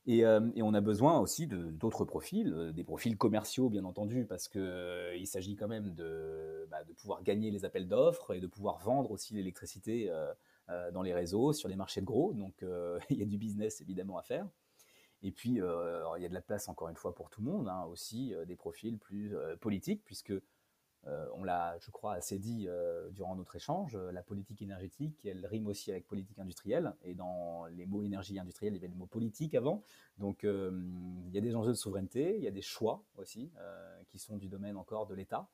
[0.10, 4.48] Euh, et, on a besoin aussi d'autres profils, euh, des profils commerciaux bien entendu, parce
[4.48, 5.94] qu'il euh, s'agit quand même
[6.69, 10.11] bah, de, pouvoir gagner les appels d'offres et de pouvoir vendre aussi l'électricité
[10.94, 12.34] dans les réseaux, sur les marchés de gros.
[12.34, 12.64] Donc
[13.10, 14.48] il y a du business évidemment à faire.
[15.22, 17.68] Et puis il y a de la place encore une fois pour tout le monde,
[17.68, 20.34] hein, aussi des profils plus politiques, puisque
[21.07, 25.26] euh, on l'a, je crois, assez dit euh, durant notre échange, euh, la politique énergétique,
[25.26, 26.93] elle rime aussi avec politique industrielle.
[27.03, 29.84] Et dans les mots énergie industrielle, il y avait le mot politique avant.
[30.17, 33.51] Donc il y a des enjeux de souveraineté, il y a des choix aussi
[34.07, 35.47] qui sont du domaine encore de l'État,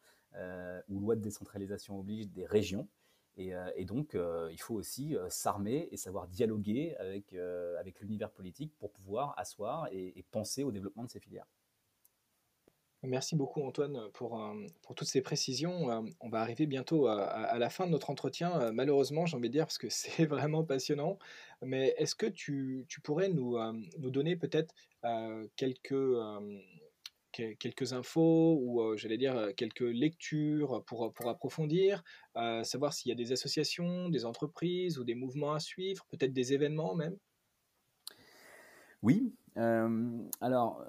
[0.90, 2.88] où loi de décentralisation oblige des régions.
[3.38, 4.18] Et, donc,
[4.52, 7.34] il faut aussi s'armer et savoir dialoguer avec,
[7.80, 11.48] avec l'univers politique pour pouvoir asseoir et penser au développement de ces filières.
[13.08, 15.92] Merci beaucoup Antoine pour, euh, pour toutes ces précisions.
[15.92, 19.50] Euh, on va arriver bientôt à, la fin de notre entretien, euh, malheureusement j'ai envie
[19.50, 21.18] de dire, parce que c'est vraiment passionnant.
[21.62, 23.58] Mais est-ce que tu, pourrais nous,
[24.00, 24.74] nous donner peut-être
[25.56, 25.96] quelques,
[27.32, 32.04] quelques infos ou j'allais dire quelques lectures pour, pour approfondir,
[32.64, 36.54] savoir s'il y a des associations, des entreprises ou des mouvements à suivre, peut-être des
[36.54, 37.18] événements même?
[39.02, 40.86] Oui, alors,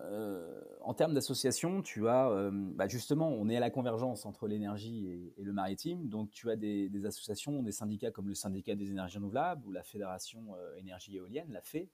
[0.81, 5.43] en termes d'association, tu as bah, justement, on est à la convergence entre l'énergie et,
[5.43, 6.09] le maritime.
[6.09, 9.83] Donc, tu as des, associations, des syndicats comme le syndicat des énergies renouvelables ou la
[9.83, 11.89] fédération énergie éolienne, la FE,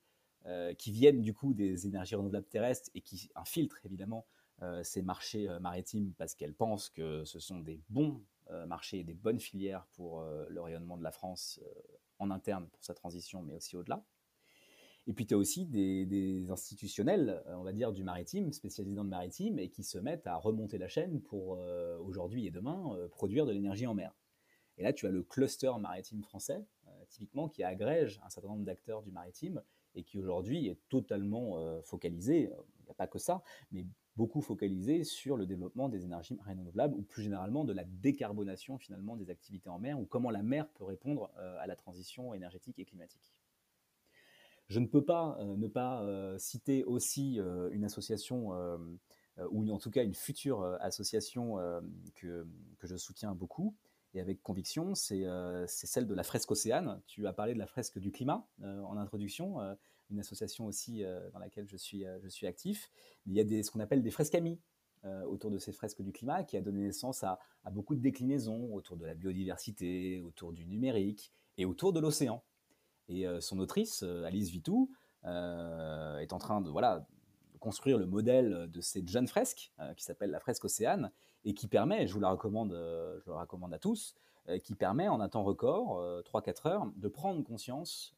[0.79, 4.27] qui viennent du coup des énergies renouvelables terrestres et qui infiltrent évidemment
[4.83, 8.23] ces marchés maritimes parce qu'elles pensent que ce sont des bons
[8.67, 11.61] marchés et des bonnes filières pour le rayonnement de la France
[12.19, 14.03] en interne pour sa transition, mais aussi au-delà.
[15.09, 19.03] Et puis tu as aussi des, institutionnels, euh, on va dire, du maritime, spécialisés dans
[19.03, 22.95] le maritime, et qui se mettent à remonter la chaîne pour euh, aujourd'hui et demain
[22.95, 24.15] euh, produire de l'énergie en mer.
[24.79, 26.65] Et là, tu as le cluster maritime français,
[27.11, 29.63] typiquement, qui agrège un certain nombre d'acteurs du maritime
[29.95, 33.85] et qui aujourd'hui est totalement focalisé, il n'y a pas que ça, mais
[34.17, 39.15] beaucoup focalisé sur le développement des énergies renouvelables ou plus généralement de la décarbonation finalement
[39.15, 42.87] des activités en mer ou comment la mer peut répondre à la transition énergétique et
[42.87, 43.35] climatique.
[44.69, 48.51] Je ne peux pas euh, ne pas euh, citer aussi euh, une association,
[49.51, 51.57] ou en tout cas une future association
[52.15, 52.47] que,
[52.79, 53.75] que, je soutiens beaucoup
[54.13, 55.25] et avec conviction, c'est
[55.67, 57.01] celle de la fresque Océane.
[57.07, 59.59] Tu as parlé de la fresque du climat en introduction,
[60.11, 61.03] une association aussi
[61.33, 62.91] dans laquelle je suis, je suis actif.
[63.25, 64.61] Il y a des, ce qu'on appelle des fresques amies,
[65.27, 67.41] autour de ces fresques du climat qui a donné naissance à,
[67.73, 72.45] beaucoup de déclinaisons autour de la biodiversité, autour du numérique et autour de l'océan.
[73.13, 74.91] Et euh, son autrice, euh, Alice Vitou,
[75.25, 76.71] euh, est en train de
[77.61, 81.13] construire le modèle de cette jeune fresque qui s'appelle la fresque Océane
[81.45, 84.17] et qui permet, je vous la recommande, je le recommande à tous,
[84.65, 88.17] qui permet en un temps record, 3-4 heures, de prendre conscience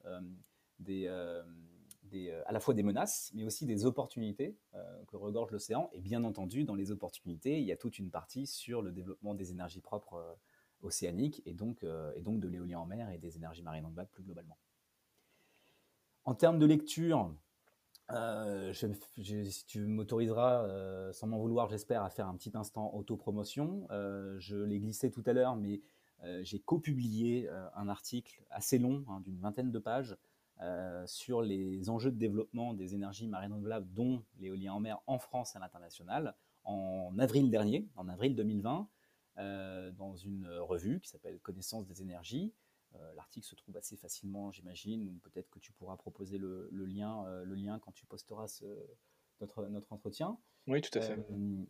[0.79, 4.57] des, à la fois des menaces, mais aussi des opportunités
[5.09, 5.91] que regorge l'océan.
[5.93, 9.35] Et bien entendu, dans les opportunités, il y a toute une partie sur le développement
[9.35, 10.39] des énergies propres
[10.81, 11.85] océaniques et donc,
[12.17, 14.57] et donc de l'éolien en mer et des énergies marines renouvelables plus globalement.
[16.27, 17.35] En termes de lecture,
[18.11, 23.87] euh, si tu m'autoriseras, euh, sans m'en vouloir, j'espère, à faire un petit instant autopromotion.
[23.91, 25.83] Euh, je l'ai glissé tout à l'heure, mais
[26.41, 30.17] j'ai copublié un article assez long, hein, d'une vingtaine de pages,
[31.05, 35.55] sur les enjeux de développement des énergies marines renouvelables, dont l'éolien en mer en France
[35.55, 38.89] et à l'international, en avril dernier, en avril 2020,
[39.37, 42.55] dans une revue qui s'appelle Connaissance des énergies,
[43.15, 45.19] L'article se trouve assez facilement, j'imagine.
[45.21, 48.63] Peut-être que tu pourras proposer le, lien, le lien quand tu posteras
[49.41, 50.39] notre, notre entretien.
[50.67, 51.19] Oui, tout à fait.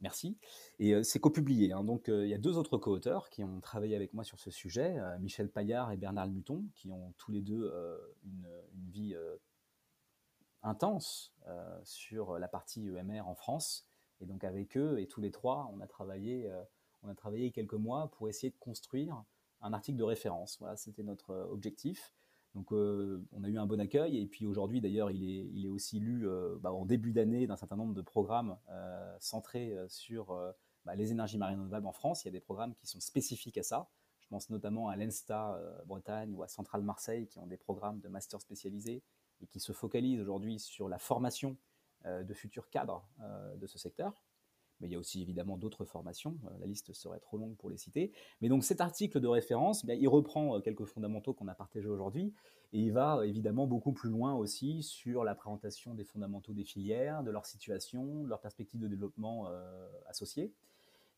[0.01, 0.39] merci.
[0.79, 1.73] Et c'est copublié.
[1.73, 1.83] Hein.
[1.83, 4.97] donc, il y a deux autres co-auteurs qui ont travaillé avec moi sur ce mujet,
[5.21, 7.73] Michel Paillard et Bernard Muton, qui ont tous les deux
[8.25, 9.17] une, une, vie
[10.63, 11.35] intense
[11.83, 13.89] sur la partie EMR en France.
[14.21, 16.53] Et donc, avec eux et tous les trois, on a travaillé,
[17.03, 19.25] on a travaillé quelques mois pour essayer de construire
[19.65, 20.59] un article de référence.
[20.61, 22.15] Voilà, c'était notre objectif.
[22.55, 25.67] Donc euh, on a eu un bon accueil et puis aujourd'hui d'ailleurs il est, il
[25.67, 29.77] est aussi lu euh, bah, en début d'année d'un certain nombre de programmes euh, centrés
[29.89, 30.27] sur
[30.85, 32.25] bah, les énergies marines renouvelables en France.
[32.25, 33.89] Il y a des programmes qui sont spécifiques à ça.
[34.21, 38.09] Je pense notamment à l'ENSTA Bretagne ou à Centrale Marseille qui ont des programmes de
[38.09, 39.03] master spécialisés
[39.41, 41.57] et qui se focalisent aujourd'hui sur la formation
[42.05, 43.07] de futurs cadres
[43.57, 44.15] de ce secteur
[44.81, 47.71] mais il y a aussi évidemment d'autres formations, euh, la liste serait trop longue pour
[47.71, 48.13] les citer.
[48.41, 52.33] Mais donc cet article de référence, il reprend euh, quelques fondamentaux qu'on a partagés aujourd'hui,
[52.73, 56.65] et il va euh, évidemment beaucoup plus loin aussi sur la présentation des fondamentaux des
[56.65, 59.49] filières, de leur situation, de leurs perspectives de développement
[60.07, 60.53] associées.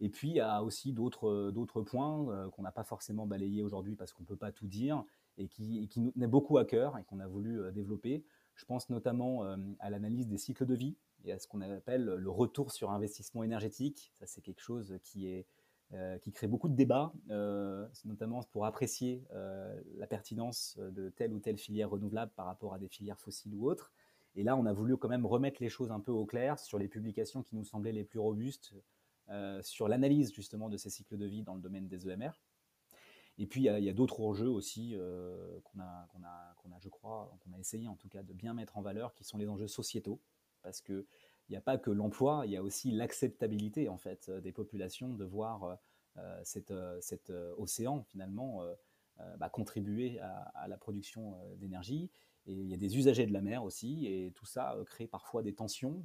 [0.00, 4.12] Et puis il y a aussi d'autres points qu'on n'a pas forcément balayés aujourd'hui parce
[4.12, 5.04] qu'on ne peut pas tout dire,
[5.38, 8.24] et qui nous tenaient beaucoup à cœur et qu'on a voulu développer.
[8.54, 9.42] Je pense notamment
[9.80, 10.96] à l'analyse des cycles de vie,
[11.27, 14.12] et à ce qu'on appelle le retour sur investissement énergétique.
[14.15, 15.47] Ça, c'est quelque chose qui, est,
[15.93, 21.32] euh, qui crée beaucoup de débats, euh, notamment pour apprécier euh, la pertinence de telle
[21.32, 23.93] ou telle filière renouvelable par rapport à des filières fossiles ou autres.
[24.36, 26.78] Et là, on a voulu quand même remettre les choses un peu au clair sur
[26.78, 28.74] les publications qui nous semblaient les plus robustes,
[29.62, 32.31] sur l'analyse justement de ces cycles de vie dans le domaine des EMR.
[33.39, 34.94] Et puis, il y a, d'autres enjeux aussi
[35.65, 38.32] qu'on a, qu'on a, qu'on a, je crois, qu'on a essayé en tout cas de
[38.32, 40.20] bien mettre en valeur, qui sont les enjeux sociétaux
[40.66, 41.05] parce qu'il
[41.48, 45.24] n'y a pas que l'emploi, il y a aussi l'acceptabilité en fait des populations de
[45.24, 45.74] voir euh,
[46.18, 48.64] euh, cet, euh, océan finalement
[49.38, 52.10] bah, contribuer à, la production d'énergie.
[52.47, 55.43] Et il y a des usagers de la mer aussi, et tout ça crée parfois
[55.43, 56.02] des tensions.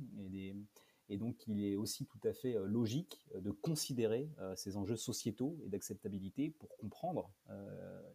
[1.09, 5.67] Et, donc il est aussi tout à fait logique de considérer ces enjeux sociétaux et
[5.67, 7.29] d'acceptabilité pour comprendre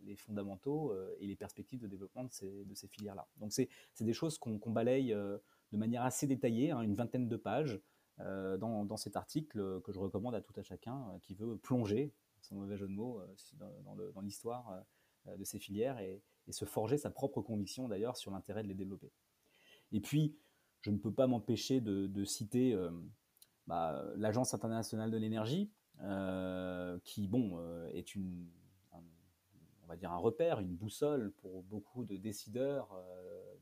[0.05, 3.28] les fondamentaux et les perspectives de développement de ces filières-là.
[3.36, 3.68] Donc c'est
[4.01, 5.14] des choses qu'on balaye
[5.72, 7.80] de manière assez détaillée, hein, une vingtaine de pages,
[8.20, 12.14] euh, dans, cet article que je recommande à tout à chacun euh, qui veut plonger,
[12.40, 14.84] sans mauvais jeu de mots, euh, dans, l'histoire
[15.26, 19.10] de ces filières et, se forger sa propre conviction d'ailleurs sur l'intérêt de les développer.
[19.90, 20.36] Et puis,
[20.80, 22.78] je ne peux pas m'empêcher de, citer
[23.66, 25.72] bah, l'Agence internationale de l'énergie,
[27.02, 28.47] qui bon, est une,
[28.93, 32.97] on va dire un repère, une boussole pour beaucoup de décideurs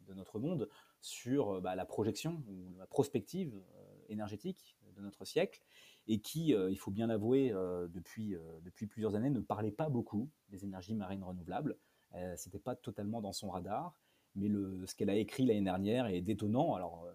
[0.07, 0.69] de notre monde
[1.01, 5.63] sur euh, bah, la projection ou la prospective euh, énergétique de notre siècle
[6.07, 7.51] et qui, euh, il faut bien l'avouer,
[7.89, 11.77] depuis, depuis plusieurs années ne parlait pas beaucoup des énergies marines renouvelables.
[12.13, 13.99] Ce n'était pas totalement dans son radar,
[14.37, 16.75] mais le, ce qu'elle a écrit l'année dernière est détonnant.
[16.75, 17.09] Alors,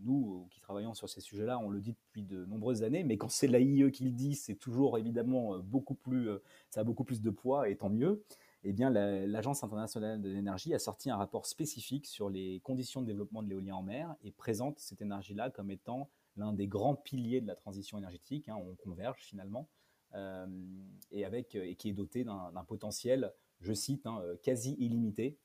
[0.00, 3.28] nous qui travaillons sur ces sujets-là, on le dit depuis de nombreuses années, mais quand
[3.28, 6.30] c'est l'AIE qui le dit, c'est toujours évidemment beaucoup plus,
[6.70, 8.24] ça a beaucoup plus de poids et tant mieux
[8.64, 13.06] eh bien, l'Agence internationale de l'énergie a sorti un rapport spécifique sur les conditions de
[13.06, 17.40] développement de l'éolien en mer et présente cette énergie-là comme étant l'un des grands piliers
[17.40, 18.48] de la transition énergétique.
[18.48, 19.68] Hein, on converge finalement,
[20.14, 20.46] euh,
[21.10, 25.38] et, avec, et qui est doté d'un potentiel, je cite, hein, quasi illimité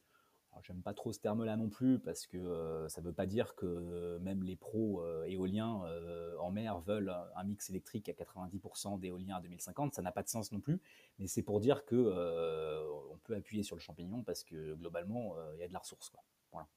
[0.62, 3.56] J'aime pas trop ce terme-là non plus parce que euh, ça ne veut pas dire
[3.56, 5.82] que euh, même les pros euh, éoliens
[6.40, 9.94] en mer veulent un mix électrique à 90% d'éoliens à 2050.
[9.94, 10.80] Ça n'a pas de sens non plus,
[11.20, 15.60] mais c'est pour dire que on peut appuyer sur le champignon parce que globalement il
[15.60, 16.12] y a de la ressource.
[16.52, 16.68] Voilà.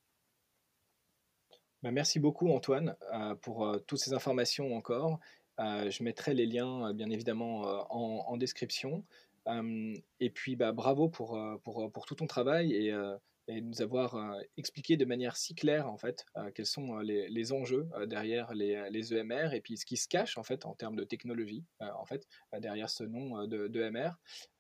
[1.82, 2.97] Bah, merci beaucoup Antoine
[3.43, 5.20] pour toutes ces informations encore.
[5.59, 9.05] je mettrai les liens bien évidemment en, description.
[9.47, 12.93] et puis bah, bravo pour, pour, pour, tout ton travail et
[13.48, 17.02] et nous avoir euh, expliqué de manière si claire en fait euh, quels sont euh,
[17.02, 20.97] les, enjeux derrière les, EMR et puis ce qui se cache en fait en termes
[20.97, 22.27] de technologie en fait
[22.60, 24.10] derrière ce nom de, EMR.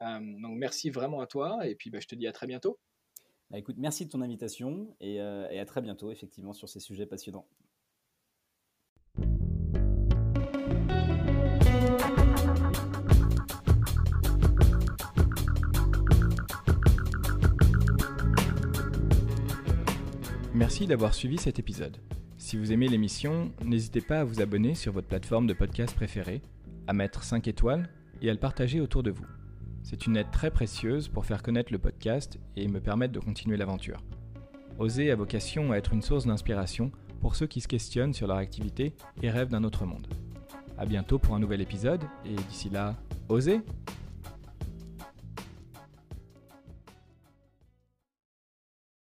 [0.00, 2.78] donc merci vraiment à toi et puis bah, je te dis à très bientôt.
[3.50, 7.46] Bah, écoute, merci de ton invitation et à très bientôt effectivement sur ces sujets passionnants.
[20.56, 21.98] Merci d'avoir suivi cet épisode.
[22.38, 26.40] Si vous aimez l'émission, n'hésitez pas à vous abonner sur votre plateforme de podcast préférée,
[26.86, 27.90] à mettre 5 étoiles
[28.22, 29.26] et à le partager autour de vous.
[29.82, 33.58] C'est une aide très précieuse pour faire connaître le podcast et me permettre de continuer
[33.58, 34.02] l'aventure.
[34.78, 38.38] Oser a vocation à être une source d'inspiration pour ceux qui se questionnent sur leur
[38.38, 40.06] activité et rêvent d'un autre monde.
[40.78, 42.96] A bientôt pour un nouvel épisode et d'ici là,
[43.28, 43.60] osez